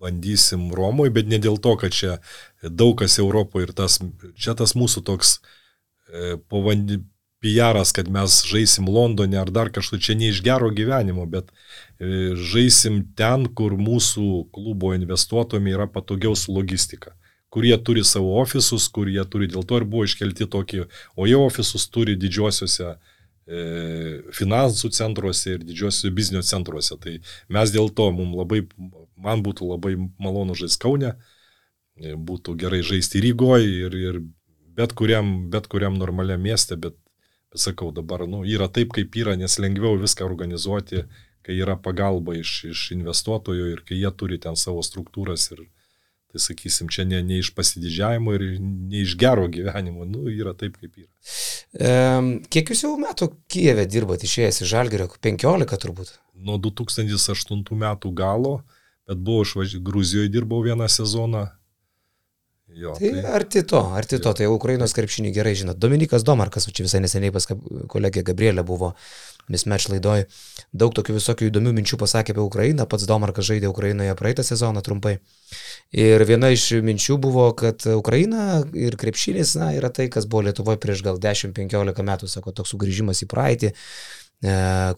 bandysim 0.00 0.68
Romoje, 0.76 1.12
bet 1.14 1.28
ne 1.30 1.40
dėl 1.42 1.58
to, 1.62 1.74
kad 1.80 1.94
čia 1.94 2.18
daug 2.62 2.96
kas 3.00 3.18
Europoje 3.22 3.68
ir 3.68 3.74
tas, 3.76 3.98
čia 4.36 4.54
tas 4.58 4.76
mūsų 4.76 5.02
toks 5.06 5.38
e, 5.38 6.36
povandi, 6.50 7.00
pijaras, 7.46 7.94
kad 7.94 8.10
mes 8.10 8.40
žaisim 8.50 8.90
Londone 8.90 9.38
ar 9.38 9.52
dar 9.54 9.70
kažkur, 9.70 10.02
čia 10.02 10.18
ne 10.18 10.32
iš 10.32 10.42
gero 10.42 10.72
gyvenimo, 10.74 11.28
bet 11.30 11.52
e, 11.54 12.34
žaisim 12.34 13.04
ten, 13.16 13.46
kur 13.54 13.78
mūsų 13.78 14.48
klubo 14.50 14.90
investuotojai 14.98 15.76
yra 15.78 15.86
patogiau 15.86 16.34
su 16.34 16.52
logistika 16.58 17.14
kur 17.56 17.64
jie 17.64 17.76
turi 17.80 18.04
savo 18.04 18.34
ofisus, 18.40 18.84
kur 18.92 19.08
jie 19.08 19.22
turi, 19.32 19.46
dėl 19.48 19.64
to 19.64 19.78
ir 19.80 19.86
buvo 19.88 20.04
iškelti 20.04 20.44
tokie, 20.52 20.82
o 21.16 21.24
jie 21.24 21.38
ofisus 21.40 21.86
turi 21.88 22.12
didžiosiuose 22.20 22.90
e, 22.90 23.62
finansų 24.36 24.90
centruose 24.92 25.54
ir 25.54 25.64
didžiosiuose 25.64 26.12
biznio 26.18 26.42
centruose. 26.44 26.98
Tai 27.00 27.14
mes 27.56 27.72
dėl 27.72 27.88
to, 27.96 28.10
labai, 28.12 28.60
man 29.16 29.44
būtų 29.46 29.70
labai 29.70 29.94
malonu 30.20 30.58
žaisti 30.58 30.82
Kaune, 30.84 31.14
e, 31.96 32.12
būtų 32.12 32.58
gerai 32.60 32.82
žaisti 32.84 33.24
Rygoje 33.24 33.72
ir, 33.86 33.98
ir 34.10 34.20
bet 34.76 34.92
kuriam, 34.92 35.48
bet 35.48 35.70
kuriam 35.72 35.96
normaliam 35.96 36.42
mieste, 36.44 36.76
bet, 36.76 36.92
bet 36.92 37.05
sakau, 37.60 37.92
dabar 37.94 38.26
nu, 38.28 38.42
yra 38.46 38.68
taip, 38.72 38.92
kaip 38.96 39.16
yra, 39.18 39.36
nes 39.38 39.58
lengviau 39.62 39.98
viską 40.00 40.26
organizuoti, 40.26 41.04
kai 41.46 41.56
yra 41.62 41.76
pagalba 41.78 42.34
iš, 42.36 42.52
iš 42.72 42.84
investuotojų 42.96 43.70
ir 43.72 43.82
kai 43.86 44.00
jie 44.00 44.12
turi 44.18 44.38
ten 44.42 44.58
savo 44.58 44.82
struktūras 44.86 45.46
ir, 45.54 45.64
tai 46.32 46.42
sakysim, 46.42 46.90
čia 46.92 47.06
ne, 47.06 47.20
ne 47.22 47.38
iš 47.42 47.52
pasididžiavimo 47.54 48.34
ir 48.34 48.46
ne 48.60 49.02
iš 49.04 49.14
gero 49.20 49.46
gyvenimo, 49.52 50.06
nu, 50.08 50.26
yra 50.32 50.56
taip, 50.58 50.78
kaip 50.80 50.96
yra. 51.04 51.10
E, 51.76 51.92
kiek 52.50 52.72
jūs 52.72 52.82
jau 52.86 52.94
metų 53.00 53.30
Kijeve 53.52 53.86
dirbat 53.90 54.26
išėjęs 54.26 54.62
iš 54.64 54.72
Žalgerio? 54.72 55.06
15 55.22 55.78
turbūt. 55.84 56.16
Nuo 56.36 56.58
2008 56.62 57.62
metų 57.86 58.12
galo, 58.16 58.58
bet 59.06 59.22
buvau 59.22 59.46
išvažiavęs, 59.46 59.86
Gruzijoje 59.86 60.32
dirbau 60.34 60.64
vieną 60.66 60.90
sezoną. 60.90 61.46
Jo, 62.76 62.92
tai, 62.98 63.08
tai 63.08 63.30
arti 63.32 63.62
to, 63.64 63.80
arti 63.96 64.18
to, 64.20 64.32
tai 64.36 64.50
Ukrainos 64.52 64.92
krepšinį 64.96 65.30
gerai 65.32 65.54
žinot. 65.56 65.78
Dominikas 65.80 66.26
Domarkas, 66.28 66.68
čia 66.68 66.84
visai 66.84 67.00
neseniai 67.00 67.32
pas 67.32 67.48
kolegė 67.88 68.20
Gabrielė 68.26 68.64
buvo 68.68 68.90
mismatch 69.48 69.88
laidoj, 69.92 70.26
daug 70.76 70.92
tokių 70.92 71.14
visokių 71.16 71.48
įdomių 71.48 71.72
minčių 71.78 71.96
pasakė 72.02 72.34
apie 72.34 72.42
Ukrainą, 72.42 72.84
pats 72.90 73.06
Domarkas 73.08 73.48
žaidė 73.48 73.70
Ukrainoje 73.70 74.16
praeitą 74.18 74.44
sezoną 74.44 74.82
trumpai. 74.84 75.14
Ir 75.96 76.24
viena 76.28 76.50
iš 76.52 76.66
minčių 76.84 77.16
buvo, 77.22 77.46
kad 77.56 77.86
Ukraina 77.94 78.60
ir 78.76 78.98
krepšinis, 79.00 79.54
na, 79.60 79.70
yra 79.78 79.88
tai, 79.94 80.10
kas 80.12 80.28
buvo 80.28 80.44
Lietuvoje 80.48 80.82
prieš 80.82 81.04
gal 81.06 81.22
10-15 81.22 82.04
metų, 82.10 82.28
sako, 82.28 82.52
toks 82.60 82.74
sugrįžimas 82.74 83.24
į 83.24 83.30
praeitį 83.32 83.72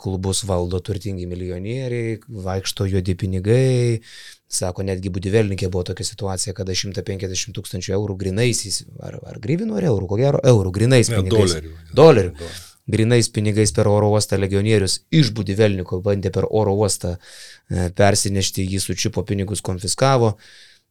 klubus 0.02 0.42
valdo 0.44 0.80
turtingi 0.82 1.26
milijonieriai, 1.30 2.16
vaikšto 2.28 2.88
juodi 2.90 3.14
pinigai. 3.14 4.00
Sako, 4.48 4.82
netgi 4.88 5.12
Budivelnikė 5.12 5.68
buvo 5.68 5.84
tokia 5.90 6.06
situacija, 6.08 6.54
kada 6.56 6.72
150 6.72 7.52
tūkstančių 7.56 7.92
eurų 7.98 8.16
grinaisiais, 8.22 8.80
ar, 9.04 9.18
ar 9.28 9.36
grįvinų 9.44 9.76
ar 9.76 9.90
eurų, 9.90 10.08
ko 10.08 10.18
gero, 10.18 10.40
eurų 10.42 10.72
grinais. 10.72 11.12
Ne, 11.12 11.20
dolerių. 11.28 11.74
Dolerių. 11.92 12.32
dolerių 12.40 12.64
grinais 12.88 13.28
pinigais 13.28 13.72
per 13.72 13.86
oro 13.88 14.08
uostą 14.14 14.38
legionierius 14.40 15.02
iš 15.12 15.32
Budivelniko 15.36 16.00
bandė 16.04 16.32
per 16.32 16.48
oro 16.48 16.72
uostą 16.72 17.14
e, 17.18 17.90
persinešti, 17.92 18.64
jį 18.64 18.80
sučipo 18.80 19.24
pinigus 19.28 19.60
konfiskavo. 19.64 20.32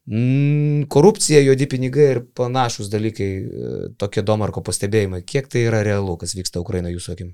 Mm, 0.08 0.86
korupcija, 0.94 1.42
juodi 1.44 1.68
pinigai 1.68 2.08
ir 2.14 2.22
panašus 2.38 2.92
dalykai, 2.94 3.32
e, 3.34 3.90
tokie 4.00 4.24
Domarko 4.24 4.64
pastebėjimai. 4.64 5.24
Kiek 5.26 5.50
tai 5.52 5.66
yra 5.68 5.82
realu, 5.84 6.16
kas 6.22 6.38
vyksta 6.38 6.62
Ukrainoje 6.62 7.00
jūsų 7.00 7.18
akim? 7.18 7.34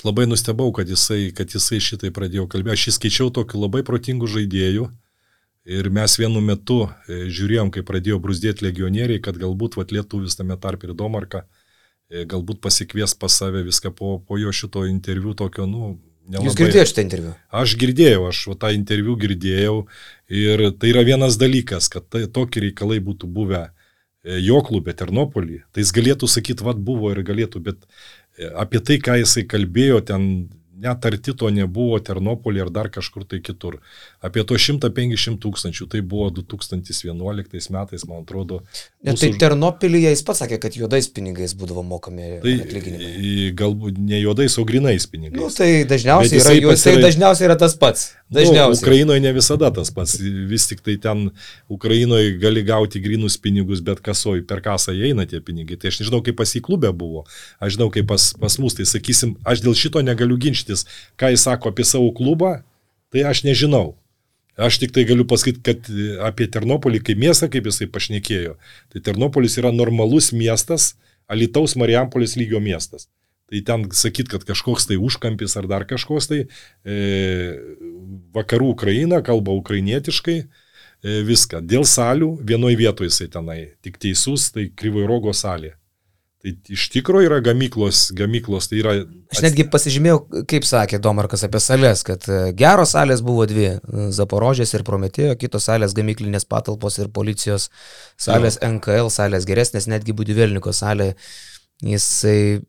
Aš 0.00 0.08
labai 0.08 0.24
nustebau, 0.24 0.72
kad 0.72 0.88
jisai, 0.88 1.28
kad 1.36 1.52
jisai 1.52 1.76
šitai 1.84 2.08
pradėjo 2.16 2.48
kalbėti. 2.48 2.80
Aš 2.80 2.94
įskaičiau 2.94 3.28
tokių 3.36 3.60
labai 3.66 3.84
protingų 3.84 4.32
žaidėjų. 4.32 4.88
Ir 5.70 5.90
mes 5.92 6.14
vienu 6.16 6.40
metu 6.40 6.86
e, 6.88 7.26
žiūrėjom, 7.28 7.68
kai 7.74 7.84
pradėjo 7.84 8.16
brusdėti 8.24 8.64
legionieriai, 8.64 9.20
kad 9.20 9.36
galbūt 9.36 9.76
vat, 9.76 9.92
lietuvis 9.92 10.38
tame 10.40 10.56
tarp 10.58 10.88
ir 10.88 10.96
Domarka 10.96 11.44
E, 12.10 12.24
galbūt 12.26 12.58
pasikvies 12.58 13.14
pas 13.14 13.34
save 13.38 13.62
viską 13.62 13.92
po, 13.94 14.16
po 14.26 14.38
jo 14.38 14.50
šito 14.50 14.82
interviu 14.90 15.36
tokio, 15.38 15.66
nu, 15.70 15.96
Nelabai. 16.30 16.46
Jūs 16.46 16.56
girdėjote 16.58 16.88
šitą 16.90 17.02
interviu? 17.02 17.30
Aš 17.58 17.72
girdėjau, 17.80 18.24
aš 18.28 18.40
tą 18.60 18.68
interviu 18.74 19.14
girdėjau 19.18 19.76
ir 20.40 20.62
tai 20.78 20.90
yra 20.92 21.02
vienas 21.06 21.38
dalykas, 21.40 21.88
kad 21.90 22.04
tai, 22.12 22.26
tokie 22.30 22.60
reikalai 22.66 22.98
būtų 23.02 23.30
buvę 23.34 23.62
e, 23.64 24.36
jo 24.42 24.60
klube 24.66 24.94
Ternopolį, 24.94 25.62
tai 25.74 25.82
jis 25.82 25.94
galėtų 25.96 26.28
sakyti, 26.30 26.66
vad 26.66 26.82
buvo 26.86 27.10
ir 27.14 27.22
galėtų, 27.26 27.62
bet 27.70 27.82
apie 28.54 28.80
tai, 28.84 28.98
ką 29.02 29.18
jisai 29.20 29.46
kalbėjo 29.50 30.00
ten 30.06 30.26
net 30.80 31.06
arti 31.06 31.34
to 31.36 31.50
nebuvo 31.54 31.98
Ternopolį 32.02 32.64
ar 32.64 32.70
dar 32.72 32.88
kažkur 32.92 33.26
tai 33.28 33.40
kitur. 33.44 33.78
Apie 34.24 34.44
to 34.48 34.58
150 34.58 35.40
tūkstančių, 35.42 35.88
tai 35.92 36.02
buvo 36.04 36.30
2011 36.40 37.72
metais, 37.74 38.06
man 38.08 38.24
atrodo. 38.24 38.60
Ne, 39.00 39.12
mūsų... 39.12 39.20
tai 39.20 39.30
Ternopilyje 39.44 40.14
jis 40.14 40.24
pats 40.26 40.42
sakė, 40.44 40.60
kad 40.62 40.76
juodais 40.76 41.08
pinigais 41.12 41.54
būdavo 41.58 41.84
mokami 41.86 42.38
tai, 42.44 42.56
atlyginimai. 42.64 43.50
Galbūt 43.60 44.00
ne 44.00 44.22
juodais, 44.22 44.56
o 44.60 44.64
grinais 44.68 45.06
pinigais. 45.10 45.40
Nu, 45.40 45.50
tai 45.52 45.84
dažniausiai 45.88 46.40
yra, 46.40 46.72
pasira... 46.72 46.96
tai 46.96 47.06
dažniausiai 47.08 47.50
yra 47.50 47.58
tas 47.60 47.76
pats. 47.80 48.10
Dažniausiai. 48.30 48.78
Nu, 48.78 48.86
Ukrainoje 48.86 49.24
ne 49.24 49.32
visada 49.34 49.72
tas 49.74 49.90
pats. 49.94 50.16
Vis 50.20 50.68
tik 50.70 50.84
tai 50.86 50.94
ten 51.02 51.30
Ukrainoje 51.72 52.36
gali 52.40 52.62
gauti 52.66 53.02
grinus 53.02 53.36
pinigus, 53.42 53.82
bet 53.84 54.02
kasoj 54.04 54.44
per 54.46 54.62
kasą 54.64 54.94
įeina 54.94 55.26
tie 55.26 55.42
pinigai. 55.44 55.80
Tai 55.80 55.90
aš 55.90 56.02
nežinau, 56.04 56.22
kaip 56.24 56.38
pas 56.38 56.52
į 56.54 56.62
klubę 56.64 56.92
buvo. 56.94 57.24
Aš 57.58 57.74
žinau, 57.76 57.90
kaip 57.90 58.06
pas, 58.10 58.30
pas 58.38 58.58
mus. 58.62 58.76
Tai 58.78 58.86
sakysim, 58.86 59.34
aš 59.42 59.64
dėl 59.64 59.74
šito 59.74 60.04
negaliu 60.06 60.38
ginčytis. 60.70 60.86
Ką 61.16 61.30
jis 61.30 61.44
sako 61.44 61.70
apie 61.70 61.84
savo 61.84 62.12
klubą, 62.12 62.62
tai 63.10 63.24
aš 63.24 63.44
nežinau. 63.44 63.96
Aš 64.56 64.78
tik 64.78 64.92
tai 64.92 65.04
galiu 65.04 65.24
pasakyti, 65.24 65.62
kad 65.64 65.86
apie 66.26 66.46
Ternopolį 66.46 67.00
kaip 67.02 67.18
miestą, 67.18 67.48
kaip 67.48 67.66
jisai 67.66 67.88
pašnekėjo. 67.88 68.56
Tai 68.92 69.00
Ternopolis 69.00 69.56
yra 69.58 69.72
normalus 69.72 70.32
miestas, 70.32 70.96
Alitaus 71.30 71.76
Marijampolis 71.76 72.36
lygio 72.36 72.60
miestas. 72.60 73.08
Tai 73.50 73.60
ten 73.66 73.86
sakyt, 73.90 74.28
kad 74.28 74.44
kažkoks 74.44 74.86
tai 74.86 74.98
užkampis 75.00 75.56
ar 75.56 75.66
dar 75.66 75.86
kažkoks 75.88 76.28
tai 76.30 76.44
e, 76.84 77.56
vakarų 78.34 78.74
Ukraina 78.76 79.22
kalba 79.26 79.54
ukrainietiškai, 79.58 80.36
e, 80.44 81.22
viską. 81.26 81.62
Dėl 81.66 81.86
salių 81.86 82.36
vienoje 82.46 82.78
vietoje 82.78 83.10
jisai 83.10 83.30
tenai, 83.32 83.60
tik 83.82 83.98
teisus, 83.98 84.50
tai 84.54 84.68
Kryvoirogo 84.70 85.34
salė. 85.34 85.79
Tai 86.40 86.54
iš 86.72 86.86
tikrųjų 86.94 87.28
yra 87.28 87.38
gamyklos, 87.44 88.06
gamyklos, 88.16 88.70
tai 88.70 88.78
yra... 88.80 88.94
Aš 89.34 89.42
netgi 89.44 89.66
pasižymėjau, 89.68 90.22
kaip 90.48 90.64
sakė 90.64 91.00
Domarkas 91.04 91.44
apie 91.44 91.60
salės, 91.60 92.00
kad 92.06 92.24
e, 92.32 92.38
geros 92.56 92.94
salės 92.96 93.20
buvo 93.20 93.44
dvi- 93.50 93.74
Zaporožės 94.18 94.72
ir 94.72 94.86
Prometėjo, 94.88 95.36
kitos 95.36 95.68
salės 95.68 95.92
gamyklinės 95.98 96.48
patalpos 96.48 96.96
ir 96.96 97.12
policijos 97.12 97.68
salės, 98.16 98.56
jo. 98.56 98.72
NKL 98.78 99.12
salės 99.12 99.44
geresnės, 99.44 99.90
netgi 99.92 100.16
Budivelniko 100.16 100.72
salė. 100.72 101.12
salė 101.12 101.50
jisai 101.82 102.60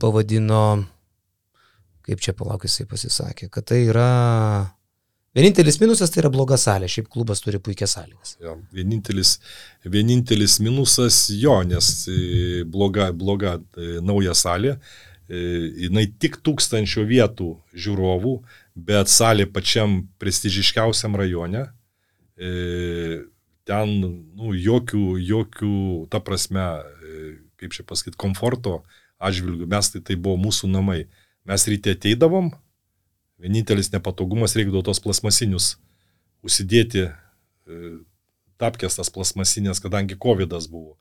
pavadino, 0.00 0.84
kaip 2.06 2.22
čia 2.22 2.34
palauk 2.36 2.64
jisai 2.66 2.86
pasisakė, 2.90 3.50
kad 3.50 3.66
tai 3.70 3.84
yra 3.88 4.10
Vienintelis 5.30 5.76
minusas 5.78 6.10
tai 6.10 6.24
yra 6.24 6.30
bloga 6.34 6.56
salė, 6.58 6.88
šiaip 6.90 7.06
klubas 7.12 7.38
turi 7.44 7.60
puikias 7.62 7.92
sąlygas. 7.94 8.32
Jo, 8.42 8.56
vienintelis, 8.74 9.36
vienintelis 9.86 10.56
minusas 10.58 11.28
jo, 11.30 11.54
nes 11.62 11.90
e, 12.10 12.64
bloga, 12.66 13.12
bloga 13.14 13.52
e, 13.78 14.00
nauja 14.02 14.34
salė, 14.34 14.72
e, 15.30 15.42
jinai 15.86 16.08
tik 16.18 16.40
tūkstančio 16.42 17.04
vietų 17.06 17.52
žiūrovų, 17.70 18.32
bet 18.74 19.12
salė 19.12 19.46
pačiam 19.46 20.00
prestižiškiausiam 20.18 21.14
rajone, 21.18 21.68
ten 23.68 23.90
nu, 24.00 24.54
jokių, 24.56 25.04
jokių, 25.28 25.74
ta 26.10 26.22
prasme, 26.24 26.64
kaip 27.60 27.76
čia 27.76 27.84
pasakyti, 27.84 28.16
komforto 28.18 28.78
atžvilgių, 29.20 29.68
mes 29.68 29.92
tai 29.92 30.00
tai 30.00 30.16
buvo 30.16 30.40
mūsų 30.40 30.70
namai. 30.72 31.02
Mes 31.44 31.66
ryte 31.68 31.92
ateidavom, 31.92 32.48
vienintelis 33.40 33.90
nepatogumas 33.94 34.54
reikdavo 34.58 34.82
tos 34.86 35.00
plasmasinius 35.02 35.74
užsidėti, 36.44 37.08
e, 37.08 37.90
tapkės 38.60 38.98
tas 38.98 39.10
plasmasinės, 39.12 39.80
kadangi 39.80 40.18
COVID 40.20 40.52
buvo. 40.68 40.96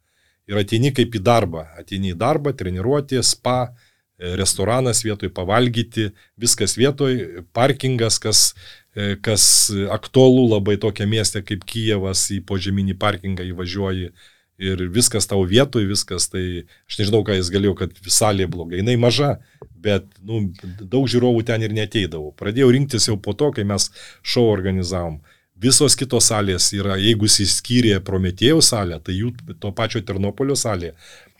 Ir 0.49 0.57
ateini 0.57 0.91
kaip 0.95 1.13
į 1.13 1.21
darbą, 1.21 1.67
ateini 1.77 2.13
į 2.13 2.17
darbą, 2.19 2.53
treniruoti, 2.57 3.19
spa, 3.23 3.73
e, 4.17 4.35
restoranas 4.39 5.03
vietoj 5.05 5.31
pavalgyti, 5.35 6.09
viskas 6.39 6.75
vietoj, 6.79 7.45
parkingas, 7.53 8.19
kas, 8.19 8.55
e, 8.95 9.15
kas 9.21 9.69
aktualu 9.91 10.47
labai 10.55 10.77
tokia 10.77 11.07
mieste 11.07 11.43
kaip 11.43 11.63
Kijevas, 11.67 12.29
į 12.31 12.41
požeminį 12.47 12.97
parkingą 12.99 13.45
įvažiuoji 13.51 14.11
ir 14.60 14.84
viskas 14.91 15.28
tau 15.30 15.41
vietoj, 15.47 15.86
viskas, 15.88 16.28
tai 16.32 16.43
aš 16.89 16.99
nežinau, 16.99 17.24
ką 17.26 17.38
jis 17.38 17.49
galėjo, 17.53 17.76
kad 17.80 17.95
salė 18.12 18.47
blogai. 18.51 18.82
Jis 18.84 18.99
maža, 18.99 19.32
bet 19.80 20.07
nu, 20.20 20.43
daug 20.82 21.07
žiūrovų 21.10 21.45
ten 21.47 21.64
ir 21.64 21.76
neteidavo. 21.76 22.34
Pradėjau 22.39 22.74
rinktis 22.76 23.07
jau 23.07 23.16
po 23.18 23.34
to, 23.39 23.53
kai 23.55 23.66
mes 23.68 23.88
šou 24.22 24.49
organizavom. 24.51 25.22
Visos 25.60 25.95
kitos 25.99 26.30
salės 26.32 26.70
yra, 26.76 26.99
jeigu 26.99 27.28
jis 27.28 27.57
skyrė 27.60 27.97
Prometėjų 28.03 28.62
salę, 28.64 28.99
tai 29.03 29.18
jų 29.18 29.34
to 29.60 29.74
pačio 29.76 30.03
Ternopolio 30.03 30.55
salė 30.60 30.93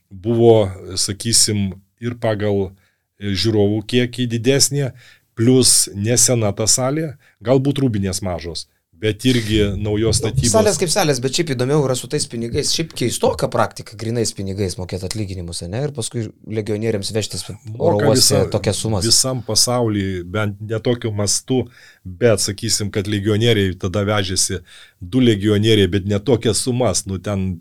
buvo, 0.10 0.68
sakysim, 1.00 1.78
ir 2.00 2.16
pagal 2.20 2.72
žiūrovų 3.20 3.84
kiekį 3.88 4.28
didesnė, 4.32 4.92
plus 5.40 5.88
nesena 5.96 6.52
ta 6.56 6.68
salė, 6.68 7.14
galbūt 7.44 7.80
rūbinės 7.84 8.24
mažos 8.24 8.66
bet 9.00 9.26
irgi 9.28 9.60
naujos 9.80 10.20
statybos. 10.20 10.52
Salės 10.52 10.80
kaip 10.82 10.92
salės, 10.92 11.22
bet 11.24 11.38
šiaip 11.38 11.54
įdomiau 11.56 11.84
yra 11.86 11.96
su 11.98 12.10
tais 12.12 12.26
pinigais. 12.30 12.72
Šiaip 12.76 12.92
keistoka 13.00 13.50
praktika, 13.52 13.98
grinais 14.00 14.34
pinigais 14.36 14.76
mokėti 14.80 15.08
atlyginimus, 15.08 15.64
ne? 15.72 15.84
Ir 15.88 15.94
paskui 15.96 16.26
legionieriams 16.60 17.12
vežtis 17.16 17.46
oro 17.78 18.00
uoste 18.10 18.44
tokias 18.54 18.82
sumas. 18.84 19.08
Visam 19.08 19.44
pasaulyje, 19.48 20.24
bent 20.30 20.60
netokiu 20.72 21.14
mastu, 21.16 21.62
bet 22.04 22.44
sakysim, 22.44 22.92
kad 22.96 23.08
legionieriai 23.12 23.78
tada 23.80 24.04
vežėsi 24.08 24.62
du 25.00 25.24
legionieriai, 25.24 25.92
bet 25.92 26.10
netokias 26.10 26.66
sumas, 26.68 27.06
nu 27.08 27.22
ten, 27.24 27.54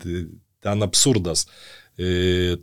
ten 0.63 0.87
absurdas. 0.87 1.47
E, 1.99 2.55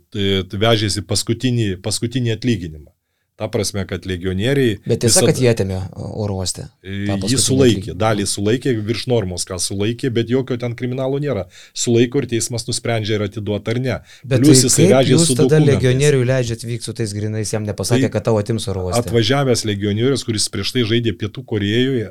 vežėsi 0.57 1.03
paskutinį, 1.05 1.75
paskutinį 1.85 2.37
atlyginimą. 2.37 2.96
Ta 3.37 3.45
prasme, 3.53 3.83
kad 3.85 4.05
legionieriai... 4.09 4.79
Bet 4.81 5.03
tiesa, 5.03 5.19
visada- 5.21 5.29
kad 5.29 5.39
jie 5.43 5.49
atėmė 5.51 5.75
oro 5.93 6.39
uoste. 6.41 6.63
Jį 6.81 7.37
sulaikė, 7.37 7.93
dalį 7.93 8.25
sulaikė, 8.25 8.73
virš 8.87 9.03
normos 9.11 9.45
ką 9.45 9.59
sulaikė, 9.61 10.09
bet 10.15 10.31
jokio 10.33 10.57
ten 10.57 10.73
kriminalo 10.79 11.19
nėra. 11.21 11.43
Sulaiko 11.77 12.23
ir 12.23 12.27
teismas 12.31 12.65
nusprendžia 12.65 13.19
ar 13.19 13.27
atiduoti 13.27 13.75
ar 13.75 13.81
ne. 13.83 13.99
Bet 14.25 14.41
Plius 14.41 14.63
tai 14.63 14.71
jisai 14.71 14.87
vežė 14.89 15.19
su 15.21 15.37
tada 15.37 15.61
legionieriui 15.61 16.25
leidžiat 16.31 16.65
vykti 16.65 16.89
su 16.89 16.97
tais 16.97 17.13
grinais, 17.13 17.53
jam 17.53 17.67
nepasakė, 17.69 18.07
Tai 18.09 18.13
kad 18.17 18.25
tavo 18.31 18.41
atims 18.41 18.65
oro 18.73 18.87
uoste. 18.89 19.05
Atvažiavęs 19.05 19.67
legionierius, 19.69 20.25
kuris 20.25 20.49
prieš 20.49 20.73
tai 20.73 20.87
žaidė 20.89 21.13
Pietų 21.21 21.45
Korejoje, 21.53 22.09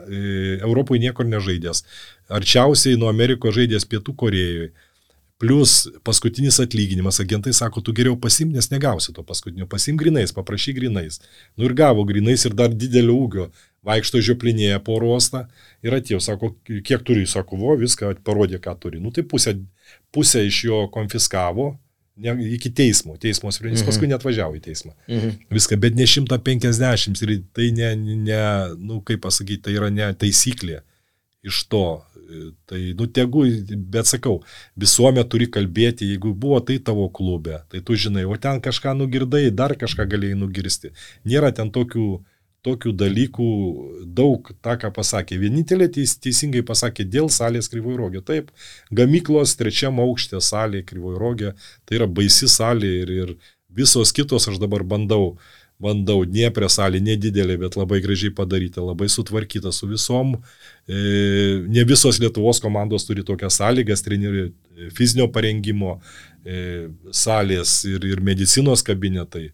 Europoje 0.63 1.03
niekur 1.09 1.27
nežaidęs. 1.27 1.83
Arčiausiai 2.39 2.95
nuo 3.03 3.11
Amerikos 3.11 3.59
žaidęs 3.59 3.91
Pietų 3.91 4.15
Korejoje. 4.15 4.71
Plus 5.39 5.87
paskutinis 6.05 6.57
atlyginimas, 6.63 7.19
agentai 7.21 7.53
sako, 7.53 7.83
tu 7.85 7.93
geriau 7.93 8.17
pasim, 8.17 8.49
nes 8.55 8.71
negausi 8.73 9.13
to 9.13 9.21
paskutinio, 9.27 9.67
pasim 9.69 9.97
grinais, 10.01 10.33
paprašy 10.33 10.73
grinais. 10.79 11.19
Nu 11.61 11.67
ir 11.69 11.75
gavo 11.77 12.07
grinais 12.09 12.47
ir 12.49 12.55
dar 12.57 12.73
didelio 12.73 13.13
ūgio, 13.21 13.51
vaikšto 13.85 14.23
žioplinėje 14.25 14.79
po 14.87 14.97
oro 14.97 15.11
uostą 15.13 15.45
ir 15.85 15.93
atėjo, 15.99 16.23
sako, 16.25 16.55
kiek 16.65 17.05
turi, 17.05 17.27
sako, 17.29 17.59
vo, 17.61 17.77
viską 17.77 18.15
parodė, 18.25 18.63
ką 18.65 18.79
turi. 18.81 18.99
Nu 19.03 19.13
tai 19.13 19.27
pusę, 19.29 19.59
pusę 20.11 20.41
iš 20.49 20.63
jo 20.71 20.81
konfiskavo 20.95 21.75
ne, 22.17 22.33
iki 22.57 22.73
teismo, 22.73 23.19
teismo 23.21 23.53
sprendimas, 23.53 23.85
Mhm. 23.85 23.91
paskui 23.93 24.09
net 24.09 24.25
važiavo 24.25 24.57
į 24.57 24.65
teismą. 24.65 24.95
Mhm. 25.07 25.37
Viską, 25.53 25.77
bet 25.85 25.95
ne 26.01 26.07
150 26.09 27.21
ir 27.29 27.43
tai 27.53 27.71
ne, 27.77 27.93
ne 28.25 28.41
nu 28.81 29.03
kaip 29.05 29.21
pasakyti, 29.21 29.63
tai 29.69 29.77
yra 29.77 29.91
ne 29.93 30.09
taisyklė 30.15 30.81
iš 31.45 31.67
to. 31.69 32.03
Tai, 32.67 32.79
nu, 32.99 33.07
tegu, 33.07 33.45
bet 33.93 34.09
sakau, 34.11 34.41
visuomet 34.79 35.29
turi 35.31 35.47
kalbėti, 35.53 36.09
jeigu 36.11 36.33
buvo 36.35 36.59
tai 36.65 36.79
tavo 36.83 37.07
klube, 37.15 37.61
tai 37.71 37.83
tu 37.87 37.95
žinai, 37.95 38.25
o 38.27 38.35
ten 38.41 38.59
kažką 38.63 38.97
nugirdai, 38.99 39.45
dar 39.55 39.77
kažką 39.79 40.09
galėjai 40.11 40.39
nugirsti. 40.41 40.91
Nėra 41.29 41.53
ten 41.55 41.71
tokių, 41.75 42.09
tokių 42.67 42.93
dalykų 42.99 43.49
daug, 44.19 44.51
tą, 44.65 44.75
ką 44.83 44.91
pasakė. 44.97 45.39
Vienintelė 45.39 45.89
teis, 45.99 46.17
teisingai 46.23 46.65
pasakė 46.67 47.07
dėl 47.07 47.31
salės 47.31 47.71
kryvojrogė. 47.71 48.25
Taip, 48.27 48.51
gamyklos 48.91 49.55
trečiam 49.61 50.01
aukštė 50.03 50.43
salė 50.43 50.83
kryvojrogė, 50.87 51.55
tai 51.87 52.01
yra 52.01 52.11
baisi 52.11 52.51
salė 52.51 52.91
ir, 53.05 53.15
ir 53.21 53.37
visos 53.77 54.13
kitos 54.17 54.49
aš 54.51 54.59
dabar 54.63 54.83
bandau 54.83 55.37
bandau, 55.83 56.25
Dnieprė 56.25 56.69
salė 56.73 57.01
nedidelė, 57.05 57.57
bet 57.61 57.77
labai 57.77 58.01
gražiai 58.05 58.33
padaryta, 58.35 58.83
labai 58.85 59.09
sutvarkyta 59.13 59.73
su 59.75 59.89
visom. 59.91 60.35
E, 60.89 60.97
ne 61.69 61.85
visos 61.89 62.21
Lietuvos 62.23 62.61
komandos 62.65 63.07
turi 63.09 63.25
tokias 63.27 63.59
sąlygas, 63.61 64.05
trenerių 64.07 64.47
e, 64.47 64.91
fizinio 64.97 65.29
parengimo 65.33 65.99
e, 66.45 66.89
salės 67.13 67.83
ir, 67.89 68.07
ir 68.09 68.25
medicinos 68.25 68.85
kabinetai. 68.87 69.51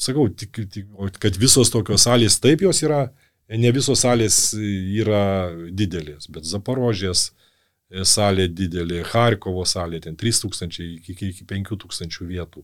Sakau, 0.00 0.30
tik, 0.32 0.62
tik, 0.72 0.88
kad 1.20 1.36
visos 1.36 1.68
tokios 1.72 2.06
salės 2.08 2.38
taip 2.40 2.64
jos 2.64 2.80
yra, 2.86 3.04
ne 3.50 3.72
visos 3.74 4.00
salės 4.00 4.54
yra 4.56 5.50
didelės, 5.76 6.30
bet 6.32 6.46
Zaporožės 6.48 7.28
salė 8.06 8.46
didelė, 8.48 9.02
Harkovo 9.10 9.66
salė, 9.66 9.98
ten 10.00 10.16
3000 10.16 10.78
iki, 10.86 11.12
iki, 11.12 11.32
iki 11.34 11.44
5000 11.50 12.28
vietų. 12.30 12.62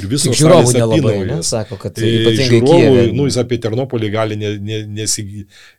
Ir 0.00 0.06
visos 0.08 0.32
žiūrovų 0.38 0.70
nelabai, 0.72 1.16
ne, 1.28 1.34
sako, 1.44 1.76
kad 1.76 1.92
Tai 1.98 2.08
ypatingai 2.08 2.46
žiūrovų, 2.48 3.00
nu, 3.12 3.26
jis 3.28 3.36
apie 3.42 3.58
Ternopolį 3.60 4.08
gali 4.14 4.38
ne, 4.40 4.52
ne, 4.64 4.78
nesi, 4.88 5.24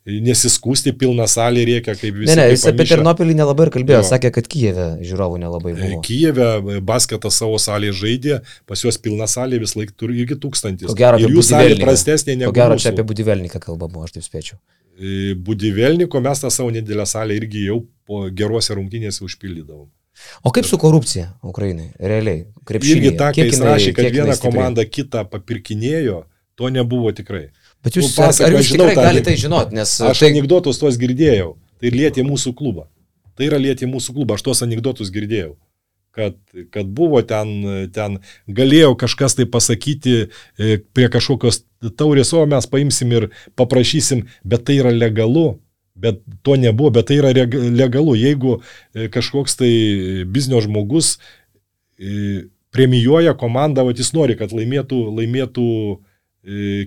nesiskūsti, 0.05 0.93
pilna 1.01 1.25
salė 1.31 1.63
rėkia, 1.65 1.95
kaip 1.97 2.19
visi. 2.19 2.29
Ne, 2.29 2.35
ne, 2.37 2.43
kaip 2.51 2.53
jis 2.53 2.65
apie 2.69 2.77
pamišę. 2.83 2.97
Ternopilį 2.99 3.37
nelabai 3.39 3.65
ir 3.65 3.71
kalbėjo, 3.73 4.03
Jo. 4.03 4.09
sakė, 4.11 4.29
kad 4.35 4.49
Kijeve 4.53 4.85
žiūrovų 5.01 5.39
nelabai 5.41 5.73
buvo. 5.79 6.01
Kijeve 6.05 6.77
basketą 6.85 7.31
savo 7.33 7.57
salėje 7.57 7.95
žaidė, 8.03 8.37
pas 8.69 8.85
juos 8.85 9.01
pilna 9.01 9.25
salė 9.33 9.57
vis 9.63 9.73
laik 9.79 9.95
turi 9.97 10.21
irgi 10.21 10.37
tūkstantis. 10.45 10.91
Ko 10.93 10.97
gero, 11.01 11.17
ir 11.17 11.33
jų 11.33 11.47
salė 11.49 11.81
prastesnė 11.81 12.37
negu 12.43 12.53
Ko 12.53 12.59
gero, 12.59 12.77
čia 12.77 12.93
apie 12.93 13.07
Budivelniką 13.09 13.63
kalbama, 13.65 14.05
aš 14.05 14.13
taip 14.19 14.29
spėčiau. 14.29 14.61
E, 14.93 15.33
Budivelniko 15.33 16.21
mes 16.21 16.45
tą 16.45 16.53
savo 16.53 16.69
nedidelę 16.69 17.09
salę 17.09 17.41
irgi 17.41 17.65
jau 17.65 17.81
po 18.05 18.27
geruose 18.29 18.77
rungtynėse 18.77 19.25
užpildydavom. 19.25 19.89
O 20.43 20.51
kaip 20.53 20.65
su 20.69 20.77
korupcija 20.77 21.31
Ukrainai? 21.43 21.91
Realiai, 21.99 22.43
Irgi 22.45 22.65
krepšinį. 22.69 23.11
tą, 23.19 23.31
kai 23.35 23.47
jis 23.49 23.59
rašė, 23.65 23.93
kad 23.97 24.09
viena 24.13 24.37
komanda 24.39 24.85
kitą 24.85 25.25
papirkinėjo, 25.29 26.23
to 26.59 26.69
nebuvo 26.69 27.11
tikrai. 27.15 27.47
Bet 27.83 27.97
jūs, 27.97 28.13
Nu, 28.13 28.21
pasako, 28.21 28.47
ar 28.47 28.57
jūs 28.59 28.69
žinau 28.71 28.87
tikrai 28.91 29.07
galite 29.09 29.27
tai 29.31 29.35
žinoti, 29.41 29.75
nes 29.75 29.97
Aš 30.07 30.21
tai, 30.23 30.29
anegdotus 30.31 30.79
tuos 30.79 30.97
girdėjau. 31.01 31.55
Tai 31.83 31.91
lietė 31.91 32.23
mūsų 32.23 32.53
klubą. 32.55 32.87
Tai 33.35 33.47
yra 33.49 33.57
lietė 33.59 33.89
mūsų 33.89 34.13
klubą. 34.15 34.37
Aš 34.37 34.45
tuos 34.45 34.61
anegdotus 34.63 35.09
girdėjau. 35.11 35.55
Kad, 36.13 36.37
kad 36.69 36.85
buvo 36.93 37.23
ten, 37.25 37.89
ten, 37.89 38.19
galėjo 38.45 38.93
kažkas 39.01 39.33
tai 39.33 39.47
pasakyti 39.49 40.13
e, 40.61 40.77
prie 40.93 41.07
kažkokios 41.09 41.63
taurės, 41.97 42.29
o 42.37 42.45
mes 42.45 42.67
paimsim 42.69 43.11
ir 43.17 43.25
paprašysim, 43.57 44.21
bet 44.45 44.63
tai 44.69 44.77
yra 44.77 44.93
legalu. 44.93 45.57
Bet 45.95 46.23
to 46.41 46.55
nebuvo, 46.57 46.89
bet 46.95 47.09
tai 47.09 47.19
yra 47.21 47.31
legalu. 47.33 48.15
Jeigu 48.17 48.57
e, 48.59 49.09
kažkoks 49.13 49.59
tai 49.59 49.73
biznio 50.25 50.61
žmogus 50.63 51.17
e, 51.99 52.47
premijuoja 52.73 53.35
komandą, 53.37 53.85
o 53.85 53.93
jis 53.93 54.09
nori, 54.15 54.37
kad 54.39 54.55
laimėtų, 54.55 55.03
laimėtų 55.19 55.67
e, 55.93 56.12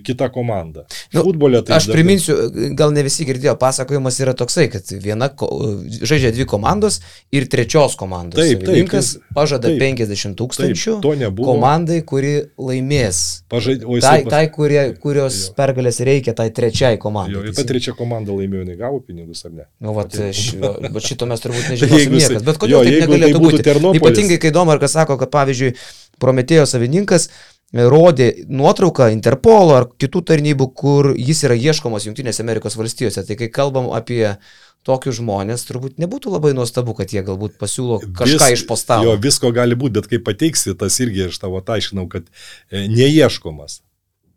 kita 0.05 0.27
komanda. 0.29 0.83
Nu, 1.13 1.23
Futbolė 1.25 1.63
tai 1.65 1.79
aš 1.79 1.87
priminsiu, 1.89 2.35
gal 2.77 2.91
ne 2.93 3.01
visi 3.05 3.25
girdėjo, 3.25 3.55
pasakojimas 3.57 4.19
yra 4.21 4.35
toksai, 4.37 4.67
kad 4.69 4.85
viena 5.01 5.29
ko, 5.33 5.47
žaidžia 5.89 6.29
dvi 6.35 6.45
komandos 6.45 6.99
ir 7.33 7.47
trečios 7.49 7.95
komandos. 7.97 8.37
Taip, 8.37 8.61
taip, 8.67 8.91
jis- 8.93 9.15
pažada 9.33 9.71
taip, 9.71 9.81
50 9.81 10.37
tūkstančių 10.37 10.99
komandai, 11.41 12.03
kuri 12.05 12.35
laimės. 12.61 13.41
Pažaid... 13.49 13.81
O 13.87 13.97
Tai, 13.97 14.21
pas- 14.23 14.29
tai 14.35 14.43
kurie, 14.53 14.83
kurios 15.01 15.47
Jo. 15.47 15.53
pergalės 15.57 15.99
reikia, 16.05 16.35
tai 16.37 16.49
trečiai 16.53 16.93
Jo, 16.95 17.01
komandai. 17.07 17.47
ir 17.49 17.57
ta 17.57 17.65
trečia 17.65 17.95
komanda 17.97 18.31
laimėjo, 18.37 18.61
jinai 18.65 18.77
gavo 18.77 19.01
pinigus 19.01 19.41
ar 19.49 19.51
ne? 19.57 19.65
Nu, 19.81 19.93
vat, 19.97 20.13
Tai- 20.13 20.29
ši, 20.37 20.61
bet 20.93 21.01
šito 21.03 21.25
mes 21.25 21.41
turbūt 21.41 21.71
nežinosim 21.73 21.97
Jeigu 21.97 22.13
jisai- 22.21 22.35
niekas. 22.37 22.45
Bet 22.45 22.61
kodėl 22.61 22.77
jo, 22.77 22.83
taip 22.85 22.99
tai 22.99 23.07
negalėtų 23.09 23.41
būtų 23.41 23.57
būti? 23.57 23.65
Ternopolis- 23.71 24.01
Ypatingai, 24.05 24.37
kai 24.45 24.51
Domarkas 24.53 24.93
sako, 24.93 25.17
kad 25.17 25.33
pavyzdžiui, 25.33 25.73
Prometėjo 26.17 26.63
savininkas 26.65 27.27
e, 27.27 27.31
rodė 27.73 28.45
nuotrauką 28.47 29.09
Interpolo 29.11 29.75
ar 29.75 29.89
kitų 29.99 30.23
tarnybų, 30.31 30.69
kur 30.75 31.11
jis 31.17 31.43
yra 31.43 31.57
ieškomas 31.57 32.07
Junktinėse 32.07 32.43
Amerikos 32.43 32.77
valstijose. 32.79 33.25
Tai 33.27 33.35
kai 33.39 33.49
kalbam 33.51 33.89
apie 33.95 34.37
tokius 34.87 35.19
žmonės, 35.19 35.65
turbūt 35.67 35.97
nebūtų 35.99 36.31
labai 36.31 36.53
nuostabu, 36.55 36.95
kad 36.95 37.11
jie 37.11 37.23
galbūt 37.27 37.57
pasiūlo 37.59 37.99
kažką 38.15 38.47
Vis- 38.47 38.61
iš 38.61 38.67
postavo. 38.69 39.09
Jo, 39.09 39.17
visko 39.19 39.51
gali 39.51 39.75
būti, 39.75 39.97
bet 39.99 40.07
kai 40.07 40.21
pateiksi, 40.23 40.77
tas 40.79 40.95
irgi 41.03 41.27
aš 41.27 41.41
tavo 41.43 41.59
taiškinau, 41.59 42.07
kad 42.11 42.29
e, 42.71 42.87
neieškomas. 42.87 43.81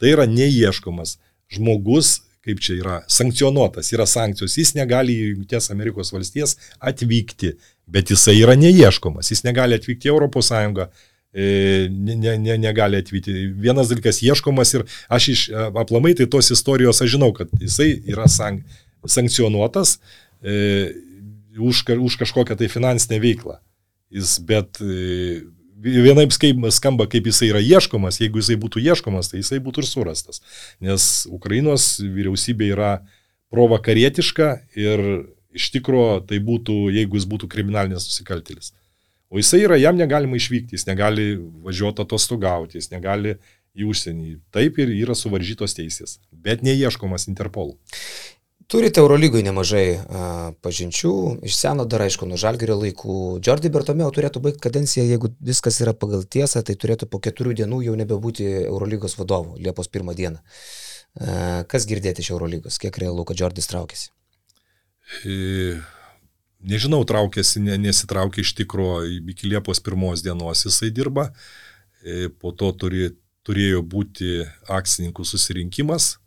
Tai 0.01 0.11
yra 0.11 0.27
neieškomas. 0.27 1.19
Žmogus, 1.51 2.23
kaip 2.47 2.63
čia 2.65 2.79
yra, 2.81 2.97
sankcionuotas, 3.11 3.93
yra 3.95 4.07
sankcijos, 4.09 4.57
jis 4.59 4.75
negali 4.79 5.15
į 5.15 5.31
Junktinės 5.35 5.71
Amerikos 5.75 6.11
valstijas 6.15 6.57
atvykti, 6.79 7.55
bet 7.91 8.11
jisai 8.11 8.39
yra 8.41 8.57
neieškomas, 8.59 9.31
jis 9.31 9.45
negali 9.47 9.79
atvykti 9.79 10.09
į 10.09 10.15
Europos 10.15 10.51
Sąjungą. 10.51 10.89
E, 11.33 11.89
Ne, 11.91 12.17
ne, 12.17 12.39
ne, 12.39 12.57
negali 12.59 12.99
atvykti. 12.99 13.33
Vienas 13.63 13.91
dalykas 13.91 14.23
ieškomas 14.23 14.75
ir 14.75 14.87
aš 15.09 15.29
iš 15.35 15.43
e, 15.51 15.69
aplamai 15.83 16.15
tai 16.19 16.27
tos 16.31 16.51
istorijos 16.51 17.03
aš 17.03 17.15
žinau, 17.15 17.31
kad 17.37 17.53
jisai 17.61 17.93
yra 18.11 18.27
sank, 18.29 18.65
sankcionuotas 19.07 19.99
e, 20.43 20.91
už, 21.59 21.85
už 21.87 22.19
kažkokią 22.25 22.59
tai 22.59 22.69
finansinę 22.73 23.21
veiklą. 23.23 23.61
Jis, 24.11 24.39
bet 24.43 24.81
e, 24.83 25.43
vienaip 25.81 26.35
skamba, 26.75 27.07
kaip 27.11 27.31
jisai 27.31 27.53
yra 27.53 27.63
ieškomas, 27.63 28.21
jeigu 28.21 28.43
jisai 28.43 28.59
būtų 28.61 28.83
ieškomas, 28.83 29.31
tai 29.31 29.45
jisai 29.45 29.61
būtų 29.63 29.85
ir 29.85 29.89
surastas. 29.89 30.43
Nes 30.83 31.29
Ukrainos 31.31 32.01
vyriausybė 32.03 32.73
yra 32.75 32.93
provakarietiška 33.55 34.51
ir 34.79 35.07
iš 35.55 35.71
tikro 35.75 36.21
tai 36.27 36.39
būtų, 36.43 36.91
jeigu 36.95 37.19
jis 37.19 37.27
būtų 37.31 37.49
kriminalinis 37.51 38.07
nusikaltėlis. 38.11 38.75
O 39.31 39.39
jisai 39.39 39.63
yra, 39.63 39.79
jam 39.79 39.95
negalima 39.99 40.35
išvykti, 40.37 40.75
jis 40.75 40.89
negali 40.89 41.37
važiuoti 41.65 42.03
atostogauti, 42.03 42.81
jis 42.81 42.91
negali 42.91 43.37
į 43.79 43.87
užsienį. 43.87 44.35
Taip 44.55 44.81
ir 44.83 44.91
yra 44.97 45.15
suvaržytos 45.15 45.77
teisės, 45.79 46.19
bet 46.35 46.65
neieškomas 46.67 47.29
Interpolų. 47.31 47.77
Turite 48.71 49.01
Eurolygoje 49.03 49.43
nemažai 49.43 49.87
a, 49.99 50.27
pažinčių, 50.63 51.13
iš 51.47 51.57
seno 51.59 51.87
dar 51.91 52.05
aišku, 52.05 52.27
nuo 52.31 52.37
žalgerio 52.39 52.77
laikų. 52.79 53.17
Jordi 53.43 53.71
Bertomeo 53.75 54.07
turėtų 54.15 54.43
baigti 54.45 54.63
kadenciją, 54.63 55.09
jeigu 55.11 55.33
viskas 55.43 55.81
yra 55.83 55.91
pagal 55.91 56.23
tiesą, 56.23 56.63
tai 56.67 56.77
turėtų 56.79 57.09
po 57.11 57.19
keturių 57.23 57.57
dienų 57.63 57.81
jau 57.89 57.97
nebebūti 57.99 58.47
Eurolygos 58.61 59.19
vadovu, 59.19 59.57
Liepos 59.59 59.91
pirmą 59.91 60.15
dieną. 60.15 60.39
A, 61.19 61.65
kas 61.71 61.87
girdėti 61.91 62.23
iš 62.23 62.31
Eurolygos, 62.37 62.79
kiek 62.79 62.95
realu, 63.03 63.27
kad 63.27 63.43
Jordis 63.43 63.67
traukėsi? 63.71 64.13
E, 65.27 65.81
Nežinau, 66.61 67.01
traukėsi, 67.09 67.63
ne, 67.65 67.79
nesitraukė 67.81 68.43
iš 68.45 68.53
tikro 68.59 69.01
iki 69.05 69.49
Liepos 69.49 69.81
pirmos 69.81 70.25
dienos 70.25 70.67
jisai 70.67 70.91
dirba. 70.93 71.31
E, 72.05 72.29
Po 72.29 72.53
to 72.53 72.73
turi, 72.77 73.15
turėjo 73.49 73.81
būti 73.83 74.43
akcininkų 74.69 75.25
susirinkimas 75.25 76.19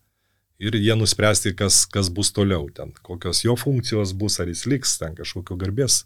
ir 0.63 0.77
jie 0.77 0.95
nuspręsti, 0.97 1.53
kas, 1.57 1.83
kas 1.85 2.09
bus 2.09 2.31
toliau 2.33 2.65
ten, 2.73 2.93
kokios 3.05 3.43
jo 3.45 3.53
funkcijos 3.59 4.13
bus, 4.17 4.39
ar 4.41 4.49
jis 4.49 4.65
liks 4.69 4.97
ten 5.01 5.13
kažkokio 5.17 5.57
garbės 5.59 6.03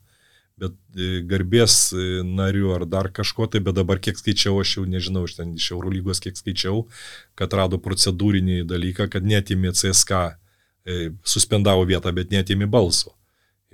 bet 0.57 0.73
e, 0.97 1.21
garbės 1.29 1.93
e, 1.93 2.23
nariu 2.25 2.73
ar 2.75 2.87
dar 2.89 3.11
kažko 3.13 3.47
tai, 3.51 3.61
bet 3.63 3.77
dabar 3.77 4.01
kiek 4.01 4.17
skaičiau, 4.17 4.57
aš 4.63 4.77
jau 4.79 4.85
nežinau, 4.89 5.27
iš 5.29 5.37
ten 5.37 5.53
iš 5.55 5.69
Eurolygos 5.75 6.21
kiek 6.23 6.39
skaičiau, 6.39 6.87
kad 7.37 7.53
rado 7.53 7.79
procedūrinį 7.81 8.63
dalyką, 8.67 9.07
kad 9.13 9.27
netimė 9.27 9.75
CSK, 9.77 10.25
suspendavo 11.27 11.83
vietą, 11.83 12.13
bet 12.15 12.31
netimė 12.31 12.65
balso. 12.71 13.16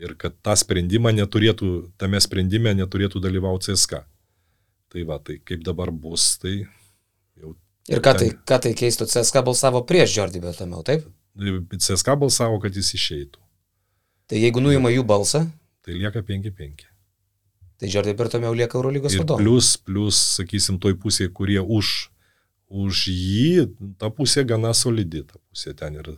Ir 0.02 0.16
kad 0.18 0.34
tą 0.41 0.56
sprendimą 0.58 1.12
neturėtų, 1.14 1.68
tame 2.02 2.18
sprendime 2.24 2.72
neturėtų 2.74 3.22
dalyvauti 3.22 3.72
CSK. 3.74 4.00
Tai 4.94 5.04
va, 5.10 5.20
tai 5.22 5.39
kaip 5.46 5.62
dabar 5.66 5.91
bus, 5.94 6.38
tai 6.41 6.64
jau. 7.38 7.54
Ir 7.89 8.02
ką 8.02 8.14
tai, 8.18 8.30
ką 8.48 8.58
tai 8.64 8.72
keistų, 8.78 9.06
CSK 9.12 9.44
balsavo 9.46 9.84
prieš 9.86 10.16
Jordi 10.18 10.41
Bertomeu, 10.41 10.82
taip? 10.88 11.06
CSK 11.78 12.16
balsavo, 12.22 12.58
kad 12.64 12.74
jis 12.78 12.94
išeitų. 12.98 13.41
Tai 14.30 14.39
jeigu 14.39 14.62
nuima 14.64 14.89
jų 14.94 15.04
balsą, 15.06 15.46
Tai 15.84 15.91
lieka 16.00 16.22
5-5. 16.24 16.86
tai 17.78 17.89
Jordi 17.91 18.14
Bertomeu 18.16 18.54
lieka 18.56 18.78
Eurolygos 18.80 19.18
vadovu. 19.20 19.41
plus, 19.44 19.76
plus, 19.78 20.16
sakysim, 20.39 20.78
toj 20.80 20.94
pusėje, 20.96 21.28
kurie 21.36 21.60
už, 21.60 22.10
už 22.72 23.02
jį, 23.12 23.66
ta 24.00 24.08
pusė 24.10 24.46
gana 24.48 24.72
solidi, 24.74 25.26
ta 25.28 25.36
pusė 25.52 25.74
ten 25.76 25.98
ir 26.00 26.14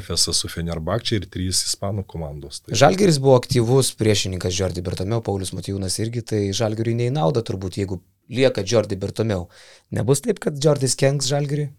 FSA 0.00 0.34
su 0.34 0.50
Fenerbakčia 0.50 1.18
ir 1.20 1.28
trys 1.30 1.62
ispanų 1.68 2.04
komandos. 2.10 2.62
Tai 2.64 2.78
Žalgeris 2.78 3.20
buvo 3.22 3.36
aktyvus 3.38 3.92
priešininkas 3.98 4.56
Jordi 4.58 4.82
Bertomeu, 4.84 5.22
Paulius 5.24 5.54
Matijūnas 5.56 5.98
irgi, 6.02 6.24
tai 6.26 6.40
Žalgeriui 6.56 6.96
neįnauda 6.98 7.44
turbūt, 7.46 7.78
jeigu 7.82 8.00
lieka 8.32 8.64
Jordi 8.66 8.98
Bertomeu. 8.98 9.46
Nebus 9.94 10.24
taip, 10.24 10.40
kad 10.42 10.58
Jordis 10.58 10.96
kenks 10.98 11.30
Žalgeriui? 11.30 11.70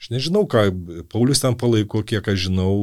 Aš 0.00 0.10
nežinau, 0.12 0.46
ką 0.48 0.68
Paulius 1.12 1.42
ten 1.44 1.56
palaiko, 1.60 2.02
kiek 2.06 2.28
aš 2.32 2.46
žinau, 2.48 2.74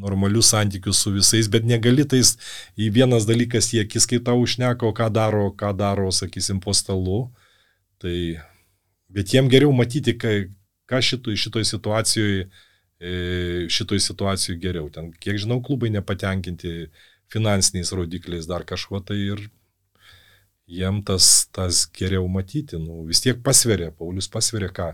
normalius 0.00 0.50
santykius 0.54 1.02
su 1.02 1.12
visais, 1.14 1.48
bet 1.50 1.66
negali 1.66 2.06
tais 2.08 2.36
į 2.78 2.90
vienas 2.94 3.26
dalykas 3.28 3.72
į 3.74 3.84
akis, 3.84 4.06
kai 4.08 4.20
tau 4.24 4.40
užneka, 4.42 4.86
o 4.86 4.94
ką 4.96 5.10
daro, 5.12 5.50
ką 5.50 5.74
daro, 5.76 6.08
sakysim, 6.14 6.60
po 6.62 6.74
stalu. 6.76 7.24
Tai, 8.00 8.16
bet 9.12 9.34
jiem 9.34 9.50
geriau 9.52 9.74
matyti, 9.76 10.14
ką, 10.16 10.34
ką 10.90 11.02
šitoj, 11.04 11.36
šitoj 11.44 11.66
situacijoje 11.68 12.48
šitoj 13.00 14.00
situacijai 14.04 14.58
geriau. 14.60 14.90
Ten, 14.92 15.08
kiek 15.16 15.38
žinau, 15.40 15.60
klubai 15.64 15.88
nepatenkinti 15.94 16.90
finansiniais 17.32 17.92
rodikliais 17.96 18.48
dar 18.50 18.66
kažkuo 18.68 19.00
tai 19.00 19.16
ir 19.30 19.46
jiem 20.70 21.00
tas, 21.06 21.46
tas 21.54 21.84
geriau 21.96 22.28
matyti. 22.30 22.78
Nu, 22.78 23.04
vis 23.08 23.22
tiek 23.24 23.40
pasveria, 23.46 23.90
Paulius 23.96 24.30
pasveria, 24.30 24.70
ką, 24.74 24.90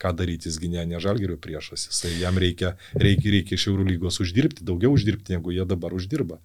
ką 0.00 0.14
daryti, 0.18 0.50
jisgi 0.50 0.70
ne, 0.72 0.84
ne 0.88 1.00
žalgerio 1.02 1.38
priešas. 1.40 1.88
Jisai, 1.90 2.16
jam 2.22 2.38
reikia, 2.40 2.74
reikia, 2.98 3.34
reikia 3.36 3.58
iš 3.58 3.68
eurų 3.70 3.86
lygos 3.92 4.20
uždirbti, 4.24 4.66
daugiau 4.66 4.94
uždirbti, 4.96 5.36
negu 5.36 5.54
jie 5.54 5.66
dabar 5.68 5.94
uždirba. 5.96 6.40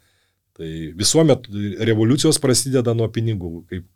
Tai 0.56 0.70
visuomet 0.96 1.50
revoliucijos 1.84 2.40
prasideda 2.40 2.94
nuo 2.96 3.10
pinigų, 3.12 3.66
kaip 3.68 3.88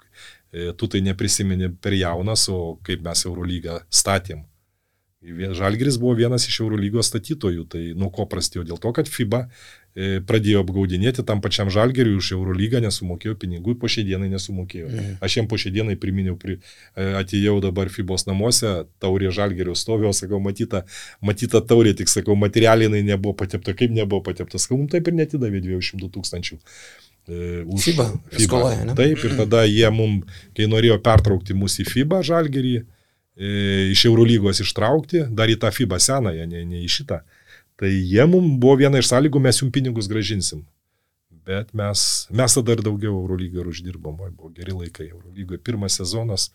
e, 0.51 0.71
tu 0.75 0.89
tai 0.91 0.99
neprisimeni 1.05 1.69
per 1.79 1.95
jaunas, 1.95 2.49
o 2.51 2.75
kaip 2.83 3.05
mes 3.05 3.23
Eurolygą 3.29 3.79
statėm. 3.87 4.43
Žalgiris 5.21 5.97
buvo 5.99 6.13
vienas 6.15 6.45
iš 6.47 6.61
Eurolygos 6.63 7.09
statytojų, 7.11 7.65
tai 7.67 7.81
nuo 7.99 8.07
ko 8.07 8.23
prasidėjo? 8.29 8.63
Dėl 8.69 8.77
to, 8.79 8.91
kad 8.95 9.09
FIBA 9.11 9.41
e, 9.43 10.21
pradėjo 10.23 10.61
apgaudinėti 10.63 11.25
tam 11.27 11.41
pačiam 11.43 11.67
Žalgiriui 11.67 12.15
už 12.15 12.29
Eurolygą, 12.37 12.79
nesumokėjo 12.85 13.35
pinigų, 13.41 13.75
po 13.81 13.89
šiai 13.91 14.05
dienai 14.07 14.29
nesumokėjo. 14.31 14.87
Mhm. 14.87 15.17
Aš 15.19 15.35
jiem 15.35 15.49
po 15.51 15.59
šiai 15.59 15.73
dienai 15.75 15.97
priminiau, 15.99 16.37
pri, 16.39 16.55
e, 16.95 17.07
atėjau 17.19 17.57
dabar 17.65 17.91
FIBOS 17.91 18.29
namuose, 18.29 18.71
taurė 19.03 19.33
Žalgirio 19.35 19.75
stovėjo, 19.75 20.13
sakau, 20.21 20.39
matyta, 20.45 20.85
matyta 21.19 21.59
taurė, 21.67 21.91
tik 21.99 22.07
sakau, 22.07 22.37
materialiai 22.39 22.87
jinai 22.87 23.03
nebuvo 23.09 23.35
patepta, 23.41 23.75
kaip 23.75 23.91
nebuvo 23.91 24.21
patepta, 24.29 24.55
sakau, 24.55 24.77
mums 24.79 24.93
taip 24.93 25.11
ir 25.11 25.17
netidavė 25.19 25.59
200 25.67 26.09
tūkstančių. 26.15 26.61
E, 27.27 27.41
už 27.67 27.89
FIBA, 27.89 28.07
skoloja, 28.45 28.87
ne? 28.87 28.95
Taip, 28.95 29.19
ir 29.19 29.35
tada 29.43 29.65
jie 29.67 29.91
mum, 29.91 30.21
kai 30.55 30.69
norėjo 30.71 30.95
pertraukti 31.03 31.59
mūsų 31.59 31.83
į 31.83 31.89
FIBA 31.91 32.23
Žalgirį, 32.31 32.73
e, 32.79 32.98
iš 33.39 34.05
Eurolygos 34.09 34.59
ištraukti, 34.59 35.23
dar 35.31 35.51
į 35.51 35.59
tą 35.61 35.71
FIBA 35.71 35.99
senąją, 36.03 36.47
ne, 36.51 36.65
ne 36.67 36.81
į 36.83 36.89
šitą. 36.91 37.21
Tai 37.79 37.87
jie 37.87 38.25
mums 38.27 38.57
buvo 38.59 38.75
viena 38.81 38.99
iš 38.99 39.07
sąlygų, 39.13 39.39
mes 39.39 39.61
jums 39.61 39.71
pinigus 39.75 40.09
gražinsim. 40.11 40.65
Bet 41.47 41.71
mes, 41.73 42.01
mes 42.35 42.55
tada 42.57 42.75
ir 42.75 42.83
daugiau 42.85 43.15
Eurolygoje 43.21 43.63
ir 43.63 43.69
uždirbom, 43.71 44.17
buvo 44.35 44.51
geri 44.53 44.75
laikai 44.75 45.07
Eurolygoje. 45.07 45.61
Pirmas 45.63 45.95
sezonas, 45.97 46.49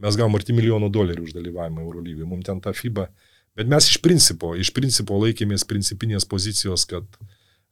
mes 0.00 0.16
gavom 0.16 0.38
arti 0.38 0.56
milijono 0.56 0.88
dolerių 0.90 1.28
už 1.28 1.36
dalyvavimą 1.36 1.84
Eurolygoje, 1.84 2.26
mums 2.26 2.48
ten 2.48 2.62
ta 2.64 2.72
FIBA. 2.74 3.10
Bet 3.58 3.68
mes 3.68 3.90
iš 3.90 4.00
principo, 4.00 4.54
iš 4.56 4.72
principo 4.72 5.18
laikėmės 5.20 5.66
principinės 5.68 6.24
pozicijos, 6.26 6.86
kad 6.88 7.04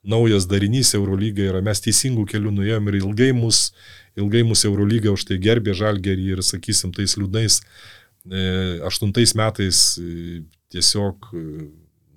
naujas 0.04 0.46
darinys 0.50 0.92
Eurolygai 0.94 1.48
yra, 1.48 1.62
mes 1.64 1.80
teisingų 1.82 2.26
kelių 2.28 2.52
nuėjom 2.60 2.90
ir 2.90 3.00
ilgai 3.00 3.32
mus, 3.34 3.70
ilgai 4.18 4.44
mus 4.46 4.66
Eurolyga 4.68 5.14
už 5.14 5.24
tai 5.30 5.40
gerbė 5.42 5.74
žalgerį 5.78 6.34
ir, 6.36 6.44
sakysim, 6.44 6.92
tais 6.94 7.16
liūdnais 7.18 7.62
e, 7.62 7.64
aštuntais 8.86 9.34
metais 9.34 9.98
e, 9.98 10.42
tiesiog, 10.72 11.30
e, 11.32 11.68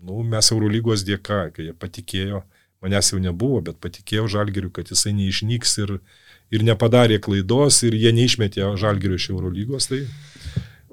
nu, 0.04 0.24
mes 0.28 0.52
Eurolygos 0.52 1.06
dėka, 1.08 1.52
kai 1.56 1.70
jie 1.70 1.76
patikėjo, 1.78 2.41
manęs 2.82 3.12
jau 3.14 3.22
nebuvo, 3.22 3.62
bet 3.62 3.80
patikėjo 3.84 4.28
žalgeriu, 4.32 4.72
kad 4.74 4.89
jisai 4.89 5.14
neišnyks 5.14 5.78
ir, 5.84 5.97
ir 6.52 6.66
nepadarė 6.68 7.20
klaidos 7.22 7.84
ir 7.88 7.95
jie 7.95 8.12
neišmetė 8.16 8.74
žalgeriu 8.82 9.20
iš 9.20 9.30
Eurolygos. 9.36 9.88
Tai 9.91 10.02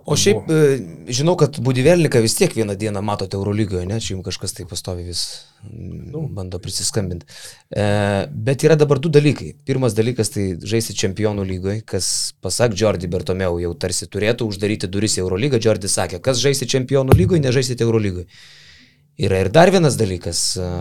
O 0.08 0.16
šiaip 0.16 0.48
e, 0.48 0.58
žinau, 1.12 1.34
kad 1.36 1.58
Budivelniką 1.60 2.20
vis 2.24 2.36
tiek 2.38 2.54
vieną 2.56 2.76
dieną 2.80 3.02
matote 3.04 3.36
Eurolygoje, 3.36 3.84
ne? 3.88 3.98
Čia 4.00 4.14
jums 4.14 4.24
kažkas 4.24 4.54
tai 4.56 4.64
pastovi 4.68 5.04
vis 5.04 5.22
nu, 5.68 6.22
bando 6.32 6.60
prisiskambinti. 6.64 7.28
E, 7.68 7.84
bet 8.32 8.64
yra 8.64 8.78
dabar 8.80 9.02
du 9.04 9.12
dalykai. 9.12 9.50
Pirmas 9.68 9.96
dalykas 9.98 10.32
tai 10.32 10.46
žaisti 10.72 10.96
čempionų 10.96 11.44
lygoje, 11.50 11.82
kas 11.92 12.32
pasak 12.44 12.76
Jordi 12.80 13.10
Bertomeu 13.12 13.60
jau 13.60 13.74
tarsi 13.76 14.08
turėtų 14.08 14.48
uždaryti 14.48 14.88
duris 14.88 15.18
į 15.18 15.26
Eurolygą. 15.26 15.60
Jordi 15.64 15.92
sakė, 15.92 16.22
kas 16.24 16.40
žaisti 16.40 16.70
čempionų 16.72 17.16
lygoje, 17.18 17.44
nežaisite 17.44 17.84
Eurolygoje. 17.84 18.30
Yra 19.18 19.42
ir 19.42 19.52
dar 19.52 19.68
vienas 19.74 19.98
dalykas, 20.00 20.40
e, 20.56 20.72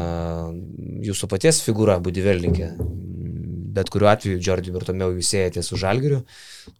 jūsų 1.09 1.27
paties 1.35 1.59
figūra 1.67 1.99
Budivelnikė. 1.99 2.75
Bet 3.77 3.91
kuriuo 3.93 4.09
atveju 4.11 4.41
Jordi 4.43 4.73
Bertomeu 4.73 5.11
jūs 5.15 5.33
siejate 5.33 5.63
su 5.65 5.77
Žalgiriu. 5.79 6.23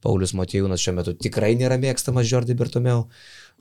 Paulius 0.04 0.34
Motijūnas 0.38 0.84
šiuo 0.84 0.96
metu 0.98 1.14
tikrai 1.14 1.54
nėra 1.60 1.78
mėgstamas 1.82 2.30
Jordi 2.32 2.58
Bertomeu. 2.58 3.06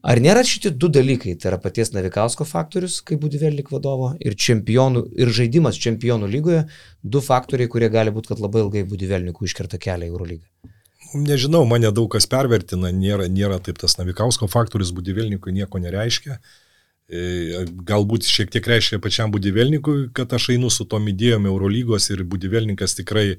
Ar 0.07 0.21
nėra 0.23 0.43
šitie 0.47 0.71
du 0.71 0.91
dalykai, 0.93 1.35
tai 1.41 1.51
yra 1.51 1.59
paties 1.61 1.91
Navikausko 1.95 2.45
faktorius, 2.47 3.01
kaip 3.07 3.23
Budivelnik 3.23 3.73
vadovo, 3.73 4.13
ir, 4.21 4.37
ir 4.37 5.33
žaidimas 5.39 5.81
čempionų 5.83 6.29
lygoje, 6.31 6.67
du 7.03 7.23
faktoriai, 7.25 7.71
kurie 7.73 7.89
gali 7.91 8.13
būti, 8.15 8.31
kad 8.33 8.43
labai 8.45 8.63
ilgai 8.67 8.85
Budivelnikų 8.87 9.49
iškerta 9.49 9.81
kelią 9.83 10.07
į 10.07 10.13
Eurolygą. 10.13 10.73
Nežinau, 11.17 11.65
mane 11.67 11.91
daug 11.97 12.11
kas 12.13 12.29
pervertina, 12.29 12.93
nėra, 12.93 13.27
nėra 13.33 13.59
taip 13.63 13.81
tas 13.83 13.97
Navikausko 13.99 14.51
faktorius 14.53 14.93
Budivelnikui 14.95 15.55
nieko 15.57 15.81
nereiškia. 15.83 16.37
E, 16.37 16.66
Galbūt 17.07 18.27
šiek 18.27 18.51
tiek 18.51 18.67
reiškia 18.67 18.99
pačiam 18.99 19.31
Budivelnikui, 19.31 20.09
kad 20.13 20.33
aš 20.35 20.51
einu 20.57 20.71
su 20.75 20.85
tom 20.91 21.07
idėjom 21.07 21.47
Eurolygos 21.47 22.11
ir 22.11 22.25
Budivelnikas 22.27 22.97
tikrai 22.99 23.37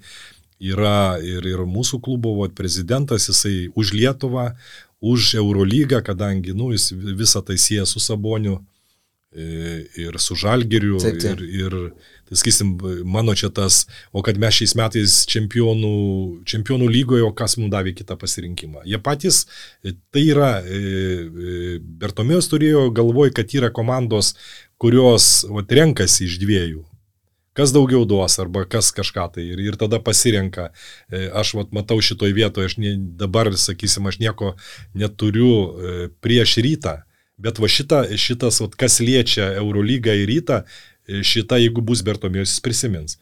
yra 0.63 1.19
ir, 1.19 1.43
ir 1.45 1.65
mūsų 1.67 1.99
klubo 2.01 2.33
vat, 2.39 2.55
prezidentas, 2.55 3.27
jisai 3.27 3.67
už 3.75 3.91
Lietuvą, 3.93 4.53
už 5.03 5.35
Eurolygą, 5.35 6.01
kadangi 6.01 6.55
nu, 6.55 6.71
jis 6.71 6.93
visą 6.95 7.43
tai 7.43 7.57
sieja 7.59 7.85
su 7.85 7.99
Saboniu. 7.99 8.55
e, 8.57 8.76
ir 9.37 10.17
su 10.19 10.35
Žalgiriu. 10.35 10.97
Taip, 11.01 11.19
taip. 11.21 11.41
Ir, 11.45 11.61
ir 11.61 11.75
tai 12.27 12.39
sakysim, 12.39 12.73
mano 13.07 13.35
čia 13.37 13.49
tas, 13.53 13.85
o 14.11 14.23
kad 14.25 14.39
mes 14.41 14.57
šiais 14.57 14.75
metais 14.79 15.19
čempionų, 15.29 15.93
čempionų 16.49 16.89
lygoje, 16.91 17.23
o 17.27 17.31
kas 17.35 17.55
mums 17.59 17.71
davė 17.73 17.93
kitą 17.97 18.17
pasirinkimą. 18.19 18.83
Jie 18.89 18.99
patys, 19.03 19.45
e, 19.83 19.95
tai 20.11 20.25
yra, 20.33 20.51
e, 20.65 20.81
e, 20.81 21.79
Bertomėjus 22.01 22.51
turėjo 22.51 22.87
galvoj, 22.97 23.31
kad 23.37 23.55
yra 23.55 23.71
komandos, 23.71 24.35
kurios 24.81 25.45
vat, 25.53 25.71
renkasi 25.71 26.27
iš 26.27 26.39
dviejų 26.43 26.83
kas 27.57 27.73
daugiau 27.73 28.05
duos 28.05 28.37
arba 28.37 28.65
kas 28.69 28.91
kažką 28.93 29.23
tai 29.33 29.47
ir, 29.49 29.61
ir 29.65 29.77
tada 29.81 29.99
pasirenka. 30.03 30.69
E, 31.09 31.25
Aš 31.41 31.55
vat, 31.57 31.73
matau 31.73 31.97
šitoj 32.03 32.35
vietoje, 32.37 32.69
aš 32.69 32.77
ne, 32.81 32.93
dabar, 33.17 33.49
sakysim, 33.57 34.05
aš 34.09 34.19
nieko 34.21 34.53
neturiu 34.93 35.49
e, 35.49 35.95
prieš 36.21 36.59
rytą, 36.61 36.99
bet 37.37 37.61
va 37.61 37.69
šita, 37.71 38.03
šitas, 38.17 38.61
vat, 38.63 38.75
kas 38.79 38.99
liečia 39.03 39.51
Eurolygą 39.61 40.15
ir 40.17 40.29
rytą, 40.31 40.63
šita, 41.07 41.61
jeigu 41.61 41.83
bus 41.85 42.03
Bertomėjus, 42.05 42.57
jis 42.57 42.65
prisimins. 42.65 43.17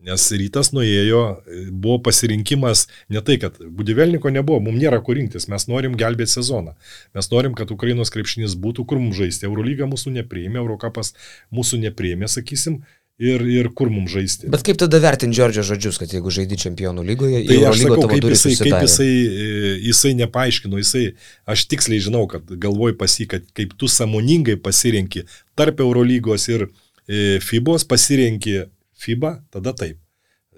Nes 0.00 0.22
rytas 0.32 0.70
nuėjo, 0.72 1.20
buvo 1.68 1.98
pasirinkimas 2.06 2.86
ne 3.12 3.20
tai, 3.20 3.36
kad 3.42 3.58
Budivelniko 3.60 4.30
nebuvo, 4.32 4.62
mums 4.64 4.80
nėra 4.80 5.02
kur 5.04 5.18
rinktis, 5.18 5.44
mes 5.52 5.66
norim 5.68 5.92
gelbėti 6.00 6.38
sezoną. 6.38 6.72
Mes 7.16 7.28
norim, 7.32 7.52
kad 7.58 7.72
Ukrainos 7.74 8.12
krepšinis 8.14 8.56
būtų, 8.56 8.86
kur 8.88 9.00
mums 9.02 9.18
žaisti. 9.20 9.44
Eurolyga 9.48 9.88
mūsų 9.90 10.14
nepriėmė, 10.14 10.62
Eurocapas 10.62 11.12
mūsų 11.52 11.82
nepriėmė, 11.84 12.30
sakysim, 12.32 12.80
ir, 13.20 13.44
ir 13.44 13.68
kur 13.76 13.90
mums 13.92 14.12
žaisti. 14.14 14.48
Bet 14.52 14.64
kaip 14.66 14.80
tada 14.80 15.00
vertinti 15.02 15.36
Džordžio 15.36 15.64
žodžius, 15.68 16.00
kad 16.00 16.12
jeigu 16.14 16.32
žaidi 16.34 16.58
čempionų 16.60 17.04
lygoje, 17.06 17.42
Tai 17.48 17.58
į 17.58 17.66
aš 17.68 17.82
sakau, 17.84 18.08
kaip 18.10 18.28
jisai, 18.32 18.54
kaip 18.62 18.76
jisai, 18.86 19.10
e, 19.10 19.74
jisai 19.90 20.14
nepaaiškino, 20.22 20.80
jisai, 20.80 21.04
aš 21.50 21.66
tiksliai 21.70 22.02
žinau, 22.06 22.24
kad 22.30 22.48
galvoj 22.64 22.96
pasi, 23.00 23.28
kad 23.30 23.44
kaip 23.56 23.76
tu 23.80 23.90
samoningai 23.92 24.56
pasirenki 24.60 25.26
tarp 25.58 25.82
Eurolygos 25.84 26.48
ir 26.52 26.66
e, 26.66 27.38
FIBOS, 27.44 27.84
pasirenki 27.90 28.62
FIBA, 29.00 29.36
tada 29.52 29.76
taip. 29.76 30.00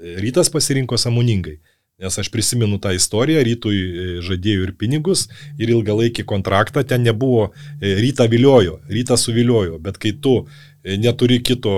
Rytas 0.03 0.49
pasirinko 0.51 0.99
samoningai. 0.99 1.61
Nes 2.03 2.17
aš 2.19 2.33
prisimenu 2.35 2.81
tą 2.83 2.91
istoriją, 2.97 3.43
rytui 3.47 3.77
e, 3.79 4.07
žadėjo 4.27 4.65
ir 4.67 4.73
pinigus, 4.79 5.29
ir 5.61 5.71
ilgalaikį 5.71 6.25
kontraktą, 6.27 6.83
ten 6.89 7.05
nebuvo, 7.07 7.53
e, 7.79 7.93
rytą 8.03 8.27
viliojo, 8.33 8.81
rytą 8.91 9.19
suviliojo, 9.21 9.79
bet 9.83 10.01
kai 10.03 10.17
tu 10.19 10.41
e, 10.41 10.97
neturi 10.99 11.39
kito, 11.47 11.77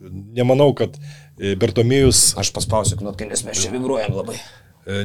nemanau, 0.00 0.72
kad 0.76 0.96
Bertomėjus... 1.36 2.34
Aš 2.40 2.52
paspausiu 2.56 2.98
knopkę, 3.00 3.28
nes 3.30 3.44
mes 3.46 3.60
čia 3.60 3.72
vibruojam 3.74 4.16
labai. 4.18 4.38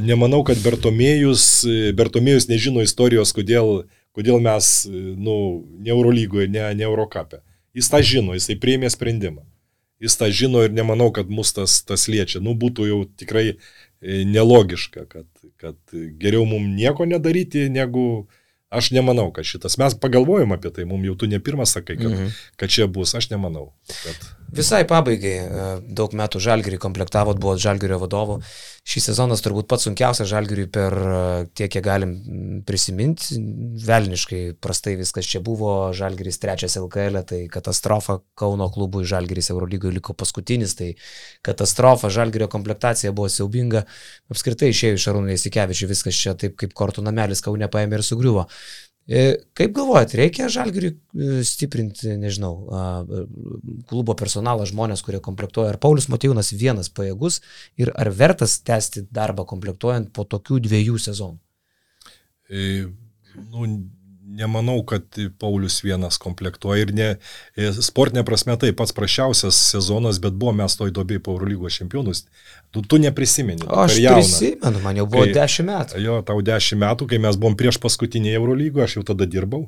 Nemanau, 0.04 0.41
kad 0.48 0.60
Bertomėjus, 0.64 1.66
Bertomėjus 1.98 2.48
nežino 2.50 2.84
istorijos, 2.86 3.34
kodėl, 3.36 3.86
kodėl 4.16 4.39
mes, 4.43 4.88
nu, 4.89 5.36
ne 5.84 5.91
Eurolygoje, 5.93 6.48
ne, 6.52 6.70
ne 6.80 6.88
Eurocapė. 6.88 7.43
Jis 7.76 7.91
tą 7.91 8.00
žino, 8.06 8.38
jisai 8.38 8.56
priėmė 8.60 8.89
sprendimą. 8.91 9.43
Jis 10.04 10.16
tą 10.20 10.28
žino 10.32 10.64
ir 10.64 10.74
nemanau, 10.76 11.10
kad 11.16 11.30
mus 11.32 11.54
tas, 11.56 11.78
tas 11.88 12.08
liečia. 12.12 12.41
Nu, 12.43 12.56
būtų 12.60 12.88
jau 12.88 13.04
tikrai 13.20 13.54
E, 14.06 14.26
nelogiška, 14.26 15.06
kad, 15.10 15.26
kad 15.58 15.78
geriau 16.22 16.46
mums 16.46 16.76
nieko 16.78 17.08
nedaryti, 17.10 17.70
negu 17.74 18.28
aš 18.70 18.91
nemanau, 18.93 19.32
kad 19.34 19.48
šitas. 19.48 19.80
Mes 19.82 19.96
pagalvojom 19.98 20.54
apie 20.54 20.70
tai, 20.76 20.86
mums 20.86 21.08
jau 21.08 21.16
tu 21.24 21.30
ne 21.32 21.39
pirmas 21.41 21.74
sakai, 21.74 21.96
kad, 21.98 22.12
mhm. 22.12 22.34
kad 22.60 22.74
čia 22.76 22.86
bus, 22.91 23.16
aš 23.18 23.32
nemanau. 23.32 23.72
Kad... 24.04 24.28
Visai 24.54 24.84
pabaigai, 24.86 25.34
e, 25.36 25.64
daug 25.98 26.14
metų 26.16 26.39
žalgerį 26.43 26.78
komplektavot, 26.82 27.39
buvot 27.41 27.60
žalgerio 27.60 27.98
vadovu. 28.00 28.38
Šis 28.86 29.10
sezonas 29.10 29.41
turbūt 29.41 29.66
pats 29.68 29.88
sunkiausias 29.88 30.30
žalgeriui 30.30 30.68
per 30.72 30.93
e, 30.93 31.18
tiek, 31.58 31.72
kiek 31.74 31.84
galim 31.84 32.14
prisiminti. 32.68 33.39
Velniškai 33.86 34.41
prastai 34.62 34.96
viskas 35.00 35.28
čia 35.28 35.41
buvo, 35.43 35.74
žalgeris 35.98 36.39
trečias 36.39 36.78
LKL, 36.78 37.20
e, 37.20 37.26
tai 37.32 37.41
katastrofa 37.52 38.20
Kauno 38.38 38.70
klubui, 38.70 39.04
žalgeris 39.10 39.50
Eurolygoje 39.50 39.98
liko 39.98 40.14
paskutinis, 40.14 40.78
tai 40.78 40.93
katastrofa, 41.46 42.14
žalgerio 42.14 42.48
komplektacija 42.52 43.16
buvo 43.16 43.32
siaubinga. 43.34 43.84
Apskritai 44.32 44.70
išėjo 44.72 45.02
iš 45.02 45.10
Arūnų 45.12 45.34
Jasikevičių 45.34 45.89
viskas 45.89 46.22
čia 46.22 46.38
taip 46.38 46.56
kaip 46.62 46.78
kortų 46.78 47.04
namelis 47.04 47.41
Kaune 47.43 47.68
paėmė 47.72 48.00
ir 48.00 48.06
sugriuvo. 48.06 48.46
E, 49.06 49.26
kaip 49.53 49.74
galvojat, 49.76 50.16
reikia 50.18 50.47
žalgiriui 50.49 50.95
e, 50.95 51.43
stiprinti, 51.45 52.16
nežinau, 52.18 52.56
klubo 53.89 54.16
personalą, 54.18 54.66
žmonės, 54.66 55.03
kurie 55.06 55.20
komplektuoja, 55.22 55.76
ar 55.76 55.80
Paulius 55.82 56.10
Matijūnas 56.10 56.49
vienas 56.58 56.89
pajėgus 56.89 57.41
ir 57.78 57.93
ar 57.93 58.10
vertas 58.10 58.58
tęsti 58.66 59.06
darbą 59.14 59.45
komplektuojant 59.45 60.10
po 60.16 60.26
tokių 60.26 60.58
dviejų 60.66 60.97
sezonų? 61.06 61.38
E, 62.49 62.86
nu, 63.53 63.68
nemanau, 64.36 64.83
kad 64.88 65.03
Paulius 65.39 65.79
vienas 65.83 66.17
komplektuoja 66.21 66.86
ir 66.86 66.91
ne, 66.95 67.07
e, 67.55 67.69
sportinė 67.88 68.25
prasme 68.27 68.57
tai 68.59 68.71
pats 68.77 68.93
prašiausias 68.95 69.57
sezonas, 69.71 70.19
bet 70.23 70.36
buvo 70.39 70.53
mes 70.59 70.75
toj 70.77 70.93
dobėjai 70.95 71.23
po 71.23 71.36
Eurolygos 71.36 71.79
čempionus. 71.79 72.25
Tu, 72.75 72.83
tu 72.83 72.99
neprisimeni. 73.01 73.67
Aš 73.67 73.97
prisimenu, 74.03 74.83
man 74.83 74.99
jau 74.99 75.07
buvo 75.09 75.25
kai, 75.29 75.36
10 75.38 75.69
metų. 75.69 76.03
Jo, 76.03 76.19
tau 76.27 76.43
10 76.43 76.81
metų, 76.83 77.09
kai 77.11 77.21
mes 77.23 77.39
buvom 77.39 77.57
prieš 77.59 77.79
paskutinį 77.83 78.36
Eurolygo, 78.36 78.83
aš 78.83 78.99
jau 78.99 79.05
tada 79.13 79.27
dirbau, 79.29 79.65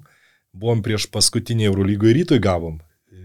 buvom 0.58 0.84
prieš 0.86 1.08
paskutinį 1.14 1.70
Eurolygo 1.72 2.10
ir 2.12 2.22
rytoj 2.22 2.44
gavom 2.44 2.80
e, 2.80 3.24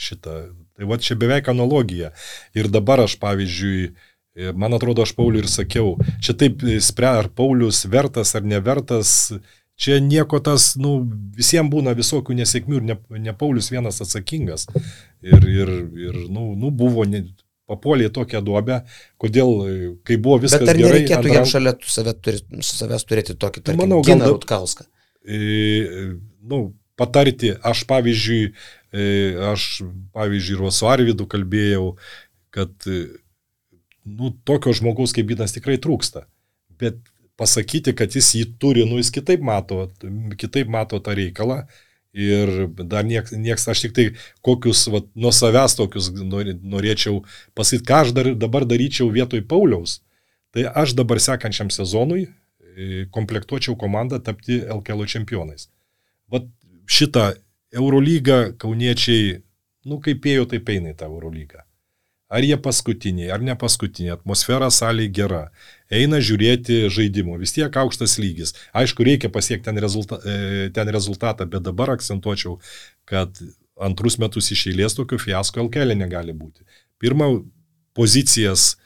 šitą. 0.00 0.42
Tai 0.80 0.88
va 0.88 0.96
čia 0.96 1.16
beveik 1.20 1.50
analogija. 1.52 2.14
Ir 2.56 2.70
dabar 2.72 3.04
aš, 3.04 3.18
pavyzdžiui, 3.20 3.90
e, 4.34 4.52
man 4.56 4.74
atrodo, 4.74 5.04
aš 5.04 5.14
Pauliui 5.18 5.44
ir 5.44 5.50
sakiau, 5.52 5.94
čia 6.24 6.34
taip 6.34 6.64
spręs, 6.64 7.24
ar 7.24 7.32
Paulius 7.36 7.84
vertas 7.92 8.32
ar 8.38 8.46
nevertas, 8.48 9.32
Čia 9.80 9.96
nieko 10.04 10.42
tas, 10.44 10.74
nu, 10.76 10.98
visiems 11.36 11.72
būna 11.72 11.94
visokių 11.96 12.34
nesėkmių 12.42 12.80
ir 12.80 12.88
ne, 12.90 12.96
ne 13.24 13.32
Paulius 13.36 13.70
vienas 13.72 14.02
atsakingas. 14.04 14.66
Ir, 15.24 15.46
ir, 15.48 15.70
ir 15.96 16.18
nu, 16.28 16.50
nu, 16.52 16.68
buvo, 16.68 17.06
ne, 17.08 17.22
papolė 17.70 18.10
į 18.10 18.14
tokią 18.18 18.42
duobę, 18.44 18.82
kodėl, 19.20 19.54
kai 20.04 20.18
buvo 20.20 20.40
viskas 20.42 20.66
Bet 20.66 20.74
ar 20.74 20.80
gerai. 20.80 20.90
nereikėtų 20.90 21.20
antram... 21.22 21.36
jam 21.38 21.48
šalia 21.48 21.72
save 21.94 22.14
turi, 22.20 22.42
savęs 22.66 23.06
turėti 23.08 23.36
tokį, 23.40 23.62
tarkim, 23.64 23.80
Manau, 23.80 24.02
Giną 24.04 24.28
Rutkauską? 24.34 24.84
E, 25.24 25.40
nu, 26.50 26.60
patarti, 27.00 27.54
aš 27.72 27.86
pavyzdžiui, 27.88 28.42
e, 28.92 29.06
aš 29.52 29.70
pavyzdžiui, 30.16 30.58
ir 30.58 30.74
su 30.76 30.90
Arvidu 30.92 31.28
kalbėjau, 31.30 31.94
kad, 32.52 32.74
nu, 34.04 34.34
tokio 34.44 34.76
žmogaus 34.76 35.16
kaip 35.16 35.32
Ginas 35.32 35.56
tikrai 35.56 35.78
trūksta. 35.80 36.26
Bet 36.80 37.00
pasakyti, 37.40 37.94
kad 37.96 38.12
jis 38.14 38.34
jį 38.36 38.44
turi, 38.60 38.84
nu 38.88 38.98
jis 39.00 39.12
kitaip 39.14 39.40
mato, 39.44 39.86
kitaip 40.40 40.68
mato 40.72 41.00
tą 41.00 41.16
reikalą. 41.16 41.62
Ir 42.10 42.66
dar 42.90 43.04
nieks, 43.06 43.30
nieks 43.38 43.68
aš 43.70 43.84
tik 43.84 43.92
tai 43.94 44.04
kokius, 44.42 44.82
va, 44.90 44.98
nuo 45.14 45.30
savęs 45.30 45.76
tokius 45.78 46.08
norėčiau 46.10 47.20
pasakyti, 47.54 47.86
ką 47.86 48.00
aš 48.04 48.10
dar, 48.16 48.32
dabar 48.34 48.66
daryčiau 48.66 49.12
vietoj 49.14 49.44
Pauliaus. 49.46 50.00
Tai 50.50 50.66
aš 50.82 50.96
dabar 50.98 51.22
sekančiam 51.22 51.70
sezonui 51.70 52.24
e, 52.26 53.06
komplektuočiau 53.14 53.78
komandą 53.78 54.18
tapti 54.26 54.58
LKL 54.58 55.06
čempionais. 55.06 55.68
Vat 56.34 56.50
šitą 56.90 57.30
Eurolygą 57.78 58.56
kauniečiai, 58.58 59.36
nu 59.86 60.02
kaip 60.02 60.26
ėjo, 60.26 60.50
taip 60.50 60.74
eina 60.74 60.90
į 60.90 60.98
tą 60.98 61.06
Eurolygą. 61.06 61.62
Ar 62.30 62.44
jie 62.46 62.54
paskutiniai, 62.62 63.32
ar 63.34 63.42
ne 63.42 63.56
paskutiniai, 63.58 64.14
atmosfera 64.14 64.68
salėje 64.70 65.10
gera, 65.18 65.40
eina 65.90 66.20
žiūrėti 66.22 66.84
žaidimo, 66.94 67.34
vis 67.40 67.56
tiek 67.56 67.74
aukštas 67.82 68.20
lygis. 68.22 68.52
Aišku, 68.70 69.02
reikia 69.06 69.32
pasiekti 69.34 69.66
ten, 69.66 69.80
rezulta, 69.82 70.20
e, 70.22 70.68
ten 70.76 70.92
rezultatą, 70.94 71.48
bet 71.50 71.64
dabar 71.66 71.90
akcentuočiau, 71.96 72.60
kad 73.10 73.40
antrus 73.82 74.14
metus 74.22 74.52
iš 74.54 74.68
eilės 74.70 74.94
tokio 74.94 75.18
fiasko 75.18 75.64
LKL 75.64 75.96
negali 75.98 76.30
būti. 76.36 76.62
Pirmą 77.02 77.32
pozicijas 77.98 78.76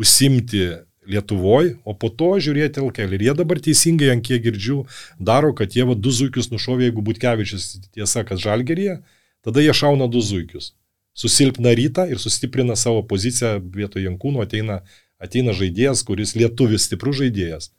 užsimti 0.00 0.64
Lietuvoje, 1.04 1.74
o 1.84 1.92
po 1.92 2.08
to 2.08 2.30
žiūrėti 2.40 2.80
LKL. 2.80 3.18
Ir 3.18 3.26
jie 3.26 3.34
dabar 3.36 3.60
teisingai, 3.60 4.08
ant 4.14 4.24
kiek 4.24 4.40
girdžiu, 4.46 4.78
daro, 5.20 5.52
kad 5.52 5.76
jie 5.76 5.84
va 5.84 5.92
du 5.92 6.08
zuikius 6.08 6.48
nušovė, 6.48 6.88
jeigu 6.88 7.04
Butkevičius 7.04 7.66
tiesa, 7.92 8.24
kad 8.24 8.40
žalgeryje, 8.40 9.02
tada 9.44 9.60
jie 9.60 9.76
šauna 9.76 10.08
du 10.08 10.24
zuikius 10.24 10.72
susilpna 11.14 11.74
rytą 11.78 12.08
ir 12.10 12.20
sustiprina 12.20 12.76
savo 12.76 13.02
poziciją 13.06 13.60
vietoj 13.74 14.04
Jankūno, 14.08 14.42
ateina, 14.44 14.80
ateina 15.22 15.54
žaidėjas, 15.56 16.02
kuris 16.06 16.34
lietuvis 16.38 16.88
stiprus 16.88 17.22
žaidėjas. 17.22 17.70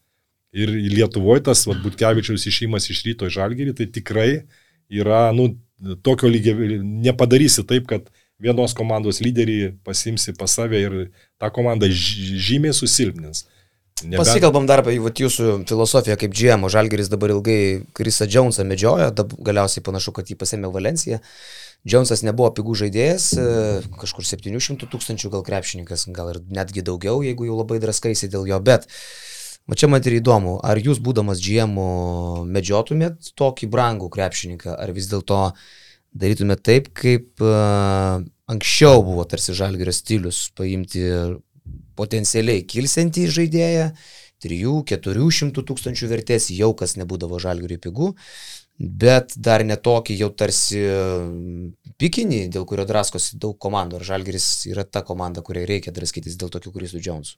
Ir 0.56 0.72
Lietuvoje 0.72 1.44
tas 1.50 1.66
Butkevičiaus 1.68 2.46
išėjimas 2.48 2.88
iš 2.88 3.02
ryto 3.04 3.28
į 3.28 3.34
Žalgirį, 3.36 3.74
tai 3.76 3.90
tikrai 3.92 4.30
yra, 4.88 5.28
nu, 5.36 5.50
tokio 6.06 6.30
lygio, 6.32 6.56
nepadarysi 6.80 7.66
taip, 7.68 7.90
kad 7.90 8.08
vienos 8.40 8.76
komandos 8.76 9.20
lyderį 9.24 9.76
pasimsi 9.84 10.32
pas 10.40 10.56
save 10.56 10.80
ir 10.80 10.96
tą 11.42 11.52
komandą 11.52 11.90
žymiai 11.92 12.76
susilpnins. 12.76 13.46
Nebent... 14.04 14.20
Pasikalbam 14.20 14.66
dar 14.68 14.82
apie 14.84 14.98
jūsų 15.00 15.62
filosofiją 15.70 16.18
kaip 16.20 16.34
GM, 16.36 16.66
o 16.68 16.72
Žalgeris 16.72 17.08
dabar 17.12 17.32
ilgai 17.32 17.60
Krisa 17.96 18.28
Džonsą 18.28 18.66
medžiojo, 18.68 19.12
galiausiai 19.40 19.84
panašu, 19.86 20.12
kad 20.16 20.28
jį 20.28 20.36
pasėmė 20.40 20.72
Valenciją. 20.72 21.22
Jonesas 21.86 22.24
nebuvo 22.26 22.50
pigų 22.58 22.74
žaidėjas, 22.82 23.30
e, 23.38 23.48
kažkur 24.02 24.26
700 24.26 24.90
tūkstančių 24.90 25.32
gal 25.36 25.46
krepšininkas, 25.46 26.08
gal 26.16 26.34
ir 26.34 26.42
netgi 26.50 26.82
daugiau, 26.86 27.22
jeigu 27.26 27.46
jau 27.46 27.60
labai 27.60 27.78
draskaisi 27.84 28.30
dėl 28.34 28.48
jo, 28.50 28.60
bet 28.60 28.88
va 29.70 29.78
čia 29.78 29.90
man 29.90 30.02
ir 30.02 30.18
įdomu, 30.18 30.58
ar 30.66 30.82
jūs 30.82 31.02
būdamas 31.06 31.42
GM 31.46 31.78
medžiotumėt 32.50 33.34
tokį 33.38 33.70
brangų 33.70 34.10
krepšininką, 34.14 34.74
ar 34.74 34.94
vis 34.98 35.12
dėlto 35.14 35.42
darytumėt 36.16 36.62
taip, 36.66 36.90
kaip 36.96 37.44
uh, 37.44 38.24
anksčiau 38.50 39.02
buvo 39.04 39.26
tarsi 39.30 39.56
žalgerio 39.58 39.94
stilius, 39.94 40.48
paimti 40.58 41.04
potencialiai 41.98 42.64
kilsiantį 42.68 43.26
žaidėją, 43.38 43.90
3-400 44.46 45.64
tūkstančių 45.66 46.10
vertės, 46.12 46.50
jau 46.54 46.74
kas 46.78 46.96
nebūdavo 47.00 47.40
žalgeriui 47.42 47.80
pigų, 47.82 48.12
bet 48.80 49.36
dar 49.38 49.64
netokį 49.64 50.18
jau 50.20 50.30
tarsi 50.36 50.82
pikinį, 52.02 52.42
dėl 52.52 52.68
kurio 52.68 52.86
draskosi 52.88 53.40
daug 53.42 53.56
komandų. 53.62 54.00
Ar 54.00 54.08
Žalgeris 54.12 54.50
yra 54.72 54.84
ta 54.84 55.04
komanda, 55.06 55.44
kuriai 55.46 55.68
reikia 55.70 55.96
draskytis 55.96 56.36
dėl 56.40 56.52
tokių 56.54 56.74
Krisų 56.76 57.02
Džonsų? 57.04 57.38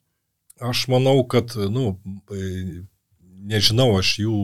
Aš 0.67 0.87
manau, 0.89 1.19
kad, 1.29 1.53
nu, 1.69 1.91
nežinau, 3.45 3.91
aš 3.99 4.15
jų 4.23 4.37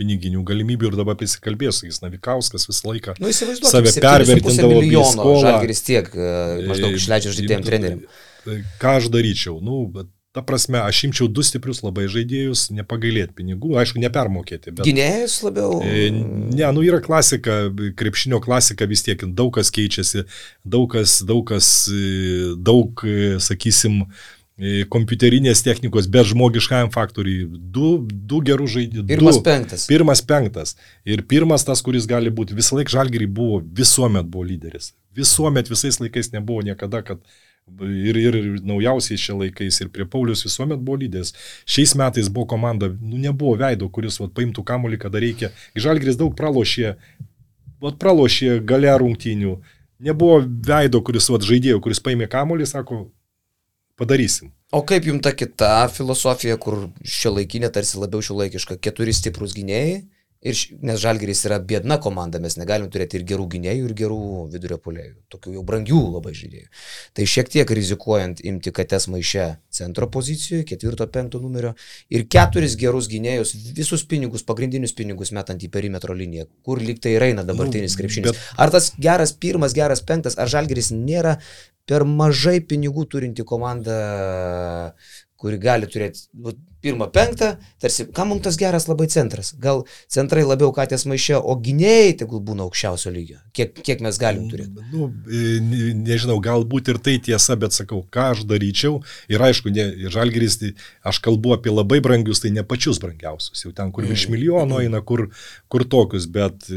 piniginių 0.00 0.40
galimybių 0.48 0.88
ir 0.88 0.96
dabar 0.96 1.18
prisikalbėsiu, 1.20 1.90
jis 1.90 2.00
Navikauskas 2.00 2.64
visą 2.70 2.88
laiką 2.88 3.18
nu, 3.20 3.32
save 3.34 3.92
pervertindavo 4.00 5.04
skolą. 5.10 5.42
Žalgeris 5.44 5.84
tiek 5.84 6.08
maždaug 6.70 6.96
išleidžia 6.96 7.34
žaidėjim 7.36 7.66
treneriam. 7.66 8.00
Ką 8.80 8.96
aš 9.02 9.10
daryčiau? 9.12 9.58
Nu, 9.60 9.82
bet 9.92 10.08
Ta 10.30 10.44
prasme, 10.46 10.78
aš 10.78 11.00
imčiau 11.08 11.26
du 11.26 11.42
stiprius 11.42 11.80
labai 11.82 12.04
žaidėjus, 12.10 12.68
nepagailėti 12.70 13.34
pinigų, 13.40 13.72
aišku, 13.80 13.98
nepermokėti. 13.98 14.70
Bet... 14.70 14.84
Gynėjas 14.86 15.40
labiau? 15.42 15.80
E, 15.82 16.04
ne, 16.14 16.68
nu 16.76 16.84
yra 16.86 17.00
klasika, 17.02 17.64
krepšinio 17.98 18.38
klasika 18.44 18.86
vis 18.86 19.02
tiek, 19.02 19.24
daug 19.34 19.50
kas 19.56 19.72
keičiasi, 19.74 20.22
daug 20.62 20.86
kas, 20.94 21.16
daug 21.26 21.42
kas, 21.50 21.72
e, 21.90 22.52
daug, 22.62 23.02
e, 23.02 23.40
sakysim, 23.42 24.04
kompiuterinės 24.92 25.64
technikos, 25.64 26.06
bet 26.12 26.28
žmogiškajam 26.28 26.90
faktoriui. 26.92 27.48
Du, 27.72 27.94
du 28.04 28.42
gerų 28.44 28.66
žaidėjų. 28.68 29.06
Pirmas 29.08 29.38
du, 29.38 29.44
penktas. 29.46 29.86
Pirmas 29.88 30.20
penktas. 30.22 30.74
Ir 31.08 31.24
pirmas 31.26 31.64
tas, 31.64 31.80
kuris 31.82 32.06
gali 32.06 32.30
būti, 32.30 32.54
visą 32.58 32.76
laiką 32.76 32.92
žalgerį 32.92 33.30
buvo, 33.40 33.62
visuomet 33.64 34.28
buvo 34.28 34.44
lyderis. 34.46 34.92
Visuomet 35.16 35.72
visais 35.72 35.96
laikais 35.98 36.30
nebuvo 36.36 36.60
niekada, 36.66 37.00
kad 37.02 37.24
Ir, 37.80 38.16
ir, 38.18 38.34
ir 38.34 38.60
naujausiais 38.66 39.22
šia 39.22 39.36
laikais, 39.38 39.78
ir 39.80 39.90
prie 39.94 40.04
Paulius 40.08 40.42
visuomet 40.44 40.80
buvo 40.82 40.98
lydės. 41.00 41.32
Šiais 41.70 41.94
metais 41.96 42.28
buvo 42.28 42.48
komanda, 42.50 42.90
nu 42.90 43.20
nebuvo 43.20 43.54
veido, 43.60 43.88
kuris 43.88 44.18
vat, 44.20 44.32
paimtų 44.36 44.64
kamolį, 44.66 44.98
kada 45.00 45.22
reikia. 45.22 45.52
Žalgris 45.78 46.18
daug 46.20 46.34
pralošė, 46.36 46.96
vat, 47.80 47.98
pralošė 48.02 48.58
gale 48.66 48.90
rungtynių. 49.00 49.54
Nebuvo 50.02 50.40
veido, 50.42 51.00
kuris 51.06 51.30
vat, 51.30 51.46
žaidėjo, 51.46 51.78
kuris 51.84 52.02
paėmė 52.02 52.28
kamolį, 52.32 52.66
sako, 52.68 53.04
padarysim. 54.00 54.50
O 54.74 54.82
kaip 54.86 55.06
jums 55.08 55.22
ta 55.24 55.32
kita 55.34 55.72
filosofija, 55.94 56.58
kur 56.62 56.88
šio 57.02 57.34
laikinė 57.38 57.72
tarsi 57.74 57.98
labiau 57.98 58.22
šio 58.22 58.36
laikiška, 58.38 58.78
keturi 58.82 59.14
stiprus 59.16 59.54
gynėjai? 59.56 60.02
Ir, 60.40 60.56
nes 60.80 60.96
Žalgiris 60.96 61.42
yra 61.44 61.58
biedna 61.60 61.98
komanda, 62.00 62.38
mes 62.40 62.54
negalim 62.56 62.86
turėti 62.88 63.18
ir 63.18 63.24
gerų 63.28 63.44
gynėjų, 63.52 63.88
ir 63.90 63.92
gerų 63.98 64.20
vidurio 64.54 64.78
polėjų, 64.80 65.10
tokių 65.34 65.52
jau 65.58 65.64
brangių 65.68 65.98
labai 66.14 66.32
žaidėjų. 66.32 66.70
Tai 67.12 67.26
šiek 67.28 67.50
tiek 67.52 67.72
rizikuojant 67.76 68.40
imti 68.48 68.72
kates 68.72 69.04
maiše 69.12 69.44
centro 69.68 70.08
pozicijoje, 70.08 70.64
ketvirto, 70.70 71.04
penkto 71.12 71.42
numerio, 71.44 71.74
ir 72.08 72.24
keturis 72.24 72.78
gerus 72.80 73.10
gynėjus, 73.12 73.52
visus 73.76 74.06
pinigus, 74.08 74.40
pagrindinius 74.48 74.96
pinigus 74.96 75.34
metant 75.36 75.60
į 75.60 75.68
perimetro 75.76 76.16
liniją, 76.16 76.48
kur 76.64 76.80
lyg 76.80 77.02
tai 77.04 77.18
eina 77.20 77.44
dabartinis 77.44 77.92
Nu, 77.92 78.00
krepšinis. 78.00 78.32
bet- 78.32 78.56
Ar 78.64 78.72
tas 78.72 78.94
geras 78.96 79.36
pirmas, 79.36 79.76
geras 79.76 80.00
penktas, 80.00 80.38
ar 80.40 80.48
Žalgiris 80.48 80.88
nėra 80.90 81.36
per 81.84 82.08
mažai 82.08 82.60
pinigų 82.64 83.04
turinti 83.12 83.44
komanda, 83.44 84.94
kuri 85.36 85.58
gali 85.60 85.84
turėti 85.86 86.30
pirmą, 86.82 87.10
penktą, 87.12 87.54
tarsi, 87.82 88.06
kam 88.14 88.32
mums 88.32 88.44
tas 88.46 88.56
geras 88.60 88.86
labai 88.88 89.06
centras? 89.12 89.52
Gal 89.60 89.84
centrai 90.10 90.44
labiau 90.46 90.72
katės 90.76 91.06
maišė, 91.10 91.38
o 91.40 91.56
gynėjai 91.60 92.14
tegul 92.22 92.42
būna 92.44 92.66
aukščiausio 92.66 93.12
lygio. 93.14 93.38
Kiek, 93.56 93.74
kiek 93.84 94.02
mes 94.04 94.18
galim 94.20 94.48
turėti? 94.50 94.84
Nu, 94.92 95.10
e, 95.26 95.58
ne- 95.64 95.94
nežinau, 95.96 96.38
galbūt 96.42 96.92
ir 96.92 97.00
tai 97.02 97.18
tiesa, 97.18 97.56
bet 97.60 97.76
sakau, 97.76 98.02
ką 98.10 98.30
aš 98.34 98.44
daryčiau. 98.48 99.00
Ir 99.28 99.44
aišku, 99.44 99.72
žalgeris, 100.10 100.58
tai 100.60 100.72
aš 101.04 101.20
kalbu 101.24 101.54
apie 101.56 101.72
labai 101.74 102.00
brangius, 102.04 102.40
tai 102.44 102.52
ne 102.54 102.64
pačius 102.64 103.00
brangiausius. 103.02 103.64
Jau 103.66 103.72
ten, 103.76 103.92
kur 103.92 104.06
virš 104.08 104.28
milijono 104.32 104.80
eina, 104.80 105.02
kur, 105.02 105.28
kur 105.68 105.84
tokius, 105.84 106.26
bet 106.30 106.68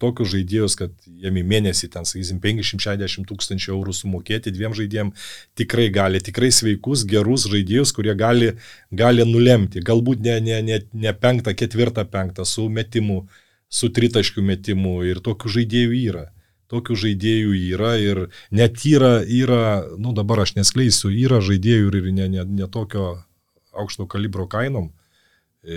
tokius 0.00 0.32
žaidėjus, 0.34 0.78
kad 0.78 0.94
jiem 1.06 1.40
į 1.40 1.44
mėnesį, 1.50 1.90
ten, 1.92 2.06
sakysim, 2.08 2.40
560 2.40 3.28
tūkstančių 3.28 3.74
eurų 3.74 3.94
sumokėti 3.96 4.52
dviem 4.54 4.74
žaidėjim, 4.76 5.12
tikrai 5.58 5.88
gali, 5.92 6.22
tikrai 6.24 6.50
sveikus, 6.54 7.04
gerus 7.08 7.48
žaidėjus, 7.50 7.92
kurie 7.96 8.14
gali, 8.18 8.52
gali 8.90 9.09
nulemti. 9.12 9.82
Galbūt 9.84 10.20
ne, 10.24 10.40
ne, 10.40 10.60
ne, 10.62 10.80
ne 10.92 11.12
penktą, 11.14 11.54
ketvirtą, 11.54 12.04
penktą, 12.10 12.44
su 12.44 12.68
metimu, 12.68 13.24
su 13.68 13.90
tritaškių 13.94 14.42
metimu 14.42 15.00
ir 15.08 15.20
tokių 15.24 15.52
žaidėjų 15.56 15.96
yra. 16.10 16.28
Tokių 16.70 16.96
žaidėjų 17.02 17.54
yra 17.74 17.96
ir 17.98 18.22
net 18.54 18.84
yra, 18.86 19.20
yra 19.26 19.82
nu 19.98 20.14
dabar 20.14 20.44
aš 20.44 20.54
neskleisiu, 20.54 21.10
yra 21.10 21.40
žaidėjų 21.42 21.90
ir 21.90 22.10
ne, 22.14 22.28
ne, 22.30 22.46
ne 22.46 22.70
tokio 22.70 23.24
aukšto 23.74 24.06
kalibro 24.06 24.46
kainom. 24.50 24.92
E, 25.62 25.76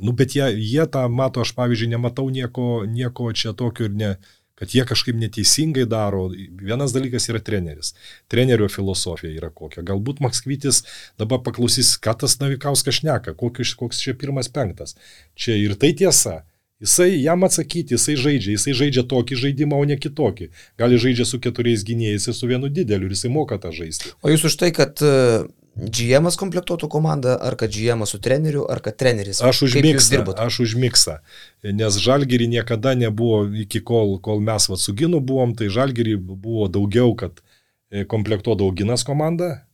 nu, 0.00 0.12
bet 0.12 0.36
jie, 0.36 0.46
jie 0.60 0.84
tą 0.86 1.08
mato, 1.08 1.42
aš 1.42 1.54
pavyzdžiui, 1.56 1.90
nematau 1.96 2.28
nieko, 2.30 2.84
nieko 2.86 3.32
čia 3.32 3.54
tokio 3.56 3.88
ir 3.88 3.96
ne, 3.96 4.10
kad 4.58 4.74
jie 4.74 4.84
kažkaip 4.86 5.18
neteisingai 5.18 5.86
daro. 5.90 6.28
Vienas 6.60 6.94
dalykas 6.94 7.28
yra 7.32 7.42
treneris. 7.42 7.94
Trenerio 8.30 8.68
filosofija 8.70 9.34
yra 9.34 9.50
kokia. 9.50 9.84
Galbūt 9.86 10.22
Makskvitis 10.24 10.84
dabar 11.20 11.42
paklausys, 11.46 11.96
ką 11.98 12.16
tas 12.22 12.38
Navikauskas 12.42 13.00
šneka, 13.00 13.34
kokius, 13.38 13.74
koks 13.78 14.02
čia 14.04 14.14
pirmas 14.18 14.50
penktas. 14.52 14.94
Čia 15.34 15.58
ir 15.58 15.78
tai 15.80 15.94
tiesa. 15.98 16.42
Jisai 16.82 17.22
jam 17.22 17.44
atsakyti, 17.46 17.94
jisai 17.94 18.16
žaidžia, 18.18 18.56
jisai 18.56 18.74
žaidžia 18.76 19.04
tokį 19.08 19.38
žaidimą, 19.40 19.78
o 19.78 19.86
ne 19.88 19.96
kitokį. 19.96 20.50
Gali 20.78 20.98
žaidžia 21.00 21.24
su 21.28 21.38
keturiais 21.40 21.84
gynėjais 21.86 22.26
ir 22.28 22.36
su 22.36 22.48
vienu 22.50 22.68
dideliu 22.68 23.08
ir 23.08 23.14
jisai 23.14 23.30
moka 23.32 23.56
tą 23.62 23.70
žaisti. 23.72 24.10
O 24.20 24.32
jūs 24.32 24.44
už 24.50 24.56
tai, 24.60 24.72
kad 24.74 24.98
e, 25.00 25.46
GM 25.74 26.28
komplektuotų 26.38 26.86
komandą, 26.86 27.34
ar 27.42 27.56
kad 27.58 27.72
GM 27.74 28.04
su 28.06 28.20
treneriu, 28.22 28.62
ar 28.70 28.78
kad 28.82 28.94
treneris? 28.94 29.40
Aš 29.42 29.64
už 29.66 29.76
miksą, 29.82 30.22
aš 30.38 30.60
už 30.62 30.74
miksą. 30.78 31.18
Nes 31.66 31.98
žalgerį 31.98 32.46
niekada 32.52 32.94
nebuvo, 32.94 33.42
iki 33.64 33.82
kol, 33.82 34.20
kol 34.22 34.38
mes 34.38 34.68
vat, 34.70 34.78
su 34.78 34.94
Ginu 34.94 35.18
buvom, 35.18 35.56
tai 35.58 35.72
žalgerį 35.74 36.14
buvo 36.22 36.68
daugiau, 36.70 37.16
kad 37.18 37.42
e, 37.90 38.04
komplektuodavo 38.06 38.70
Ginas 38.70 39.02
komanda. 39.02 39.64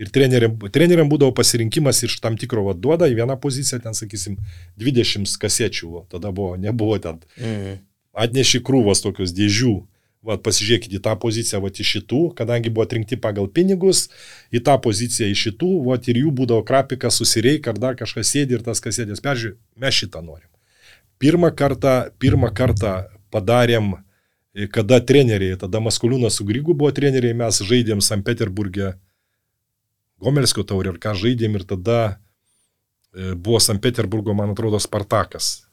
Ir 0.00 0.08
treneriam, 0.08 0.56
treneriam 0.72 1.10
būdavo 1.12 1.34
pasirinkimas 1.36 2.00
iš 2.08 2.16
tam 2.24 2.40
tikro 2.40 2.64
vat, 2.70 2.80
duoda 2.80 3.04
į 3.10 3.18
vieną 3.20 3.36
poziciją, 3.42 3.82
ten 3.84 3.92
sakysim, 3.92 4.38
20 4.80 5.28
kasečių, 5.42 6.06
tada 6.08 6.32
buvo, 6.32 6.56
nebuvo 6.56 6.96
ten. 7.04 7.20
Mhm. 7.36 7.82
Atneši 8.16 8.62
krūvas 8.64 9.04
tokius 9.04 9.36
dėžių. 9.36 9.76
Vat, 10.20 10.42
pasižiūrėkite 10.44 10.98
į 10.98 11.00
tą 11.00 11.14
poziciją, 11.16 11.62
vat, 11.64 11.78
iš 11.80 11.94
šitų, 11.94 12.18
kadangi 12.36 12.68
buvo 12.68 12.84
atrinkti 12.84 13.16
pagal 13.16 13.46
pinigus, 13.48 14.10
į 14.52 14.60
tą 14.66 14.74
poziciją 14.84 15.30
iš 15.32 15.46
šitų, 15.46 15.70
vat, 15.86 16.10
ir 16.12 16.20
jų 16.20 16.32
būdavo 16.42 16.64
krapikas, 16.68 17.16
susireik, 17.16 17.64
ar 17.72 17.80
dar 17.80 17.96
kažkas 17.96 18.34
sėdi 18.34 18.58
ir 18.58 18.64
tas 18.66 18.84
kasėdės 18.84 19.24
peržiūrė, 19.24 19.56
mes 19.80 19.96
šitą 19.96 20.20
norim. 20.20 20.48
Pirmą 21.20 21.48
kartą, 21.56 21.94
pirmą 22.20 22.50
kartą 22.52 22.98
padarėm, 23.32 23.94
e, 24.52 24.68
kada 24.68 25.00
treneriai, 25.00 25.56
tada 25.60 25.80
Maskuliūnas 25.80 26.36
su 26.36 26.44
Grygu 26.44 26.76
buvo 26.76 26.92
treneriai, 26.92 27.36
mes 27.40 27.62
žaidėm 27.64 28.04
St. 28.04 28.20
Peterburgė 28.26 28.92
Gomelskio 30.20 30.66
taurį 30.68 30.94
ir 30.94 31.00
ką 31.00 31.16
žaidėm 31.16 31.56
ir 31.56 31.64
tada 31.64 31.98
e, 33.16 33.32
buvo 33.32 33.56
St. 33.56 33.80
Peterburgo, 33.80 34.36
man 34.36 34.52
atrodo, 34.52 34.76
Spartakas. 34.76 35.69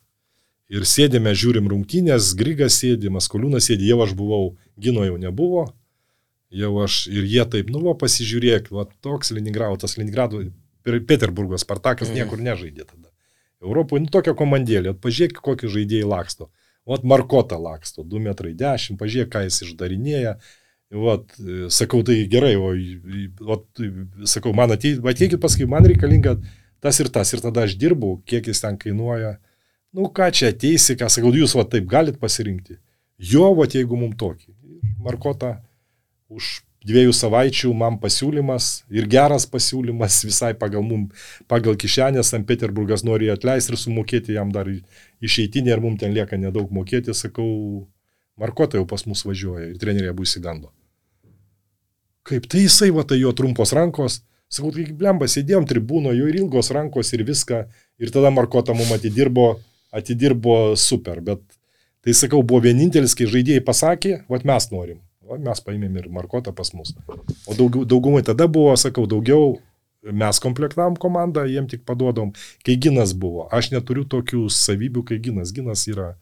Ir 0.69 0.83
sėdėme, 0.83 1.31
žiūrim 1.31 1.67
rungtynės, 1.71 2.33
Grigas 2.35 2.75
sėdi, 2.81 3.07
Maskoliūnas 3.13 3.69
sėdi, 3.69 3.87
jau 3.87 4.01
aš 4.03 4.11
buvau, 4.19 4.57
Gino 4.77 5.05
jau 5.07 5.15
nebuvo, 5.17 5.69
jau 6.51 6.71
aš 6.83 7.05
ir 7.07 7.23
jie 7.23 7.45
taip, 7.47 7.69
nu, 7.71 7.79
va, 7.85 7.93
pasižiūrėk, 7.95 8.67
va, 8.75 8.83
toks 9.03 9.31
Leningrado, 9.31 9.77
tas 9.79 9.95
Leningrado, 9.97 10.43
Peterburgo 10.83 11.57
Spartakas 11.59 12.09
Mhm. 12.09 12.15
niekur 12.19 12.39
nežaidė 12.43 12.83
tada. 12.85 13.09
Europoje, 13.63 14.03
nu, 14.03 14.07
tokia 14.11 14.35
komandėlė, 14.35 14.93
pažiūrėk, 14.93 15.39
kokie 15.41 15.67
žaidėjai 15.67 16.07
laksto. 16.07 16.49
Vat 16.85 17.03
Markota 17.03 17.57
laksto, 17.57 18.03
2 18.03 18.19
metrai 18.19 18.53
10, 18.53 18.97
pažiūrėk, 18.99 19.29
ką 19.31 19.43
jis 19.47 19.61
išdarinėja. 19.65 20.37
Vat, 20.91 21.33
e, 21.39 21.67
sakau, 21.69 22.03
tai 22.03 22.27
gerai, 22.31 22.55
o, 22.55 22.69
vat, 23.43 23.65
sakau, 24.23 24.53
man 24.55 24.71
ateikit, 24.71 25.03
ateikit 25.03 25.39
paskui, 25.41 25.67
man 25.67 25.83
reikalinga 25.83 26.37
tas 26.79 26.99
ir 26.99 27.09
tas, 27.09 27.33
ir 27.33 27.39
tada 27.43 27.63
aš 27.67 27.75
dirbu, 27.75 28.21
kiek 28.25 28.47
jis 28.47 28.61
ten 28.61 28.77
kainuoja. 28.77 29.37
Nu, 29.97 30.11
ką 30.13 30.29
čia 30.29 30.51
ateisi, 30.53 30.93
ką 30.93 31.09
sakau, 31.09 31.31
jūs 31.33 31.55
va 31.57 31.65
taip 31.65 31.87
galit 31.89 32.19
pasirinkti. 32.21 32.77
Jo, 33.17 33.49
va 33.57 33.65
jeigu 33.65 33.97
mum 33.97 34.11
tokį. 34.13 34.51
Markota 35.01 35.55
už 36.29 36.59
dviejų 36.87 37.15
savaičių 37.17 37.71
man 37.75 37.97
pasiūlymas 38.01 38.67
ir 38.93 39.07
geras 39.09 39.47
pasiūlymas 39.49 40.19
visai 40.27 40.53
pagal 40.59 40.85
mum, 40.85 41.07
pagal 41.49 41.75
kišenę, 41.79 42.21
St. 42.23 42.43
Peterburgas 42.47 43.03
nori 43.07 43.31
atleisti 43.33 43.73
ir 43.73 43.81
sumokėti 43.81 44.37
jam 44.37 44.53
dar 44.53 44.69
išeitinį, 44.69 45.73
ir 45.73 45.83
mum 45.83 45.97
ten 45.97 46.13
lieka 46.15 46.37
nedaug 46.37 46.71
mokėti, 46.73 47.15
sakau, 47.17 47.87
Markota 48.37 48.77
jau 48.77 48.85
pas 48.85 49.01
mus 49.09 49.23
važiuoja 49.25 49.71
ir 49.71 49.79
treneriai 49.81 50.13
bus 50.13 50.35
įgando. 50.37 50.69
Kaip 52.27 52.45
tai 52.45 52.67
jisai, 52.67 52.91
va 52.93 53.01
tai 53.01 53.17
jo 53.17 53.31
trumpos 53.33 53.73
rankos, 53.73 54.19
sakau, 54.45 54.69
tai 54.75 54.85
blemba, 54.93 55.25
sėdėjom 55.25 55.65
tribūno, 55.65 56.13
jo 56.13 56.27
ir 56.29 56.37
ilgos 56.37 56.69
rankos 56.75 57.09
ir 57.17 57.25
viską, 57.25 57.63
ir 57.97 58.13
tada 58.13 58.29
Markota 58.29 58.77
mum 58.77 58.93
atidirbo, 58.93 59.55
atidirbo 59.97 60.75
super, 60.79 61.21
bet 61.25 61.43
tai 62.05 62.15
sakau, 62.15 62.43
buvo 62.45 62.63
vienintelis, 62.67 63.15
kai 63.17 63.27
žaidėjai 63.29 63.63
pasakė, 63.67 64.13
va 64.31 64.39
mes 64.47 64.69
norim, 64.71 65.01
va 65.27 65.39
mes 65.41 65.63
paėmėm 65.63 65.97
ir 65.99 66.11
Markotą 66.13 66.53
pas 66.55 66.71
mus. 66.77 66.93
O 67.47 67.57
daugiau, 67.57 67.83
daugumai 67.83 68.23
tada 68.25 68.47
buvo, 68.47 68.75
sakau, 68.79 69.07
daugiau 69.09 69.57
mes 70.07 70.39
komplektavom 70.39 70.95
komandą, 71.01 71.43
jiem 71.49 71.67
tik 71.67 71.83
paduodom, 71.87 72.31
kai 72.65 72.77
Ginas 72.79 73.13
buvo. 73.17 73.47
Aš 73.53 73.71
neturiu 73.73 74.05
tokių 74.07 74.45
savybių, 74.53 75.03
kai 75.09 75.19
Ginas. 75.23 75.51
Ginas 75.55 75.83
yra, 75.89 76.13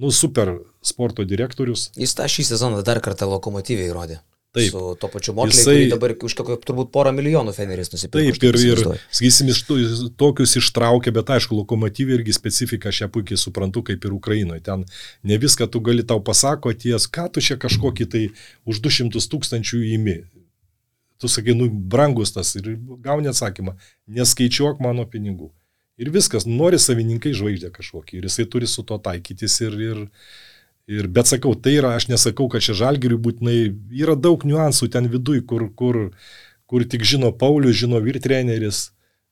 nu, 0.00 0.12
super 0.14 0.54
sporto 0.80 1.26
direktorius. 1.28 1.90
Jis 1.98 2.16
tą 2.16 2.28
šį 2.30 2.46
sezoną 2.52 2.82
dar 2.86 3.02
kartą 3.04 3.28
lokomotyviai 3.28 3.90
įrodė. 3.90 4.20
Taip. 4.58 4.74
Su 4.74 4.94
to 5.00 5.10
pačiu 5.12 5.34
Motley, 5.36 5.54
Jisai- 5.54 5.90
dabar 5.92 6.14
už 6.28 6.34
kokio 6.38 6.56
turbūt 6.62 6.90
porą 6.94 7.12
milijonų 7.16 7.54
Feneris 7.56 7.92
nusipirko. 7.92 8.18
Taip, 8.18 8.42
ir, 8.48 8.58
ir 8.68 8.82
sakysim, 9.08 9.52
iš 9.54 9.62
tų, 9.68 9.76
tokius 10.20 10.56
ištraukia, 10.60 11.14
bet 11.14 11.30
aišku, 11.36 11.56
lokomotyvai 11.62 12.18
irgi 12.18 12.34
specifika, 12.36 12.92
aš 12.92 13.04
ją 13.04 13.10
puikiai 13.14 13.40
suprantu, 13.40 13.84
kaip 13.86 14.04
ir 14.04 14.16
Ukrainoje. 14.16 14.64
Ten 14.66 14.84
ne 15.22 15.38
viską 15.38 15.70
tu 15.70 15.80
gali 15.80 16.04
tau 16.06 16.20
pasako 16.24 16.74
ties, 16.74 17.06
ką 17.06 17.28
tu 17.32 17.44
čia 17.44 17.56
kažkokį 17.56 18.08
tai 18.10 18.24
už 18.66 18.82
200 18.84 19.24
tūkstančių 19.32 19.84
įimi. 19.92 20.18
Tu 21.18 21.26
sakai, 21.26 21.54
nu, 21.58 21.66
brangus 21.68 22.30
tas 22.32 22.54
ir 22.54 22.76
gauni 23.02 23.26
atsakymą, 23.30 23.74
neskaičiuok 24.06 24.78
mano 24.84 25.06
pinigų. 25.06 25.50
Ir 25.98 26.12
viskas, 26.14 26.46
nori 26.46 26.78
savininkai 26.78 27.32
žvaigždę 27.34 27.72
kažkokį 27.74 28.20
ir 28.20 28.28
jisai 28.28 28.44
turi 28.46 28.68
su 28.70 28.84
to 28.86 29.00
taikytis 29.02 29.56
ir, 29.66 29.74
ir, 29.82 30.04
ir 30.88 31.08
bet 31.12 31.28
sakau, 31.30 31.54
tai 31.54 31.76
yra, 31.78 31.94
aš 31.98 32.08
nesakau, 32.08 32.48
kad 32.52 32.64
čia 32.64 32.76
žalgiriui 32.78 33.20
būtinai, 33.22 33.56
yra 33.92 34.16
daug 34.16 34.44
niuansų 34.48 34.90
ten 34.92 35.08
viduj, 35.12 35.42
kur, 35.48 35.68
kur, 35.76 36.06
kur 36.68 36.84
tik 36.88 37.04
žino 37.04 37.32
Paulius, 37.32 37.78
žino 37.80 38.00
vyr 38.04 38.20
treneris. 38.24 38.88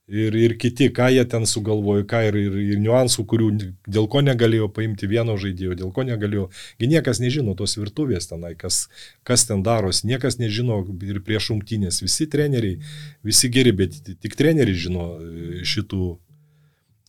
ir, 0.07 0.35
ir 0.39 0.53
kiti, 0.55 0.87
ką 0.95 1.09
jie 1.11 1.25
ten 1.27 1.43
sugalvojo, 1.51 2.05
ką 2.07 2.21
ir, 2.29 2.37
ir, 2.39 2.59
ir 2.63 2.79
niuansų, 2.79 3.25
kurių 3.27 3.49
dėl 3.91 4.07
ko 4.07 4.21
negalėjo 4.23 4.69
paimti 4.71 5.09
vieno 5.11 5.35
žaidėjo, 5.35 5.75
dėl 5.81 5.91
ko 5.91 6.05
negalėjo. 6.07 6.47
Gi 6.79 6.87
niekas 6.93 7.19
nežino 7.19 7.57
tos 7.59 7.75
virtuvės 7.75 8.31
tenai, 8.31 8.53
kas, 8.55 8.85
kas 9.27 9.49
ten 9.49 9.65
darosi, 9.67 10.07
niekas 10.07 10.39
nežino 10.39 10.85
ir 11.03 11.19
prieš 11.27 11.51
rungtynės. 11.51 11.99
Visi 12.07 12.29
treneriai, 12.31 12.79
visi 13.27 13.51
geri, 13.51 13.75
bet 13.75 13.99
tik 14.07 14.39
treneriai 14.39 14.79
žino 14.87 15.09
e, 15.19 15.65
šitų, 15.67 16.13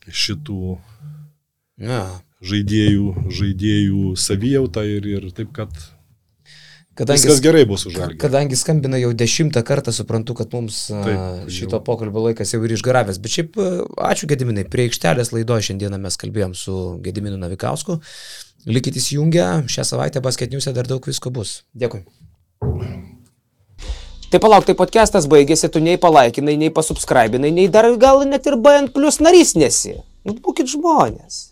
šitų 0.09 0.61
Ja. 1.77 2.21
Žaidėjų, 2.43 3.29
žaidėjų 3.33 4.15
savijautą 4.19 4.83
ir, 4.85 5.07
ir 5.17 5.29
taip, 5.35 5.53
kad 5.55 5.71
Kadangi, 6.97 7.21
viskas 7.21 7.41
gerai 7.45 7.61
bus 7.69 7.83
už 7.85 7.93
žalgį. 7.93 8.17
kadangi 8.17 8.57
skambina 8.57 8.97
jau 8.97 9.11
dešimtą 9.13 9.61
kartą, 9.61 9.93
suprantu, 9.93 10.33
kad 10.33 10.49
mums 10.53 10.87
Taip, 10.89 11.45
šito 11.53 11.77
jau. 11.77 11.83
pokalbio 11.85 12.23
laikas 12.25 12.53
jau 12.55 12.61
ir 12.65 12.73
išgaravęs. 12.73 13.19
Bet 13.21 13.35
šiaip 13.35 13.59
ačiū 14.01 14.25
Gediminai. 14.31 14.63
Prie 14.65 14.87
aikštelės 14.89 15.29
laidoje 15.29 15.67
šiandieną 15.69 15.99
mes 16.01 16.17
kalbėjom 16.17 16.55
su 16.57 16.77
Gediminu 17.05 17.37
Navikausku. 17.37 17.99
Likit 18.65 18.97
įsijungę, 18.97 19.67
šią 19.69 19.85
savaitę 19.85 20.23
basketiniuose 20.25 20.73
dar 20.73 20.89
daug 20.89 21.05
visko 21.05 21.29
bus. 21.29 21.59
Dėkui. 21.77 22.01
Tai 24.27 24.41
palauk, 24.43 24.65
tai 24.67 24.73
podcastas 24.75 25.29
baigėsi, 25.29 25.69
tu 25.71 25.79
nei 25.79 25.95
palaikinai, 26.01 26.57
nei 26.59 26.73
pasubscribinai, 26.73 27.53
nei 27.53 27.69
dar 27.71 27.87
gal 28.01 28.25
net 28.27 28.49
ir 28.49 28.57
BN 28.59 28.89
plus 28.91 29.21
narys 29.23 29.53
nesi. 29.55 29.93
Nu, 30.25 30.33
būkit 30.33 30.67
žmonės. 30.73 31.46